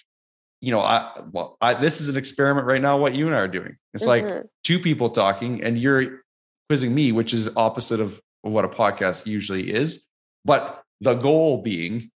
you 0.65 0.71
know, 0.71 0.79
I 0.79 1.11
well, 1.31 1.57
I, 1.61 1.75
this 1.75 2.01
is 2.01 2.09
an 2.09 2.17
experiment 2.17 2.65
right 2.65 2.81
now. 2.81 2.97
What 2.97 3.13
you 3.13 3.27
and 3.27 3.35
I 3.35 3.39
are 3.39 3.47
doing, 3.47 3.77
it's 3.93 4.07
mm-hmm. 4.07 4.35
like 4.35 4.43
two 4.63 4.79
people 4.79 5.11
talking, 5.11 5.63
and 5.63 5.79
you're 5.79 6.21
quizzing 6.69 6.95
me, 6.95 7.11
which 7.11 7.35
is 7.35 7.47
opposite 7.55 7.99
of 7.99 8.19
what 8.41 8.65
a 8.65 8.67
podcast 8.67 9.27
usually 9.27 9.71
is. 9.71 10.07
But 10.43 10.81
the 11.01 11.13
goal 11.13 11.61
being, 11.61 12.09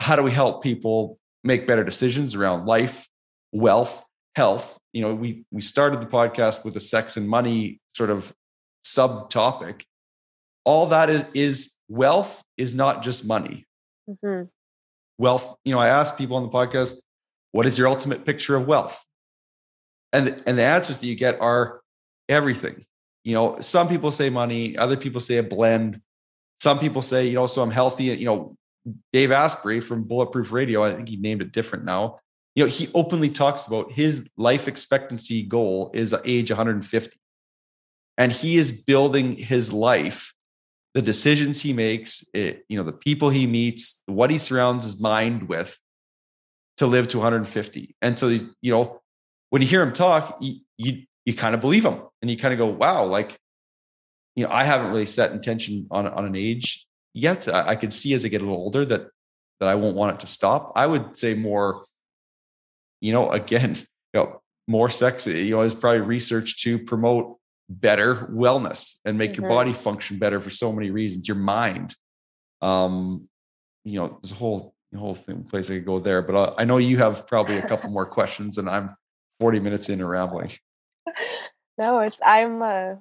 how 0.00 0.16
do 0.16 0.24
we 0.24 0.32
help 0.32 0.62
people 0.62 1.18
make 1.44 1.68
better 1.68 1.84
decisions 1.84 2.34
around 2.34 2.66
life, 2.66 3.06
wealth, 3.52 4.04
health. 4.38 4.78
You 4.92 5.02
know, 5.02 5.14
we 5.14 5.44
we 5.50 5.60
started 5.60 6.00
the 6.00 6.06
podcast 6.06 6.64
with 6.64 6.76
a 6.76 6.80
sex 6.80 7.16
and 7.16 7.28
money 7.28 7.80
sort 7.96 8.10
of 8.10 8.32
subtopic. 8.84 9.82
All 10.64 10.86
that 10.86 11.10
is 11.10 11.24
is 11.34 11.76
wealth 11.88 12.42
is 12.56 12.72
not 12.72 13.02
just 13.02 13.26
money. 13.26 13.66
Mm-hmm. 14.08 14.44
Wealth, 15.18 15.56
you 15.64 15.74
know, 15.74 15.80
I 15.80 15.88
ask 15.88 16.16
people 16.16 16.36
on 16.36 16.44
the 16.44 16.54
podcast, 16.60 16.94
what 17.50 17.66
is 17.66 17.76
your 17.76 17.88
ultimate 17.88 18.24
picture 18.24 18.54
of 18.54 18.68
wealth? 18.68 19.04
And 20.12 20.28
the, 20.28 20.42
and 20.46 20.56
the 20.56 20.62
answers 20.62 21.00
that 21.00 21.06
you 21.06 21.16
get 21.16 21.40
are 21.40 21.80
everything. 22.28 22.84
You 23.24 23.34
know, 23.34 23.58
some 23.60 23.88
people 23.88 24.12
say 24.12 24.30
money, 24.30 24.78
other 24.78 24.96
people 24.96 25.20
say 25.20 25.38
a 25.38 25.42
blend. 25.42 26.00
Some 26.60 26.78
people 26.78 27.02
say, 27.02 27.26
you 27.26 27.34
know, 27.34 27.46
so 27.46 27.62
I'm 27.62 27.72
healthy. 27.72 28.04
You 28.04 28.26
know, 28.26 28.56
Dave 29.12 29.32
Asprey 29.32 29.80
from 29.80 30.04
Bulletproof 30.04 30.52
Radio, 30.52 30.84
I 30.84 30.94
think 30.94 31.08
he 31.08 31.16
named 31.16 31.42
it 31.42 31.50
different 31.50 31.84
now. 31.84 32.20
You 32.58 32.64
know, 32.64 32.70
he 32.70 32.90
openly 32.92 33.30
talks 33.30 33.68
about 33.68 33.92
his 33.92 34.28
life 34.36 34.66
expectancy 34.66 35.44
goal 35.44 35.92
is 35.94 36.12
age 36.24 36.50
150. 36.50 37.16
And 38.16 38.32
he 38.32 38.56
is 38.56 38.72
building 38.72 39.36
his 39.36 39.72
life, 39.72 40.34
the 40.92 41.00
decisions 41.00 41.62
he 41.62 41.72
makes, 41.72 42.24
it, 42.34 42.64
you 42.68 42.76
know, 42.76 42.82
the 42.82 42.92
people 42.92 43.30
he 43.30 43.46
meets, 43.46 44.02
what 44.06 44.30
he 44.30 44.38
surrounds 44.38 44.84
his 44.84 45.00
mind 45.00 45.48
with 45.48 45.78
to 46.78 46.88
live 46.88 47.06
to 47.08 47.18
150. 47.18 47.94
And 48.02 48.18
so, 48.18 48.26
you 48.26 48.72
know, 48.72 49.02
when 49.50 49.62
you 49.62 49.68
hear 49.68 49.80
him 49.80 49.92
talk, 49.92 50.38
you, 50.40 50.56
you, 50.78 51.04
you 51.26 51.34
kind 51.34 51.54
of 51.54 51.60
believe 51.60 51.84
him 51.84 52.02
and 52.22 52.28
you 52.28 52.36
kind 52.36 52.52
of 52.52 52.58
go, 52.58 52.66
wow, 52.66 53.04
like, 53.04 53.38
you 54.34 54.42
know, 54.42 54.50
I 54.50 54.64
haven't 54.64 54.90
really 54.90 55.06
set 55.06 55.30
intention 55.30 55.86
on, 55.92 56.08
on 56.08 56.26
an 56.26 56.34
age 56.34 56.88
yet. 57.14 57.46
I, 57.46 57.68
I 57.68 57.76
could 57.76 57.92
see 57.92 58.14
as 58.14 58.24
I 58.24 58.28
get 58.28 58.42
a 58.42 58.44
little 58.44 58.58
older 58.58 58.84
that 58.84 59.10
that 59.60 59.68
I 59.68 59.76
won't 59.76 59.94
want 59.94 60.14
it 60.14 60.20
to 60.20 60.26
stop. 60.26 60.72
I 60.74 60.88
would 60.88 61.14
say 61.16 61.34
more, 61.34 61.84
you 63.00 63.12
know, 63.12 63.30
again, 63.30 63.76
you 63.76 64.20
know, 64.20 64.42
more 64.66 64.90
sex, 64.90 65.26
you 65.26 65.56
know, 65.56 65.62
is 65.62 65.74
probably 65.74 66.00
research 66.00 66.62
to 66.62 66.78
promote 66.78 67.38
better 67.68 68.28
wellness 68.32 68.96
and 69.04 69.18
make 69.18 69.32
mm-hmm. 69.32 69.42
your 69.42 69.50
body 69.50 69.72
function 69.72 70.18
better 70.18 70.40
for 70.40 70.50
so 70.50 70.72
many 70.72 70.90
reasons. 70.90 71.28
Your 71.28 71.36
mind, 71.36 71.94
um, 72.62 73.28
you 73.84 73.98
know, 73.98 74.18
there's 74.22 74.32
a 74.32 74.36
whole 74.36 74.74
whole 74.96 75.14
thing 75.14 75.44
place 75.44 75.70
I 75.70 75.74
could 75.74 75.84
go 75.84 75.98
there, 75.98 76.22
but 76.22 76.34
uh, 76.34 76.54
I 76.56 76.64
know 76.64 76.78
you 76.78 76.98
have 76.98 77.26
probably 77.26 77.58
a 77.58 77.66
couple 77.66 77.90
more 77.90 78.06
questions, 78.18 78.56
and 78.58 78.68
I'm 78.68 78.96
40 79.40 79.60
minutes 79.60 79.88
in 79.88 80.00
and 80.00 80.08
rambling. 80.08 80.50
No, 81.76 82.00
it's 82.00 82.18
I'm 82.24 82.60
uh, 82.62 82.94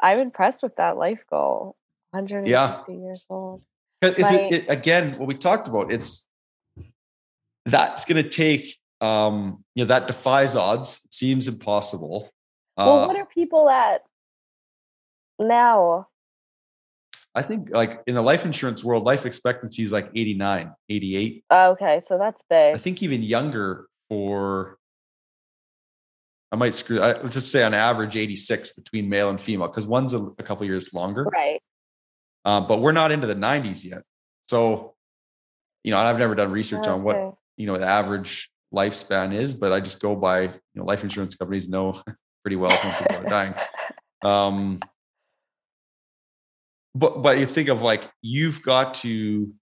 I'm 0.00 0.20
impressed 0.20 0.62
with 0.62 0.76
that 0.76 0.96
life 0.96 1.24
goal. 1.28 1.76
150 2.10 2.50
yeah. 2.50 2.82
years 2.88 3.24
old. 3.28 3.62
Is 4.02 4.30
it, 4.32 4.52
it, 4.52 4.64
again 4.68 5.18
what 5.18 5.28
we 5.28 5.34
talked 5.34 5.68
about? 5.68 5.92
It's 5.92 6.28
that's 7.66 8.04
going 8.04 8.22
to 8.22 8.28
take 8.28 8.76
um, 9.02 9.64
you 9.74 9.84
know 9.84 9.88
that 9.88 10.06
defies 10.06 10.56
odds. 10.56 11.02
It 11.04 11.12
seems 11.12 11.48
impossible. 11.48 12.30
Well, 12.76 13.00
uh, 13.00 13.06
what 13.08 13.16
are 13.16 13.26
people 13.26 13.68
at 13.68 14.02
now? 15.38 16.06
I 17.34 17.42
think 17.42 17.70
like 17.70 18.02
in 18.06 18.14
the 18.14 18.22
life 18.22 18.44
insurance 18.44 18.84
world, 18.84 19.04
life 19.04 19.26
expectancy 19.26 19.82
is 19.82 19.92
like 19.92 20.10
89, 20.14 20.72
88. 20.88 21.44
Okay, 21.50 22.00
so 22.00 22.18
that's 22.18 22.42
big. 22.48 22.74
I 22.74 22.78
think 22.78 23.02
even 23.02 23.22
younger 23.22 23.86
for 24.08 24.78
I 26.52 26.56
might 26.56 26.74
screw. 26.74 27.00
I, 27.00 27.18
let's 27.22 27.34
just 27.34 27.50
say 27.50 27.62
on 27.62 27.72
average 27.72 28.16
86 28.16 28.74
between 28.74 29.08
male 29.08 29.30
and 29.30 29.40
female 29.40 29.68
because 29.68 29.86
one's 29.86 30.12
a, 30.12 30.18
a 30.38 30.42
couple 30.42 30.66
years 30.66 30.92
longer. 30.92 31.24
Right. 31.24 31.60
Uh, 32.44 32.60
but 32.60 32.80
we're 32.80 32.92
not 32.92 33.10
into 33.10 33.26
the 33.26 33.34
90s 33.34 33.84
yet. 33.84 34.02
So, 34.48 34.94
you 35.82 35.92
know, 35.92 35.98
I've 35.98 36.18
never 36.18 36.34
done 36.34 36.52
research 36.52 36.80
okay. 36.80 36.90
on 36.90 37.02
what, 37.02 37.34
you 37.56 37.66
know, 37.66 37.78
the 37.78 37.88
average 37.88 38.51
lifespan 38.72 39.34
is, 39.34 39.54
but 39.54 39.72
I 39.72 39.80
just 39.80 40.00
go 40.00 40.16
by, 40.16 40.42
you 40.42 40.52
know, 40.74 40.84
life 40.84 41.04
insurance 41.04 41.34
companies 41.34 41.68
know 41.68 42.00
pretty 42.42 42.56
well 42.56 42.76
when 42.82 42.94
people 42.96 43.16
are 43.16 43.30
dying. 43.30 43.54
Um, 44.24 44.78
but, 46.94 47.22
but 47.22 47.38
you 47.40 47.44
think 47.44 47.68
of 47.68 47.82
like, 47.82 48.08
you've 48.22 48.62
got 48.62 48.94
to 48.94 49.52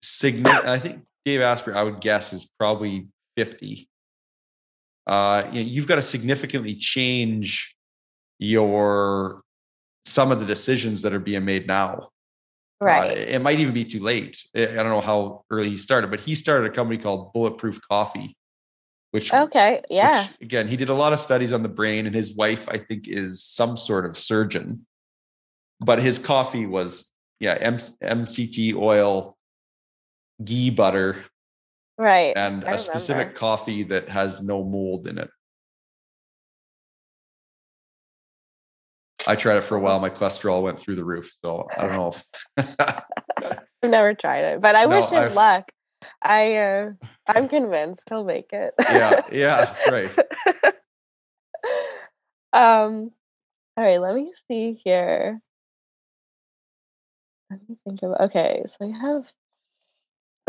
signal, 0.00 0.50
I 0.64 0.78
think 0.78 1.02
Dave 1.26 1.42
Asprey, 1.42 1.74
I 1.74 1.82
would 1.82 2.00
guess 2.00 2.32
is 2.32 2.50
probably 2.58 3.08
50. 3.36 3.86
Uh, 5.06 5.46
you 5.52 5.62
know, 5.62 5.68
you've 5.68 5.86
got 5.86 5.96
to 5.96 6.02
significantly 6.02 6.74
change 6.74 7.76
your 8.38 9.42
some 10.06 10.30
of 10.32 10.40
the 10.40 10.46
decisions 10.46 11.02
that 11.02 11.12
are 11.12 11.20
being 11.20 11.44
made 11.44 11.66
now. 11.66 12.08
Right. 12.84 13.10
Uh, 13.10 13.20
it 13.20 13.38
might 13.40 13.60
even 13.60 13.72
be 13.72 13.84
too 13.84 14.00
late. 14.00 14.44
I 14.54 14.66
don't 14.66 14.90
know 14.90 15.00
how 15.00 15.44
early 15.50 15.70
he 15.70 15.78
started, 15.78 16.10
but 16.10 16.20
he 16.20 16.34
started 16.34 16.70
a 16.70 16.74
company 16.74 17.00
called 17.00 17.32
Bulletproof 17.32 17.80
Coffee, 17.88 18.36
which 19.10 19.32
okay, 19.32 19.80
yeah. 19.88 20.26
Which, 20.26 20.42
again, 20.42 20.68
he 20.68 20.76
did 20.76 20.90
a 20.90 20.94
lot 20.94 21.14
of 21.14 21.20
studies 21.20 21.52
on 21.52 21.62
the 21.62 21.68
brain, 21.68 22.06
and 22.06 22.14
his 22.14 22.34
wife, 22.34 22.68
I 22.68 22.76
think, 22.76 23.08
is 23.08 23.42
some 23.42 23.76
sort 23.76 24.04
of 24.04 24.18
surgeon. 24.18 24.86
But 25.80 26.00
his 26.00 26.18
coffee 26.18 26.66
was 26.66 27.10
yeah, 27.40 27.56
M- 27.58 27.76
MCT 27.76 28.74
oil, 28.74 29.36
ghee 30.44 30.70
butter, 30.70 31.16
right, 31.96 32.36
and 32.36 32.64
I 32.64 32.72
a 32.72 32.78
specific 32.78 33.34
coffee 33.34 33.84
that 33.84 34.10
has 34.10 34.42
no 34.42 34.62
mold 34.62 35.06
in 35.06 35.18
it. 35.18 35.30
I 39.26 39.36
tried 39.36 39.56
it 39.56 39.62
for 39.62 39.76
a 39.76 39.80
while. 39.80 40.00
My 40.00 40.10
cholesterol 40.10 40.62
went 40.62 40.78
through 40.78 40.96
the 40.96 41.04
roof. 41.04 41.32
So 41.44 41.66
I 41.76 41.86
don't 41.86 41.92
know 41.92 42.08
if 42.08 42.24
I've 43.82 43.90
never 43.90 44.14
tried 44.14 44.44
it, 44.44 44.60
but 44.60 44.76
I 44.76 44.84
no, 44.84 45.00
wish 45.00 45.10
him 45.10 45.18
I've... 45.18 45.34
luck. 45.34 45.70
I 46.22 46.56
uh, 46.56 46.90
I'm 47.26 47.48
convinced 47.48 48.08
he'll 48.08 48.24
make 48.24 48.52
it. 48.52 48.74
yeah, 48.78 49.22
yeah, 49.32 49.64
that's 49.64 49.90
right. 49.90 50.10
um 52.52 53.10
all 53.76 53.84
right, 53.84 53.98
let 53.98 54.14
me 54.14 54.32
see 54.48 54.78
here. 54.84 55.40
Let 57.50 57.60
me 57.68 57.76
think 57.84 58.02
of 58.02 58.12
okay, 58.28 58.64
so 58.66 58.76
I 58.86 58.98
have 58.98 59.24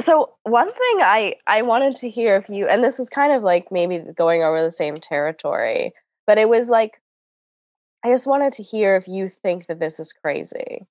so 0.01 0.35
one 0.43 0.67
thing 0.67 0.97
I 0.99 1.35
I 1.47 1.61
wanted 1.61 1.95
to 1.97 2.09
hear 2.09 2.35
if 2.35 2.49
you 2.49 2.67
and 2.67 2.83
this 2.83 2.99
is 2.99 3.09
kind 3.09 3.31
of 3.31 3.43
like 3.43 3.71
maybe 3.71 4.03
going 4.15 4.43
over 4.43 4.61
the 4.61 4.71
same 4.71 4.97
territory, 4.97 5.93
but 6.27 6.37
it 6.37 6.49
was 6.49 6.69
like 6.69 6.99
I 8.05 8.09
just 8.09 8.27
wanted 8.27 8.53
to 8.53 8.63
hear 8.63 8.95
if 8.95 9.07
you 9.07 9.27
think 9.27 9.65
that 9.65 9.79
this 9.79 9.99
is 9.99 10.13
crazy. 10.13 10.85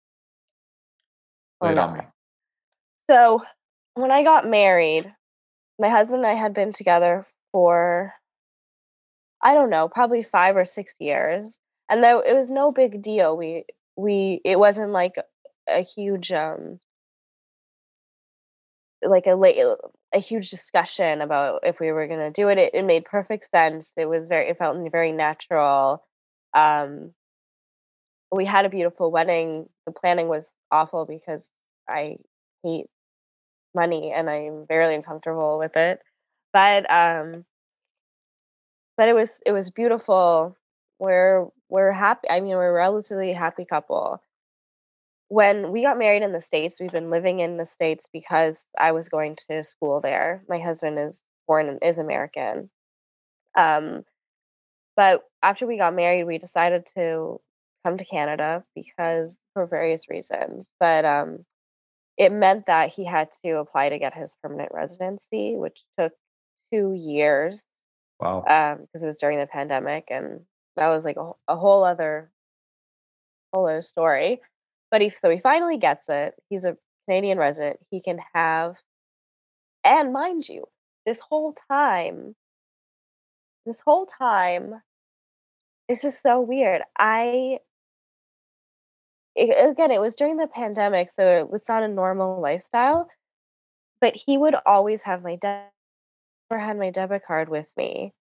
Lay 1.60 1.70
it 1.70 1.78
on 1.78 1.96
me. 1.96 2.00
So, 3.08 3.44
when 3.94 4.10
I 4.10 4.24
got 4.24 4.48
married, 4.48 5.14
my 5.78 5.90
husband 5.90 6.24
and 6.24 6.26
I 6.26 6.34
had 6.34 6.54
been 6.54 6.72
together 6.72 7.24
for, 7.52 8.12
I 9.40 9.54
don't 9.54 9.70
know, 9.70 9.86
probably 9.86 10.24
five 10.24 10.56
or 10.56 10.64
six 10.64 10.96
years, 10.98 11.60
and 11.88 12.02
though 12.02 12.18
it 12.18 12.34
was 12.34 12.50
no 12.50 12.72
big 12.72 13.00
deal. 13.00 13.36
We 13.36 13.64
we 13.94 14.40
it 14.44 14.58
wasn't 14.58 14.90
like 14.90 15.14
a 15.68 15.82
huge 15.82 16.32
um 16.32 16.80
like 19.02 19.28
a 19.28 19.36
late 19.36 19.64
a 20.12 20.18
huge 20.18 20.50
discussion 20.50 21.20
about 21.20 21.60
if 21.62 21.78
we 21.78 21.92
were 21.92 22.08
going 22.08 22.18
to 22.18 22.32
do 22.32 22.48
it. 22.48 22.58
it. 22.58 22.74
It 22.74 22.84
made 22.84 23.04
perfect 23.04 23.46
sense. 23.46 23.92
It 23.96 24.06
was 24.06 24.26
very 24.26 24.48
it 24.48 24.58
felt 24.58 24.76
very 24.90 25.12
natural 25.12 26.02
um, 26.54 27.12
we 28.32 28.44
had 28.44 28.64
a 28.64 28.70
beautiful 28.70 29.10
wedding. 29.10 29.68
The 29.86 29.92
planning 29.92 30.28
was 30.28 30.54
awful 30.70 31.06
because 31.06 31.52
I 31.88 32.16
hate 32.62 32.86
money 33.74 34.12
and 34.12 34.30
I'm 34.30 34.66
very 34.66 34.94
uncomfortable 34.94 35.58
with 35.58 35.76
it. 35.76 36.00
But 36.52 36.90
um, 36.90 37.44
but 38.96 39.08
it 39.08 39.14
was 39.14 39.40
it 39.44 39.52
was 39.52 39.70
beautiful. 39.70 40.56
We're 40.98 41.46
we're 41.68 41.92
happy. 41.92 42.28
I 42.30 42.40
mean, 42.40 42.56
we're 42.56 42.70
a 42.70 42.72
relatively 42.72 43.32
happy 43.32 43.64
couple. 43.64 44.20
When 45.28 45.72
we 45.72 45.82
got 45.82 45.98
married 45.98 46.22
in 46.22 46.32
the 46.32 46.40
states, 46.42 46.80
we've 46.80 46.92
been 46.92 47.10
living 47.10 47.40
in 47.40 47.56
the 47.56 47.64
states 47.64 48.08
because 48.12 48.68
I 48.78 48.92
was 48.92 49.08
going 49.08 49.36
to 49.48 49.64
school 49.64 50.00
there. 50.00 50.44
My 50.48 50.58
husband 50.60 50.98
is 50.98 51.24
born 51.48 51.78
is 51.82 51.98
American. 51.98 52.70
Um, 53.56 54.04
but 54.96 55.22
after 55.42 55.66
we 55.66 55.76
got 55.76 55.94
married, 55.94 56.24
we 56.24 56.38
decided 56.38 56.86
to 56.94 57.40
come 57.84 57.98
to 57.98 58.04
Canada 58.04 58.64
because 58.74 59.38
for 59.52 59.66
various 59.66 60.08
reasons. 60.08 60.70
But 60.80 61.04
um, 61.04 61.44
it 62.16 62.32
meant 62.32 62.66
that 62.66 62.90
he 62.90 63.04
had 63.04 63.30
to 63.44 63.58
apply 63.58 63.90
to 63.90 63.98
get 63.98 64.14
his 64.14 64.36
permanent 64.42 64.70
residency, 64.72 65.56
which 65.56 65.82
took 65.98 66.12
two 66.72 66.94
years. 66.96 67.64
Wow. 68.20 68.40
Because 68.40 69.02
um, 69.02 69.04
it 69.04 69.06
was 69.06 69.18
during 69.18 69.38
the 69.38 69.46
pandemic, 69.46 70.08
and 70.10 70.40
that 70.76 70.88
was 70.88 71.04
like 71.04 71.16
a, 71.16 71.32
a 71.48 71.56
whole 71.56 71.84
other, 71.84 72.30
whole 73.52 73.66
other 73.66 73.82
story. 73.82 74.40
But 74.90 75.00
he 75.00 75.10
so 75.16 75.28
he 75.28 75.40
finally 75.40 75.76
gets 75.76 76.08
it. 76.08 76.34
He's 76.48 76.64
a 76.64 76.76
Canadian 77.08 77.38
resident. 77.38 77.80
He 77.90 78.00
can 78.00 78.18
have, 78.32 78.76
and 79.82 80.12
mind 80.12 80.48
you, 80.48 80.64
this 81.04 81.18
whole 81.18 81.54
time 81.68 82.36
this 83.66 83.80
whole 83.80 84.06
time, 84.06 84.82
this 85.88 86.04
is 86.04 86.18
so 86.18 86.40
weird. 86.40 86.82
I 86.98 87.58
it, 89.34 89.70
again, 89.70 89.90
it 89.90 90.00
was 90.00 90.16
during 90.16 90.36
the 90.36 90.46
pandemic, 90.46 91.10
so 91.10 91.26
it 91.26 91.50
was 91.50 91.68
not 91.68 91.82
a 91.82 91.88
normal 91.88 92.40
lifestyle. 92.40 93.08
But 94.00 94.14
he 94.14 94.38
would 94.38 94.54
always 94.66 95.02
have 95.02 95.22
my 95.22 95.36
debit, 95.36 95.70
or 96.50 96.58
had 96.58 96.78
my 96.78 96.90
debit 96.90 97.24
card 97.26 97.48
with 97.48 97.66
me, 97.76 98.12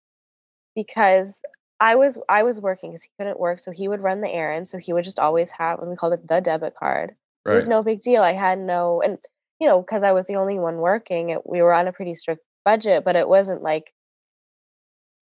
because 0.76 1.42
I 1.80 1.96
was 1.96 2.18
I 2.30 2.44
was 2.44 2.62
working 2.62 2.92
because 2.92 3.04
he 3.04 3.10
couldn't 3.20 3.40
work, 3.40 3.60
so 3.60 3.72
he 3.72 3.88
would 3.88 4.02
run 4.02 4.22
the 4.22 4.32
errands. 4.32 4.72
So 4.72 4.78
he 4.78 4.94
would 4.94 5.04
just 5.04 5.20
always 5.20 5.52
have, 5.52 5.80
and 5.80 5.90
we 5.90 5.96
called 5.96 6.14
it 6.14 6.28
the 6.28 6.42
debit 6.42 6.76
card. 6.76 7.16
Right. 7.46 7.54
It 7.54 7.56
was 7.56 7.68
no 7.68 7.84
big 7.84 8.02
deal. 8.02 8.24
I 8.24 8.34
had 8.34 8.60
no, 8.60 9.02
and 9.02 9.18
you 9.60 9.68
know, 9.68 9.82
because 9.82 10.04
I 10.04 10.14
was 10.14 10.26
the 10.28 10.36
only 10.38 10.60
one 10.60 10.78
working, 10.78 11.30
it, 11.30 11.46
we 11.46 11.62
were 11.62 11.74
on 11.74 11.88
a 11.88 11.94
pretty 11.94 12.16
strict 12.16 12.44
budget, 12.66 13.04
but 13.04 13.16
it 13.16 13.28
wasn't 13.28 13.62
like 13.62 13.94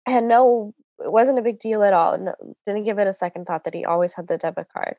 Had 0.07 0.23
no. 0.23 0.73
It 0.99 1.11
wasn't 1.11 1.37
a 1.37 1.43
big 1.43 1.59
deal 1.59 1.83
at 1.83 1.93
all. 1.93 2.17
No, 2.17 2.33
didn't 2.65 2.85
give 2.85 2.97
it 2.97 3.07
a 3.07 3.13
second 3.13 3.45
thought 3.45 3.65
that 3.65 3.75
he 3.75 3.85
always 3.85 4.13
had 4.13 4.27
the 4.27 4.37
debit 4.37 4.67
card. 4.73 4.95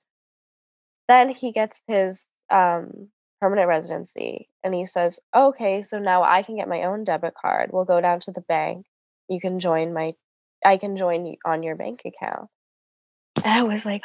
Then 1.09 1.30
he 1.30 1.50
gets 1.50 1.82
his 1.88 2.28
um, 2.50 3.09
permanent 3.40 3.68
residency, 3.68 4.48
and 4.62 4.74
he 4.74 4.86
says, 4.86 5.18
"Okay, 5.34 5.82
so 5.82 5.98
now 5.98 6.22
I 6.22 6.42
can 6.42 6.56
get 6.56 6.68
my 6.68 6.84
own 6.84 7.04
debit 7.04 7.34
card. 7.40 7.70
We'll 7.72 7.84
go 7.84 8.00
down 8.00 8.20
to 8.20 8.32
the 8.32 8.42
bank. 8.42 8.86
You 9.28 9.40
can 9.40 9.59
join 9.59 9.92
my 9.92 10.14
I 10.64 10.76
can 10.76 10.96
join 10.96 11.26
you 11.26 11.36
on 11.44 11.62
your 11.62 11.76
bank 11.76 12.02
account. 12.04 12.48
And 13.44 13.52
I 13.54 13.62
was 13.62 13.84
like, 13.84 14.02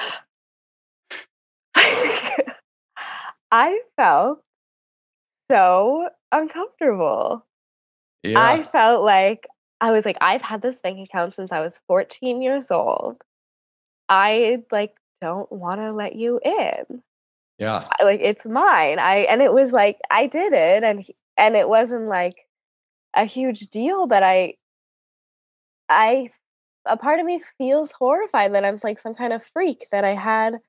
I 3.52 3.80
felt 3.98 4.44
so 5.50 6.10
uncomfortable. 6.32 7.46
Yeah. 8.24 8.40
I 8.40 8.64
felt 8.64 9.04
like 9.04 9.48
I 9.82 9.92
was 9.92 10.06
like, 10.06 10.18
I've 10.22 10.42
had 10.42 10.62
this 10.62 10.82
bank 10.82 11.00
account 11.08 11.36
since 11.36 11.52
I 11.52 11.60
was 11.60 11.80
14 11.88 12.42
years 12.42 12.72
old. 12.72 13.22
I 14.10 14.60
like 14.72 14.96
don't 15.22 15.52
want 15.52 15.82
to 15.82 15.92
let 15.92 16.16
you 16.16 16.40
in. 16.44 17.02
Yeah. 17.58 17.88
Like 18.02 18.20
it's 18.22 18.46
mine. 18.46 19.00
I 19.00 19.20
and 19.30 19.42
it 19.42 19.54
was 19.54 19.72
like 19.72 20.00
I 20.10 20.28
did 20.28 20.54
it 20.54 20.84
and 20.84 21.06
and 21.38 21.56
it 21.56 21.68
wasn't 21.68 22.08
like 22.08 22.36
a 23.16 23.26
huge 23.26 23.62
deal, 23.68 24.08
but 24.08 24.24
I 24.24 24.56
I 25.90 26.30
a 26.86 26.98
part 26.98 27.20
of 27.20 27.26
me 27.26 27.42
feels 27.58 27.92
horrified 27.92 28.54
that 28.54 28.66
I'm 28.66 28.78
like 28.84 29.00
some 29.00 29.16
kind 29.16 29.34
of 29.34 29.46
freak 29.54 29.88
that 29.92 30.04
I 30.04 30.16
had 30.16 30.60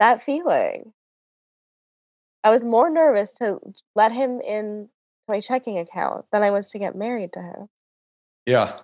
that 0.00 0.22
feeling. 0.22 0.92
I 2.44 2.50
was 2.50 2.64
more 2.64 2.90
nervous 2.90 3.34
to 3.34 3.58
let 3.94 4.10
him 4.10 4.40
in 4.40 4.88
to 4.88 5.32
my 5.32 5.40
checking 5.40 5.78
account 5.78 6.26
than 6.32 6.42
I 6.42 6.50
was 6.50 6.70
to 6.70 6.78
get 6.78 6.96
married 6.96 7.32
to 7.34 7.40
him. 7.40 7.68
Yeah. 8.46 8.74
Is 8.74 8.80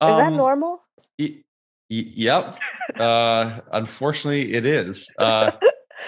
um, 0.00 0.18
that 0.18 0.32
normal? 0.32 0.82
Y- 1.18 1.42
y- 1.90 2.10
yep. 2.14 2.58
uh, 2.98 3.60
unfortunately, 3.72 4.52
it 4.54 4.64
is. 4.64 5.08
Uh, 5.18 5.52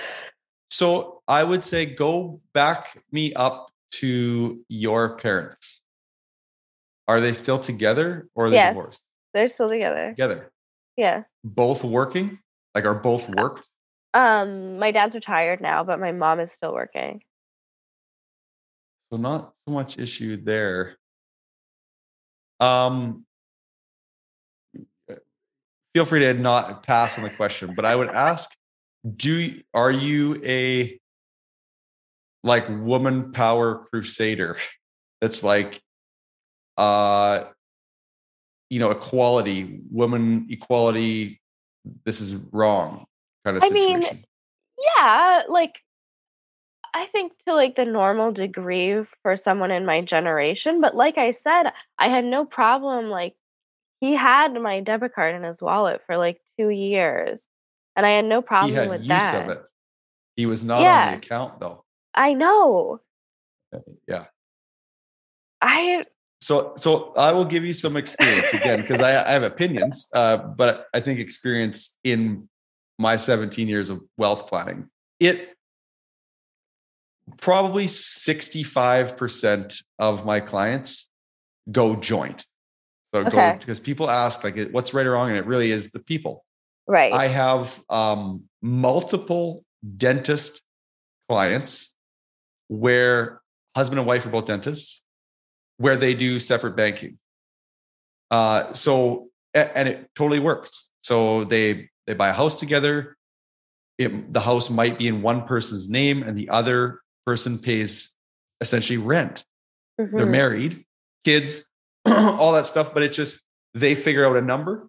so 0.70 1.22
I 1.26 1.44
would 1.44 1.64
say 1.64 1.86
go 1.86 2.40
back 2.52 3.02
me 3.12 3.34
up 3.34 3.70
to 3.92 4.64
your 4.68 5.16
parents. 5.16 5.82
Are 7.08 7.20
they 7.20 7.32
still 7.32 7.58
together 7.58 8.28
or 8.34 8.46
are 8.46 8.50
they 8.50 8.56
yes. 8.56 8.70
divorced? 8.70 9.02
They're 9.34 9.48
still 9.48 9.68
together. 9.68 10.10
Together. 10.10 10.50
Yeah. 10.96 11.24
Both 11.42 11.82
working? 11.82 12.38
Like 12.74 12.84
are 12.84 12.94
both 12.94 13.28
worked? 13.28 13.66
Um, 14.14 14.78
my 14.78 14.92
dad's 14.92 15.14
retired 15.14 15.60
now, 15.60 15.84
but 15.84 16.00
my 16.00 16.12
mom 16.12 16.40
is 16.40 16.52
still 16.52 16.72
working. 16.72 17.22
So 19.12 19.18
not 19.18 19.54
so 19.66 19.74
much 19.74 19.98
issue 19.98 20.36
there. 20.42 20.96
Um 22.60 23.24
feel 25.94 26.04
free 26.04 26.20
to 26.20 26.34
not 26.34 26.82
pass 26.82 27.18
on 27.18 27.24
the 27.24 27.30
question, 27.30 27.74
but 27.74 27.84
I 27.84 27.96
would 27.96 28.08
ask 28.08 28.50
do 29.16 29.60
are 29.72 29.90
you 29.90 30.40
a 30.44 30.98
like 32.44 32.66
woman 32.68 33.32
power 33.32 33.86
crusader 33.90 34.56
that's 35.20 35.42
like 35.42 35.80
uh 36.76 37.44
you 38.70 38.78
know, 38.78 38.92
equality, 38.92 39.80
women 39.90 40.46
equality, 40.48 41.40
this 42.04 42.20
is 42.20 42.34
wrong 42.52 43.04
kind 43.44 43.56
of 43.56 43.64
situation. 43.64 43.96
I 43.96 43.98
mean, 43.98 44.24
yeah, 44.96 45.42
like 45.48 45.80
I 46.94 47.06
think 47.06 47.32
to 47.46 47.54
like 47.54 47.76
the 47.76 47.84
normal 47.84 48.32
degree 48.32 49.04
for 49.22 49.36
someone 49.36 49.70
in 49.70 49.86
my 49.86 50.00
generation, 50.00 50.80
but 50.80 50.96
like 50.96 51.18
I 51.18 51.30
said, 51.30 51.70
I 51.98 52.08
had 52.08 52.24
no 52.24 52.44
problem 52.44 53.10
like 53.10 53.34
he 54.00 54.14
had 54.14 54.54
my 54.54 54.80
debit 54.80 55.14
card 55.14 55.34
in 55.34 55.42
his 55.42 55.62
wallet 55.62 56.00
for 56.06 56.16
like 56.16 56.40
2 56.58 56.70
years 56.70 57.46
and 57.96 58.06
I 58.06 58.10
had 58.10 58.24
no 58.24 58.42
problem 58.42 58.70
he 58.70 58.76
had 58.76 58.88
with 58.88 59.00
use 59.00 59.08
that. 59.08 59.50
Of 59.50 59.56
it. 59.56 59.68
He 60.36 60.46
was 60.46 60.64
not 60.64 60.82
yeah. 60.82 61.06
on 61.06 61.12
the 61.12 61.18
account 61.18 61.60
though. 61.60 61.84
I 62.14 62.34
know. 62.34 63.00
Yeah. 64.08 64.24
I 65.60 66.02
so 66.40 66.72
so 66.76 67.12
i 67.16 67.32
will 67.32 67.44
give 67.44 67.64
you 67.64 67.74
some 67.74 67.96
experience 67.96 68.54
again 68.54 68.80
because 68.80 69.02
I, 69.02 69.10
I, 69.10 69.32
have 69.32 69.42
opinions 69.42 70.08
uh, 70.14 70.38
but 70.38 70.86
i 70.94 71.00
think 71.00 71.20
experience 71.20 71.98
in 72.02 72.48
my 72.98 73.16
17 73.16 73.68
years 73.68 73.90
of 73.90 74.00
wealth 74.16 74.46
planning 74.46 74.88
it 75.18 75.54
probably 77.38 77.86
65% 77.86 79.82
of 79.98 80.24
my 80.24 80.40
clients 80.40 81.10
go 81.70 81.96
joint 81.96 82.46
so 83.14 83.20
okay. 83.20 83.30
go 83.30 83.56
because 83.58 83.80
people 83.80 84.08
ask 84.10 84.42
like 84.44 84.70
what's 84.70 84.94
right 84.94 85.06
or 85.06 85.12
wrong 85.12 85.28
and 85.28 85.36
it 85.36 85.46
really 85.46 85.70
is 85.70 85.90
the 85.90 86.00
people 86.00 86.44
right 86.86 87.12
i 87.12 87.26
have 87.26 87.82
um, 87.90 88.44
multiple 88.62 89.64
dentist 89.96 90.62
clients 91.28 91.94
where 92.68 93.40
husband 93.76 93.98
and 93.98 94.06
wife 94.06 94.26
are 94.26 94.30
both 94.30 94.46
dentists 94.46 95.04
where 95.78 95.96
they 95.96 96.14
do 96.14 96.38
separate 96.38 96.76
banking. 96.76 97.18
Uh, 98.30 98.72
so 98.74 99.28
and 99.54 99.88
it 99.88 100.10
totally 100.14 100.38
works. 100.38 100.90
So 101.02 101.44
they 101.44 101.88
they 102.06 102.14
buy 102.14 102.28
a 102.28 102.32
house 102.32 102.60
together. 102.60 103.16
It, 103.98 104.32
the 104.32 104.40
house 104.40 104.70
might 104.70 104.98
be 104.98 105.08
in 105.08 105.22
one 105.22 105.46
person's 105.46 105.88
name, 105.88 106.22
and 106.22 106.36
the 106.36 106.48
other 106.48 107.00
person 107.26 107.58
pays 107.58 108.14
essentially 108.60 108.98
rent. 108.98 109.44
Mm-hmm. 110.00 110.16
They're 110.16 110.26
married, 110.26 110.84
kids, 111.24 111.70
all 112.06 112.52
that 112.52 112.66
stuff, 112.66 112.94
but 112.94 113.02
it's 113.02 113.16
just 113.16 113.42
they 113.74 113.94
figure 113.94 114.26
out 114.26 114.36
a 114.36 114.40
number. 114.40 114.88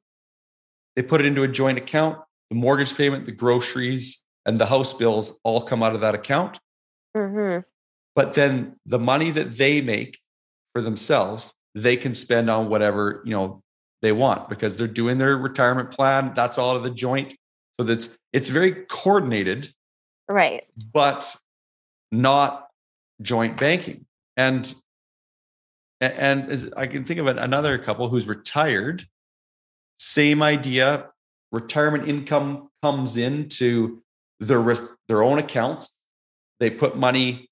They 0.96 1.04
put 1.04 1.22
it 1.22 1.26
into 1.26 1.44
a 1.44 1.48
joint 1.48 1.78
account. 1.78 2.20
The 2.50 2.56
mortgage 2.56 2.96
payment, 2.96 3.26
the 3.26 3.32
groceries, 3.32 4.26
and 4.46 4.60
the 4.60 4.66
house 4.66 4.94
bills 4.94 5.40
all 5.44 5.62
come 5.62 5.84
out 5.84 5.96
of 5.96 6.02
that 6.02 6.16
account. 6.16 6.60
Mm-hmm. 7.16 7.62
But 8.16 8.34
then 8.34 8.76
the 8.86 9.00
money 9.00 9.32
that 9.32 9.58
they 9.58 9.82
make 9.82 10.20
for 10.74 10.82
themselves, 10.82 11.54
they 11.76 11.96
can 11.96 12.14
spend 12.14 12.50
on 12.50 12.70
whatever, 12.70 13.22
you 13.26 13.32
know, 13.32 13.62
they 14.02 14.12
want 14.12 14.50
because 14.50 14.78
they're 14.78 14.88
doing 14.88 15.18
their 15.18 15.38
retirement 15.38 15.92
plan. 15.92 16.34
That's 16.36 16.58
all 16.58 16.76
of 16.76 16.84
the 16.84 16.90
joint. 16.90 17.36
So 17.80 17.86
that's 17.86 18.18
it's 18.34 18.50
very 18.50 18.86
coordinated. 18.90 19.72
Right. 20.28 20.64
But 20.94 21.36
not 22.12 22.68
joint 23.22 23.58
banking. 23.58 24.06
And 24.38 24.74
and 26.00 26.74
I 26.76 26.88
can 26.88 27.06
think 27.06 27.20
of 27.20 27.28
another 27.28 27.78
couple 27.78 28.10
who's 28.10 28.28
retired. 28.28 29.06
Same 30.00 30.42
idea. 30.42 31.10
Retirement 31.52 32.08
income 32.08 32.70
comes 32.82 33.18
into 33.18 34.02
their 34.40 34.76
their 35.08 35.22
own 35.22 35.38
account. 35.38 35.88
They 36.60 36.72
put 36.72 36.98
money 36.98 37.50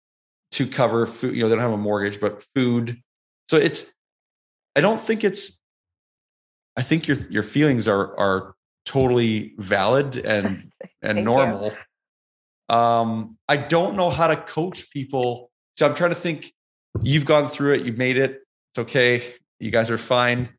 to 0.51 0.65
cover 0.65 1.05
food. 1.05 1.35
You 1.35 1.43
know, 1.43 1.49
they 1.49 1.55
don't 1.55 1.63
have 1.63 1.73
a 1.73 1.77
mortgage, 1.77 2.19
but 2.19 2.43
food, 2.55 3.01
so 3.49 3.57
it's, 3.57 3.93
I 4.75 4.81
don't 4.81 5.01
think 5.01 5.23
it's, 5.23 5.59
I 6.77 6.81
think 6.81 7.07
your 7.07 7.17
your 7.29 7.43
feelings 7.43 7.87
are 7.87 8.17
are 8.17 8.55
totally 8.85 9.53
valid 9.57 10.17
and 10.17 10.71
and 11.01 11.23
normal. 11.23 11.71
You. 11.71 11.77
Um, 12.69 13.37
I 13.47 13.57
don't 13.57 13.95
know 13.95 14.09
how 14.09 14.27
to 14.27 14.35
coach 14.35 14.89
people. 14.91 15.51
So 15.77 15.87
I'm 15.87 15.95
trying 15.95 16.11
to 16.11 16.15
think. 16.15 16.53
You've 17.03 17.25
gone 17.25 17.47
through 17.47 17.75
it. 17.75 17.85
You've 17.85 17.97
made 17.97 18.17
it. 18.17 18.41
It's 18.71 18.79
okay. 18.79 19.35
You 19.59 19.71
guys 19.71 19.91
are 19.91 19.97
fine. 19.97 20.49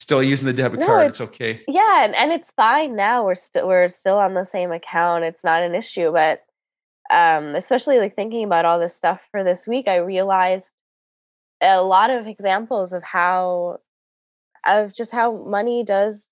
Still 0.00 0.22
using 0.22 0.46
the 0.46 0.52
debit 0.52 0.80
no, 0.80 0.86
card. 0.86 1.08
It's, 1.08 1.20
it's, 1.20 1.28
okay. 1.28 1.62
Yeah, 1.66 2.04
and, 2.04 2.14
and 2.14 2.30
it's 2.30 2.52
fine 2.52 2.94
now. 2.94 3.24
We're 3.24 3.34
still 3.34 3.66
we're 3.66 3.88
still 3.88 4.18
on 4.18 4.34
the 4.34 4.44
same 4.44 4.70
account. 4.70 5.24
It's 5.24 5.42
not 5.42 5.62
an 5.62 5.74
issue. 5.74 6.12
But 6.12 6.42
um, 7.10 7.54
especially 7.54 7.98
like 7.98 8.14
thinking 8.14 8.44
about 8.44 8.64
all 8.64 8.78
this 8.78 8.94
stuff 8.94 9.20
for 9.30 9.42
this 9.42 9.66
week, 9.66 9.88
I 9.88 9.96
realized 9.96 10.74
a 11.60 11.82
lot 11.82 12.10
of 12.10 12.26
examples 12.26 12.92
of 12.92 13.02
how 13.02 13.78
of 14.66 14.92
just 14.92 15.12
how 15.12 15.36
money 15.44 15.84
does 15.84 16.28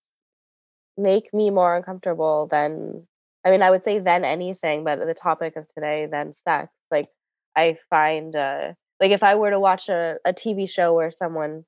make 0.96 1.32
me 1.32 1.50
more 1.50 1.76
uncomfortable 1.76 2.48
than 2.50 3.06
I 3.44 3.50
mean 3.50 3.62
I 3.62 3.70
would 3.70 3.82
say 3.82 3.98
then 3.98 4.24
anything 4.24 4.84
but 4.84 4.98
the 4.98 5.14
topic 5.14 5.56
of 5.56 5.66
today 5.68 6.06
then 6.10 6.32
sex 6.32 6.72
like 6.90 7.08
I 7.56 7.76
find 7.90 8.34
uh 8.34 8.72
like 9.00 9.10
if 9.10 9.22
I 9.22 9.34
were 9.34 9.50
to 9.50 9.60
watch 9.60 9.88
a, 9.88 10.16
a 10.24 10.32
TV 10.32 10.68
show 10.68 10.94
where 10.94 11.10
someone 11.10 11.64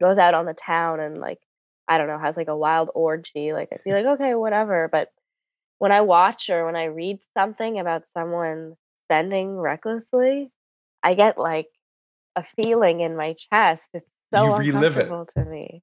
goes 0.00 0.18
out 0.18 0.34
on 0.34 0.46
the 0.46 0.54
town 0.54 1.00
and 1.00 1.18
like 1.18 1.38
I 1.88 1.98
don't 1.98 2.08
know 2.08 2.18
has 2.18 2.36
like 2.36 2.48
a 2.48 2.56
wild 2.56 2.90
orgy 2.94 3.52
like 3.52 3.68
I'd 3.72 3.84
be 3.84 3.92
like 3.92 4.06
okay 4.06 4.34
whatever 4.34 4.88
but 4.90 5.08
when 5.78 5.92
I 5.92 6.00
watch 6.00 6.48
or 6.50 6.66
when 6.66 6.76
I 6.76 6.84
read 6.84 7.18
something 7.34 7.78
about 7.78 8.08
someone 8.08 8.74
spending 9.06 9.56
recklessly 9.56 10.50
I 11.02 11.14
get 11.14 11.38
like 11.38 11.68
a 12.36 12.44
feeling 12.62 13.00
in 13.00 13.16
my 13.16 13.34
chest. 13.34 13.90
It's 13.94 14.14
so 14.32 14.54
uncomfortable 14.54 15.22
it. 15.22 15.28
to 15.34 15.44
me. 15.44 15.82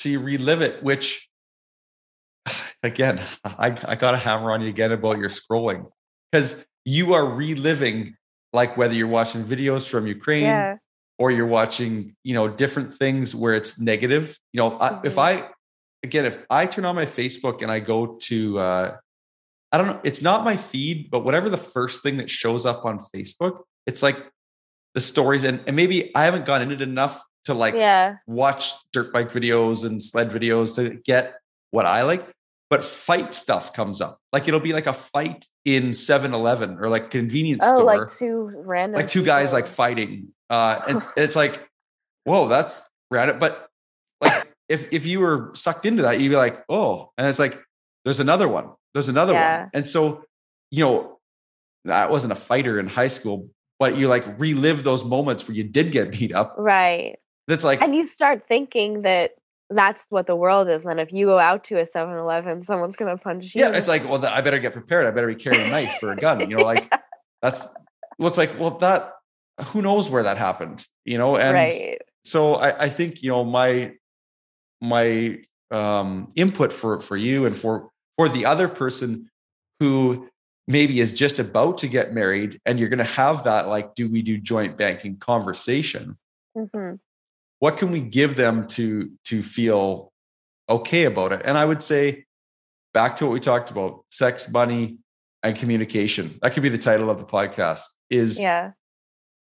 so 0.00 0.08
you 0.08 0.20
relive 0.20 0.62
it, 0.62 0.82
which 0.82 1.28
again, 2.82 3.20
I, 3.44 3.76
I 3.84 3.94
got 3.94 4.14
a 4.14 4.16
hammer 4.16 4.52
on 4.52 4.62
you 4.62 4.68
again 4.68 4.92
about 4.92 5.18
your 5.18 5.28
scrolling 5.28 5.90
because 6.30 6.66
you 6.84 7.14
are 7.14 7.26
reliving, 7.26 8.16
like 8.52 8.76
whether 8.76 8.94
you're 8.94 9.08
watching 9.08 9.44
videos 9.44 9.88
from 9.88 10.06
Ukraine 10.06 10.44
yeah. 10.44 10.76
or 11.18 11.30
you're 11.30 11.46
watching, 11.46 12.16
you 12.22 12.34
know, 12.34 12.48
different 12.48 12.92
things 12.92 13.34
where 13.34 13.54
it's 13.54 13.78
negative. 13.78 14.38
You 14.52 14.58
know, 14.58 14.70
mm-hmm. 14.72 14.82
I, 14.82 15.00
if 15.04 15.18
I, 15.18 15.48
again, 16.02 16.26
if 16.26 16.44
I 16.48 16.66
turn 16.66 16.84
on 16.84 16.94
my 16.94 17.06
Facebook 17.06 17.62
and 17.62 17.70
I 17.70 17.80
go 17.80 18.18
to, 18.22 18.58
uh, 18.58 18.96
I 19.72 19.78
don't 19.78 19.86
know, 19.86 20.00
it's 20.02 20.22
not 20.22 20.44
my 20.44 20.56
feed, 20.56 21.10
but 21.10 21.24
whatever 21.24 21.48
the 21.48 21.56
first 21.56 22.02
thing 22.02 22.16
that 22.16 22.28
shows 22.28 22.66
up 22.66 22.84
on 22.84 22.98
Facebook, 22.98 23.60
it's 23.86 24.02
like 24.02 24.16
the 24.94 25.00
stories. 25.00 25.44
And, 25.44 25.60
and 25.66 25.76
maybe 25.76 26.14
I 26.14 26.24
haven't 26.24 26.46
gone 26.46 26.62
into 26.62 26.74
it 26.74 26.82
enough 26.82 27.22
to 27.44 27.54
like 27.54 27.74
yeah. 27.74 28.16
watch 28.26 28.72
dirt 28.92 29.12
bike 29.12 29.30
videos 29.30 29.84
and 29.84 30.02
sled 30.02 30.30
videos 30.30 30.74
to 30.76 30.96
get 31.04 31.34
what 31.70 31.86
I 31.86 32.02
like. 32.02 32.26
But 32.70 32.84
fight 32.84 33.34
stuff 33.34 33.72
comes 33.72 34.00
up. 34.00 34.20
Like 34.32 34.46
it'll 34.46 34.60
be 34.60 34.72
like 34.72 34.86
a 34.86 34.92
fight 34.92 35.46
in 35.64 35.90
7-Eleven 35.90 36.78
or 36.78 36.88
like 36.88 37.10
convenience 37.10 37.64
oh, 37.66 37.74
store. 37.74 37.84
like 37.84 38.08
two 38.08 38.50
random 38.54 38.96
like 38.96 39.08
two 39.08 39.24
guys 39.24 39.52
like 39.52 39.66
fighting. 39.66 40.28
Uh 40.48 40.80
and 40.88 41.02
it's 41.16 41.36
like, 41.36 41.68
whoa, 42.24 42.48
that's 42.48 42.88
random. 43.10 43.40
But 43.40 43.68
like 44.20 44.48
if 44.68 44.92
if 44.92 45.04
you 45.04 45.20
were 45.20 45.50
sucked 45.54 45.84
into 45.84 46.02
that, 46.04 46.20
you'd 46.20 46.28
be 46.28 46.36
like, 46.36 46.64
oh, 46.68 47.10
and 47.18 47.26
it's 47.26 47.40
like, 47.40 47.60
there's 48.04 48.20
another 48.20 48.48
one. 48.48 48.70
There's 48.94 49.08
another 49.08 49.32
yeah. 49.32 49.62
one. 49.62 49.70
And 49.74 49.86
so, 49.86 50.24
you 50.70 50.84
know, 50.84 51.18
I 51.88 52.06
wasn't 52.06 52.32
a 52.32 52.36
fighter 52.36 52.78
in 52.78 52.86
high 52.86 53.08
school, 53.08 53.48
but 53.78 53.96
you 53.96 54.08
like 54.08 54.24
relive 54.38 54.84
those 54.84 55.04
moments 55.04 55.46
where 55.46 55.56
you 55.56 55.64
did 55.64 55.92
get 55.92 56.12
beat 56.12 56.32
up. 56.34 56.54
Right. 56.58 57.18
That's 57.48 57.64
like, 57.64 57.82
and 57.82 57.96
you 57.96 58.06
start 58.06 58.46
thinking 58.46 59.02
that 59.02 59.32
that's 59.70 60.06
what 60.10 60.26
the 60.26 60.36
world 60.36 60.68
is. 60.68 60.82
Then 60.82 60.98
if 60.98 61.12
you 61.12 61.26
go 61.26 61.38
out 61.38 61.64
to 61.64 61.80
a 61.80 61.86
7 61.86 62.14
Eleven, 62.16 62.62
someone's 62.62 62.96
going 62.96 63.16
to 63.16 63.22
punch 63.22 63.54
you. 63.54 63.62
Yeah. 63.62 63.70
It's 63.72 63.88
like, 63.88 64.08
well, 64.08 64.24
I 64.24 64.40
better 64.40 64.58
get 64.58 64.72
prepared. 64.72 65.06
I 65.06 65.10
better 65.12 65.28
be 65.28 65.36
carrying 65.36 65.66
a 65.66 65.70
knife 65.70 65.96
for 66.00 66.12
a 66.12 66.16
gun. 66.16 66.40
You 66.40 66.58
know, 66.58 66.62
like 66.62 66.88
yeah. 66.92 66.98
that's, 67.40 67.66
well, 68.18 68.28
it's 68.28 68.38
like, 68.38 68.58
well, 68.58 68.72
that, 68.78 69.12
who 69.66 69.80
knows 69.80 70.10
where 70.10 70.24
that 70.24 70.38
happened, 70.38 70.86
you 71.04 71.18
know? 71.18 71.36
And 71.36 71.54
right. 71.54 72.02
so 72.24 72.54
I, 72.54 72.84
I 72.84 72.88
think, 72.88 73.22
you 73.22 73.30
know, 73.30 73.44
my, 73.44 73.92
my 74.80 75.38
um, 75.70 76.32
input 76.34 76.72
for, 76.72 77.00
for 77.00 77.16
you 77.16 77.46
and 77.46 77.56
for, 77.56 77.90
for 78.16 78.28
the 78.28 78.46
other 78.46 78.68
person 78.68 79.30
who 79.78 80.28
maybe 80.66 81.00
is 81.00 81.12
just 81.12 81.38
about 81.38 81.78
to 81.78 81.88
get 81.88 82.12
married 82.12 82.60
and 82.64 82.78
you're 82.78 82.88
going 82.88 82.98
to 82.98 83.04
have 83.04 83.44
that 83.44 83.66
like 83.66 83.94
do 83.94 84.08
we 84.08 84.22
do 84.22 84.38
joint 84.38 84.76
banking 84.76 85.16
conversation 85.16 86.16
mm-hmm. 86.56 86.94
What 87.60 87.76
can 87.76 87.90
we 87.90 88.00
give 88.00 88.36
them 88.36 88.66
to 88.66 89.10
to 89.24 89.42
feel 89.42 90.12
okay 90.68 91.04
about 91.04 91.32
it 91.32 91.40
and 91.44 91.56
i 91.56 91.64
would 91.64 91.82
say 91.82 92.24
back 92.92 93.16
to 93.16 93.26
what 93.26 93.32
we 93.32 93.40
talked 93.40 93.70
about 93.70 94.04
sex 94.10 94.50
money 94.50 94.98
and 95.42 95.56
communication 95.56 96.38
that 96.42 96.52
could 96.52 96.62
be 96.62 96.68
the 96.68 96.78
title 96.78 97.08
of 97.08 97.18
the 97.18 97.24
podcast 97.24 97.84
is 98.10 98.40
yeah 98.40 98.72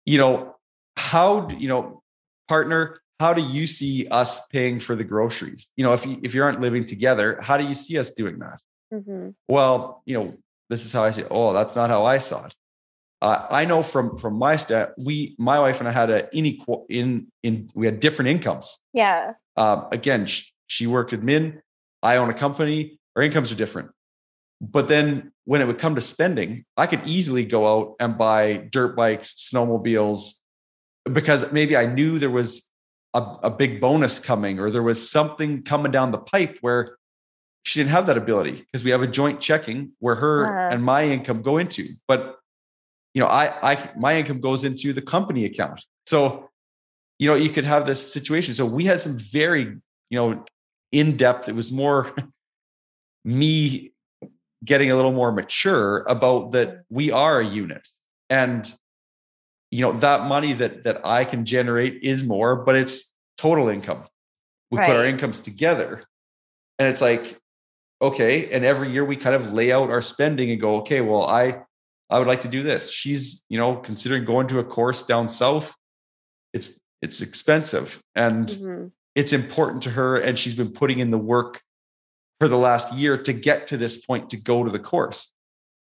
you 0.05 0.19
know 0.19 0.55
how 0.97 1.49
you 1.49 1.69
know 1.69 2.03
partner 2.47 3.01
how 3.19 3.35
do 3.35 3.43
you 3.43 3.66
see 3.66 4.07
us 4.09 4.47
paying 4.49 4.79
for 4.79 4.95
the 4.95 5.05
groceries 5.05 5.71
you 5.77 5.83
know 5.83 5.93
if 5.93 6.07
you 6.07 6.19
if 6.23 6.35
you 6.35 6.43
aren't 6.43 6.61
living 6.61 6.85
together 6.85 7.39
how 7.41 7.57
do 7.57 7.66
you 7.66 7.75
see 7.75 7.99
us 7.99 8.11
doing 8.12 8.39
that 8.39 8.61
mm-hmm. 8.93 9.31
well 9.49 10.03
you 10.07 10.14
know 10.14 10.37
this 10.69 10.85
is 10.85 10.93
how 10.93 11.05
I 11.05 11.11
see. 11.11 11.23
It. 11.23 11.29
Oh, 11.31 11.53
that's 11.53 11.75
not 11.75 11.91
how 11.91 12.05
I 12.05 12.19
saw 12.19 12.47
it. 12.47 12.55
Uh, 13.21 13.47
I 13.51 13.64
know 13.64 13.83
from 13.83 14.16
from 14.16 14.35
my 14.35 14.57
stat, 14.57 14.95
we, 14.97 15.35
my 15.39 15.59
wife 15.59 15.81
and 15.81 15.89
I 15.89 15.93
had 15.93 16.11
a 16.11 16.29
inequal 16.35 16.87
in 16.89 17.27
in 17.43 17.71
we 17.75 17.87
had 17.87 18.01
different 18.01 18.29
incomes. 18.29 18.79
Yeah. 18.93 19.33
Uh, 19.57 19.87
again, 19.91 20.27
she, 20.27 20.53
she 20.69 20.87
worked 20.87 21.12
admin. 21.12 21.61
I 22.03 22.16
own 22.16 22.31
a 22.31 22.35
company. 22.35 23.01
Our 23.16 23.23
incomes 23.23 23.51
are 23.51 23.57
different. 23.57 23.91
But 24.61 24.89
then 24.89 25.33
when 25.45 25.61
it 25.61 25.66
would 25.66 25.79
come 25.79 25.95
to 25.97 26.01
spending, 26.01 26.64
I 26.77 26.87
could 26.87 27.07
easily 27.07 27.45
go 27.45 27.66
out 27.66 27.95
and 27.99 28.19
buy 28.19 28.69
dirt 28.71 28.97
bikes, 28.97 29.35
snowmobiles, 29.35 30.35
because 31.12 31.51
maybe 31.53 31.77
I 31.77 31.87
knew 31.87 32.19
there 32.19 32.31
was 32.31 32.71
a, 33.14 33.21
a 33.45 33.51
big 33.51 33.81
bonus 33.81 34.19
coming 34.19 34.59
or 34.59 34.71
there 34.71 34.83
was 34.83 35.11
something 35.11 35.62
coming 35.62 35.91
down 35.91 36.12
the 36.12 36.19
pipe 36.19 36.59
where 36.61 36.99
she 37.64 37.81
didn't 37.81 37.91
have 37.91 38.07
that 38.07 38.16
ability 38.16 38.64
because 38.66 38.85
we 38.85 38.91
have 38.91 39.03
a 39.03 39.07
joint 39.07 39.41
checking 39.41 39.93
where 39.99 40.14
her 40.14 40.47
uh-huh. 40.47 40.75
and 40.75 40.83
my 40.83 41.05
income 41.05 41.43
go 41.43 41.59
into. 41.59 41.89
But 42.07 42.38
you 43.19 43.25
know, 43.25 43.31
I 43.31 43.73
I 43.73 43.91
my 43.97 44.16
income 44.16 44.41
goes 44.41 44.62
into 44.62 44.93
the 44.93 45.03
company 45.03 45.45
account. 45.45 45.85
So, 46.07 46.49
you 47.19 47.29
know, 47.29 47.35
you 47.35 47.51
could 47.51 47.64
have 47.64 47.85
this 47.85 48.12
situation. 48.12 48.55
So 48.55 48.64
we 48.64 48.85
had 48.85 49.01
some 49.01 49.19
very, 49.19 49.62
you 49.62 49.81
know, 50.12 50.45
in 50.93 51.16
depth. 51.16 51.49
It 51.49 51.57
was 51.57 51.73
more 51.73 52.14
me 53.25 53.93
getting 54.64 54.93
a 54.93 54.95
little 54.95 55.11
more 55.11 55.33
mature 55.33 56.05
about 56.07 56.53
that 56.53 56.83
we 56.91 57.11
are 57.11 57.41
a 57.41 57.45
unit. 57.45 57.89
And 58.31 58.73
you 59.73 59.81
know, 59.81 59.91
that 59.95 60.29
money 60.29 60.53
that 60.53 60.85
that 60.85 61.05
I 61.05 61.25
can 61.25 61.45
generate 61.45 62.01
is 62.05 62.23
more, 62.23 62.55
but 62.55 62.77
it's 62.77 63.12
total 63.37 63.69
income. 63.69 64.05
We 64.71 64.79
right. 64.79 64.87
put 64.87 64.97
our 64.97 65.05
incomes 65.05 65.41
together. 65.41 66.05
And 66.79 66.87
it's 66.87 67.01
like, 67.01 67.37
okay 68.01 68.49
and 68.53 68.64
every 68.64 68.93
year 68.93 69.05
we 69.05 69.16
kind 69.16 69.35
of 69.35 69.53
lay 69.53 69.73
out 69.73 69.91
our 69.91 70.01
spending 70.01 70.53
and 70.53 70.61
go 70.61 70.77
okay 70.77 71.01
well 71.01 71.25
i 71.25 71.61
i 72.11 72.19
would 72.19 72.29
like 72.29 72.43
to 72.43 72.49
do 72.49 72.63
this 72.63 72.91
she's 72.91 73.45
you 73.49 73.59
know 73.59 73.77
considering 73.77 74.25
going 74.25 74.47
to 74.47 74.59
a 74.59 74.65
course 74.65 75.03
down 75.07 75.29
south 75.29 75.77
it's 76.53 76.81
it's 77.03 77.21
expensive 77.21 78.01
and 78.15 78.49
mm-hmm. 78.49 78.87
it's 79.15 79.33
important 79.33 79.83
to 79.83 79.91
her 79.91 80.17
and 80.17 80.39
she's 80.39 80.55
been 80.55 80.73
putting 80.73 81.01
in 81.01 81.11
the 81.11 81.19
work 81.19 81.61
for 82.41 82.49
the 82.49 82.59
last 82.59 82.93
year 82.95 83.17
to 83.17 83.33
get 83.33 83.69
to 83.69 83.77
this 83.77 84.05
point 84.05 84.31
to 84.31 84.37
go 84.37 84.65
to 84.65 84.71
the 84.71 84.79
course 84.79 85.33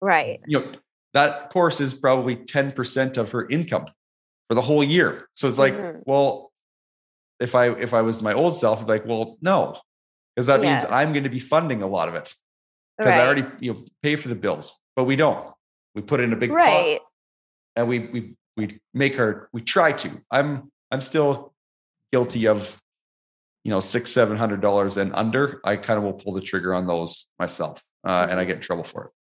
right 0.02 0.40
you 0.46 0.60
know 0.60 0.74
that 1.14 1.50
course 1.50 1.82
is 1.82 1.94
probably 1.94 2.38
10% 2.38 3.18
of 3.18 3.32
her 3.32 3.46
income 3.50 3.86
for 4.48 4.56
the 4.56 4.62
whole 4.62 4.84
year 4.84 5.28
so 5.34 5.48
it's 5.48 5.60
like 5.60 5.74
mm-hmm. 5.74 6.00
well 6.06 6.52
if 7.40 7.56
i 7.56 7.70
if 7.70 7.94
i 7.94 8.02
was 8.02 8.22
my 8.22 8.34
old 8.34 8.56
self 8.56 8.80
i'd 8.80 8.88
be 8.88 8.94
like 8.94 9.06
well 9.06 9.38
no 9.42 9.76
because 10.36 10.48
that 10.48 10.64
yeah. 10.64 10.72
means 10.72 10.86
I'm 10.86 11.12
going 11.14 11.24
to 11.24 11.30
be 11.30 11.40
funding 11.40 11.82
a 11.82 11.88
lot 11.88 12.08
of 12.08 12.16
it 12.16 12.34
because 12.98 13.16
right. 13.16 13.22
I 13.22 13.26
already 13.26 13.46
you 13.60 13.74
know 13.74 13.86
pay 14.02 14.16
for 14.16 14.28
the 14.28 14.36
bills, 14.36 14.80
but 14.96 15.06
we 15.06 15.16
don't. 15.16 15.48
We 15.96 16.02
put 16.02 16.20
in 16.20 16.34
a 16.34 16.36
big 16.36 16.52
right. 16.52 17.00
pot, 17.00 17.08
and 17.76 17.88
we 17.88 18.00
we 18.00 18.36
we 18.58 18.80
make 18.94 19.20
our 19.20 19.50
we 19.52 19.62
try 19.62 19.92
to. 19.92 20.10
I'm 20.32 20.72
I'm 20.92 21.02
still 21.02 21.54
guilty 22.12 22.48
of 22.48 22.82
you 23.64 23.72
know 23.72 23.80
six 23.80 24.12
seven 24.12 24.38
hundred 24.38 24.62
dollars 24.62 24.98
and 24.98 25.14
under. 25.14 25.62
I 25.64 25.76
kind 25.76 25.98
of 25.98 26.04
will 26.04 26.14
pull 26.14 26.34
the 26.34 26.42
trigger 26.42 26.74
on 26.74 26.88
those 26.88 27.28
myself, 27.40 27.84
uh, 28.06 28.28
and 28.30 28.40
I 28.40 28.44
mm-hmm. 28.44 28.48
get 28.48 28.56
in 28.58 28.62
trouble 28.62 28.84
for 28.84 29.06
it. 29.06 29.12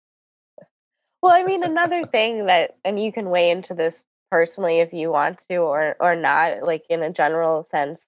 Well, 1.21 1.33
I 1.33 1.43
mean, 1.43 1.63
another 1.63 2.05
thing 2.11 2.45
that, 2.47 2.77
and 2.83 3.01
you 3.01 3.11
can 3.11 3.29
weigh 3.29 3.51
into 3.51 3.73
this 3.73 4.03
personally 4.29 4.79
if 4.79 4.93
you 4.93 5.11
want 5.11 5.39
to 5.49 5.57
or 5.57 5.95
or 5.99 6.15
not, 6.15 6.63
like 6.63 6.83
in 6.89 7.03
a 7.03 7.11
general 7.11 7.63
sense. 7.63 8.07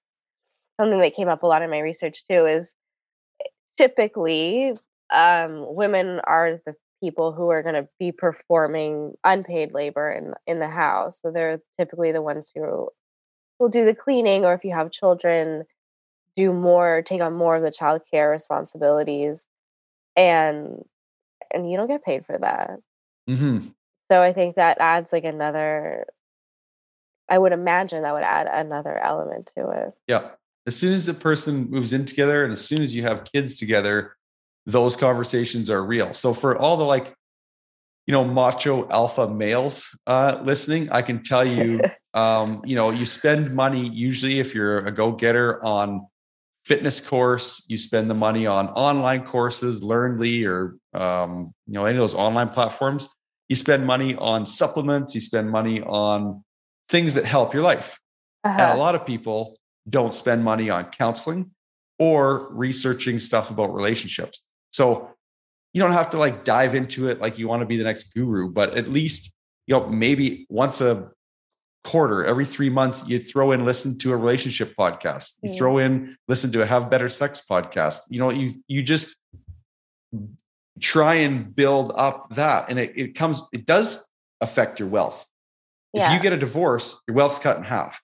Something 0.80 1.00
that 1.00 1.14
came 1.14 1.28
up 1.28 1.44
a 1.44 1.46
lot 1.46 1.62
in 1.62 1.70
my 1.70 1.78
research 1.78 2.24
too 2.28 2.46
is 2.46 2.74
typically 3.76 4.74
um, 5.12 5.74
women 5.74 6.20
are 6.24 6.60
the 6.66 6.74
people 7.04 7.32
who 7.32 7.50
are 7.50 7.62
going 7.62 7.74
to 7.74 7.88
be 7.98 8.12
performing 8.12 9.12
unpaid 9.24 9.72
labor 9.74 10.10
in 10.10 10.32
in 10.46 10.58
the 10.58 10.68
house. 10.68 11.20
So 11.20 11.30
they're 11.30 11.60
typically 11.78 12.12
the 12.12 12.22
ones 12.22 12.50
who 12.54 12.88
will 13.58 13.68
do 13.68 13.84
the 13.84 13.94
cleaning, 13.94 14.44
or 14.44 14.54
if 14.54 14.64
you 14.64 14.72
have 14.72 14.90
children, 14.90 15.64
do 16.34 16.52
more, 16.52 17.02
take 17.02 17.20
on 17.20 17.34
more 17.34 17.56
of 17.56 17.62
the 17.62 17.70
child 17.70 18.02
care 18.10 18.30
responsibilities, 18.30 19.46
and 20.16 20.82
and 21.52 21.70
you 21.70 21.76
don't 21.76 21.88
get 21.88 22.04
paid 22.04 22.24
for 22.24 22.38
that. 22.38 22.78
Mm-hmm. 23.28 23.68
So 24.10 24.22
I 24.22 24.32
think 24.32 24.56
that 24.56 24.78
adds 24.80 25.12
like 25.12 25.24
another. 25.24 26.06
I 27.28 27.38
would 27.38 27.52
imagine 27.52 28.02
that 28.02 28.14
would 28.14 28.22
add 28.22 28.46
another 28.46 28.96
element 28.98 29.52
to 29.56 29.70
it. 29.70 29.94
Yeah, 30.06 30.30
as 30.66 30.76
soon 30.76 30.94
as 30.94 31.08
a 31.08 31.14
person 31.14 31.70
moves 31.70 31.92
in 31.92 32.06
together 32.06 32.44
and 32.44 32.52
as 32.52 32.64
soon 32.64 32.82
as 32.82 32.94
you 32.94 33.02
have 33.02 33.24
kids 33.24 33.58
together, 33.58 34.16
those 34.66 34.96
conversations 34.96 35.70
are 35.70 35.84
real. 35.84 36.12
So 36.12 36.32
for 36.32 36.56
all 36.56 36.76
the 36.76 36.84
like, 36.84 37.14
you 38.06 38.12
know, 38.12 38.24
macho 38.24 38.88
alpha 38.88 39.28
males 39.28 39.88
uh, 40.06 40.40
listening, 40.42 40.90
I 40.90 41.02
can 41.02 41.22
tell 41.22 41.44
you, 41.44 41.80
um, 42.14 42.62
you 42.64 42.76
know, 42.76 42.90
you 42.90 43.06
spend 43.06 43.54
money 43.54 43.88
usually 43.88 44.40
if 44.40 44.54
you're 44.54 44.86
a 44.86 44.92
go 44.92 45.12
getter 45.12 45.64
on 45.64 46.06
fitness 46.64 47.00
course, 47.00 47.64
you 47.68 47.76
spend 47.76 48.10
the 48.10 48.14
money 48.14 48.46
on 48.46 48.68
online 48.68 49.24
courses, 49.24 49.82
Learnly 49.82 50.44
or 50.44 50.76
um, 50.94 51.54
you 51.66 51.74
know 51.74 51.84
any 51.84 51.96
of 51.96 52.00
those 52.00 52.14
online 52.14 52.48
platforms. 52.48 53.08
You 53.48 53.56
spend 53.56 53.86
money 53.86 54.14
on 54.16 54.46
supplements. 54.46 55.14
You 55.14 55.20
spend 55.20 55.50
money 55.50 55.82
on 55.82 56.42
things 56.88 57.14
that 57.14 57.24
help 57.24 57.52
your 57.52 57.62
life. 57.62 57.98
Uh-huh. 58.42 58.60
And 58.60 58.72
a 58.72 58.80
lot 58.80 58.94
of 58.94 59.06
people 59.06 59.56
don't 59.88 60.14
spend 60.14 60.42
money 60.42 60.70
on 60.70 60.86
counseling 60.86 61.50
or 61.98 62.48
researching 62.52 63.20
stuff 63.20 63.50
about 63.50 63.74
relationships. 63.74 64.42
So 64.74 65.08
you 65.72 65.80
don't 65.80 65.92
have 65.92 66.10
to 66.10 66.18
like 66.18 66.44
dive 66.44 66.74
into 66.74 67.08
it 67.08 67.20
like 67.20 67.38
you 67.38 67.46
want 67.46 67.62
to 67.62 67.66
be 67.66 67.76
the 67.76 67.84
next 67.84 68.12
guru, 68.12 68.50
but 68.50 68.76
at 68.76 68.88
least, 68.88 69.32
you 69.68 69.76
know, 69.76 69.86
maybe 69.86 70.46
once 70.48 70.80
a 70.80 71.10
quarter, 71.84 72.24
every 72.24 72.44
three 72.44 72.70
months, 72.70 73.06
you 73.06 73.20
throw 73.20 73.52
in 73.52 73.64
listen 73.64 73.96
to 73.98 74.10
a 74.10 74.16
relationship 74.16 74.74
podcast. 74.76 75.34
You 75.44 75.54
throw 75.54 75.78
in 75.78 76.16
listen 76.26 76.50
to 76.50 76.62
a 76.62 76.66
have 76.66 76.90
better 76.90 77.08
sex 77.08 77.40
podcast. 77.48 78.00
You 78.10 78.18
know, 78.18 78.32
you 78.32 78.54
you 78.66 78.82
just 78.82 79.14
try 80.80 81.14
and 81.14 81.54
build 81.54 81.92
up 81.94 82.34
that. 82.34 82.68
And 82.68 82.80
it, 82.80 82.92
it 82.96 83.14
comes, 83.14 83.40
it 83.52 83.64
does 83.66 84.08
affect 84.40 84.80
your 84.80 84.88
wealth. 84.88 85.24
Yeah. 85.92 86.08
If 86.08 86.16
you 86.16 86.20
get 86.20 86.32
a 86.32 86.36
divorce, 86.36 87.00
your 87.06 87.14
wealth's 87.14 87.38
cut 87.38 87.58
in 87.58 87.62
half. 87.62 88.02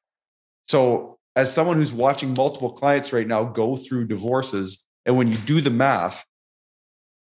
So 0.68 1.18
as 1.34 1.52
someone 1.52 1.78
who's 1.78 1.92
watching 1.92 2.32
multiple 2.36 2.70
clients 2.70 3.12
right 3.12 3.26
now 3.26 3.42
go 3.42 3.74
through 3.76 4.06
divorces, 4.06 4.86
and 5.04 5.16
when 5.16 5.32
you 5.32 5.38
do 5.38 5.60
the 5.60 5.70
math, 5.70 6.24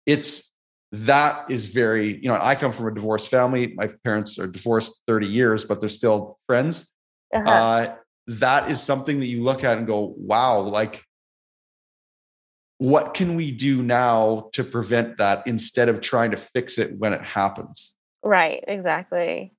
it's 0.06 0.52
that 0.92 1.50
is 1.50 1.72
very, 1.72 2.18
you 2.22 2.28
know, 2.28 2.38
I 2.40 2.54
come 2.54 2.72
from 2.72 2.86
a 2.86 2.94
divorced 2.94 3.28
family. 3.28 3.74
My 3.76 3.90
parents 4.04 4.38
are 4.38 4.46
divorced 4.46 5.02
30 5.06 5.26
years, 5.26 5.64
but 5.64 5.80
they're 5.80 5.88
still 5.88 6.38
friends. 6.46 6.90
Uh-huh. 7.34 7.48
Uh, 7.48 7.94
that 8.28 8.70
is 8.70 8.82
something 8.82 9.20
that 9.20 9.26
you 9.26 9.42
look 9.42 9.64
at 9.64 9.78
and 9.78 9.86
go, 9.86 10.14
wow, 10.16 10.60
like, 10.60 11.02
what 12.78 13.14
can 13.14 13.36
we 13.36 13.50
do 13.50 13.82
now 13.82 14.50
to 14.52 14.62
prevent 14.62 15.18
that 15.18 15.46
instead 15.46 15.88
of 15.88 16.00
trying 16.00 16.30
to 16.32 16.36
fix 16.36 16.78
it 16.78 16.96
when 16.98 17.12
it 17.12 17.22
happens? 17.22 17.96
Right, 18.22 18.62
exactly. 18.66 19.52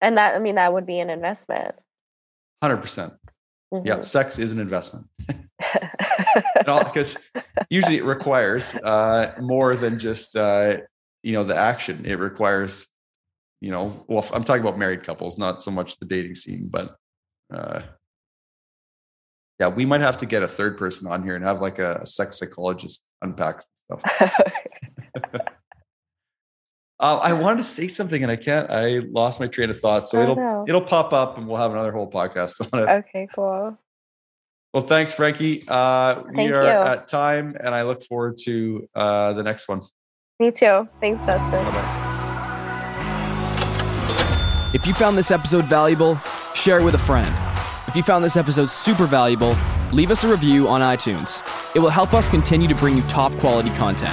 And 0.00 0.16
that, 0.16 0.34
I 0.34 0.38
mean, 0.38 0.54
that 0.56 0.72
would 0.72 0.86
be 0.86 0.98
an 0.98 1.10
investment. 1.10 1.74
100%. 2.64 2.80
percent 2.80 3.12
mm-hmm. 3.72 3.86
Yeah, 3.86 4.00
sex 4.00 4.38
is 4.38 4.52
an 4.52 4.60
investment. 4.60 5.06
because 5.58 7.16
usually 7.70 7.96
it 7.96 8.04
requires 8.04 8.74
uh, 8.76 9.34
more 9.40 9.76
than 9.76 9.98
just 9.98 10.36
uh, 10.36 10.78
you 11.22 11.32
know 11.32 11.44
the 11.44 11.56
action. 11.56 12.04
It 12.04 12.18
requires 12.18 12.88
you 13.60 13.70
know 13.70 14.04
well 14.08 14.24
i'm 14.32 14.44
talking 14.44 14.62
about 14.62 14.78
married 14.78 15.02
couples 15.02 15.38
not 15.38 15.62
so 15.62 15.70
much 15.70 15.98
the 15.98 16.06
dating 16.06 16.34
scene 16.34 16.68
but 16.70 16.96
uh 17.52 17.80
yeah 19.58 19.68
we 19.68 19.86
might 19.86 20.00
have 20.00 20.18
to 20.18 20.26
get 20.26 20.42
a 20.42 20.48
third 20.48 20.76
person 20.76 21.06
on 21.08 21.22
here 21.22 21.34
and 21.34 21.44
have 21.44 21.60
like 21.60 21.78
a, 21.78 22.04
sex 22.06 22.38
psychologist 22.38 23.02
unpack 23.22 23.62
stuff 23.62 24.02
uh, 27.00 27.16
i 27.22 27.32
wanted 27.32 27.58
to 27.58 27.64
say 27.64 27.88
something 27.88 28.22
and 28.22 28.30
i 28.30 28.36
can't 28.36 28.70
i 28.70 28.98
lost 29.10 29.40
my 29.40 29.46
train 29.46 29.70
of 29.70 29.80
thought 29.80 30.06
so 30.06 30.18
oh, 30.18 30.22
it'll 30.22 30.36
no. 30.36 30.64
it'll 30.68 30.82
pop 30.82 31.12
up 31.12 31.38
and 31.38 31.48
we'll 31.48 31.56
have 31.56 31.72
another 31.72 31.92
whole 31.92 32.10
podcast 32.10 32.68
on 32.72 32.80
it 32.80 32.88
okay 32.88 33.26
cool 33.34 33.76
well, 34.76 34.84
thanks, 34.84 35.14
Frankie. 35.14 35.64
Uh, 35.66 36.22
we 36.34 36.52
are 36.52 36.64
you. 36.64 36.68
at 36.68 37.08
time, 37.08 37.56
and 37.58 37.74
I 37.74 37.84
look 37.84 38.02
forward 38.02 38.36
to 38.44 38.86
uh, 38.94 39.32
the 39.32 39.42
next 39.42 39.68
one. 39.68 39.80
Me 40.38 40.50
too. 40.50 40.86
Thanks, 41.00 41.24
Dustin. 41.24 41.64
Bye-bye. 41.64 42.02
If 44.74 44.86
you 44.86 44.92
found 44.92 45.16
this 45.16 45.30
episode 45.30 45.64
valuable, 45.64 46.20
share 46.54 46.78
it 46.78 46.84
with 46.84 46.94
a 46.94 46.98
friend. 46.98 47.34
If 47.88 47.96
you 47.96 48.02
found 48.02 48.22
this 48.22 48.36
episode 48.36 48.68
super 48.68 49.06
valuable, 49.06 49.56
leave 49.94 50.10
us 50.10 50.24
a 50.24 50.28
review 50.28 50.68
on 50.68 50.82
iTunes. 50.82 51.42
It 51.74 51.78
will 51.78 51.88
help 51.88 52.12
us 52.12 52.28
continue 52.28 52.68
to 52.68 52.74
bring 52.74 52.98
you 52.98 53.02
top 53.04 53.32
quality 53.38 53.70
content. 53.70 54.12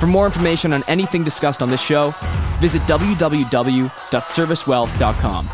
For 0.00 0.06
more 0.06 0.24
information 0.24 0.72
on 0.72 0.84
anything 0.88 1.22
discussed 1.22 1.60
on 1.60 1.68
this 1.68 1.82
show, 1.82 2.14
visit 2.62 2.80
www.serviswealth.com. 2.84 5.50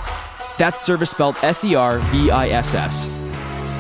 That's 0.59 0.81
service 0.81 1.11
spelled 1.11 1.37
S 1.43 1.65
E 1.65 1.75
R 1.75 1.99
V 1.99 2.31
I 2.31 2.51
S 2.51 2.77
S. 2.77 3.22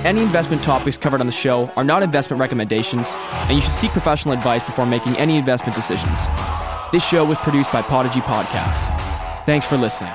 Any 0.04 0.20
investment 0.22 0.62
topics 0.64 0.98
covered 0.98 1.20
on 1.20 1.26
the 1.26 1.32
show 1.32 1.70
are 1.76 1.84
not 1.84 2.02
investment 2.02 2.40
recommendations, 2.40 3.14
and 3.16 3.52
you 3.52 3.60
should 3.60 3.70
seek 3.72 3.92
professional 3.92 4.34
advice 4.34 4.64
before 4.64 4.84
making 4.84 5.16
any 5.16 5.38
investment 5.38 5.76
decisions. 5.76 6.26
This 6.90 7.08
show 7.08 7.24
was 7.24 7.38
produced 7.38 7.72
by 7.72 7.82
Podigy 7.82 8.20
Podcasts. 8.20 8.88
Thanks 9.46 9.64
for 9.64 9.76
listening. 9.76 10.12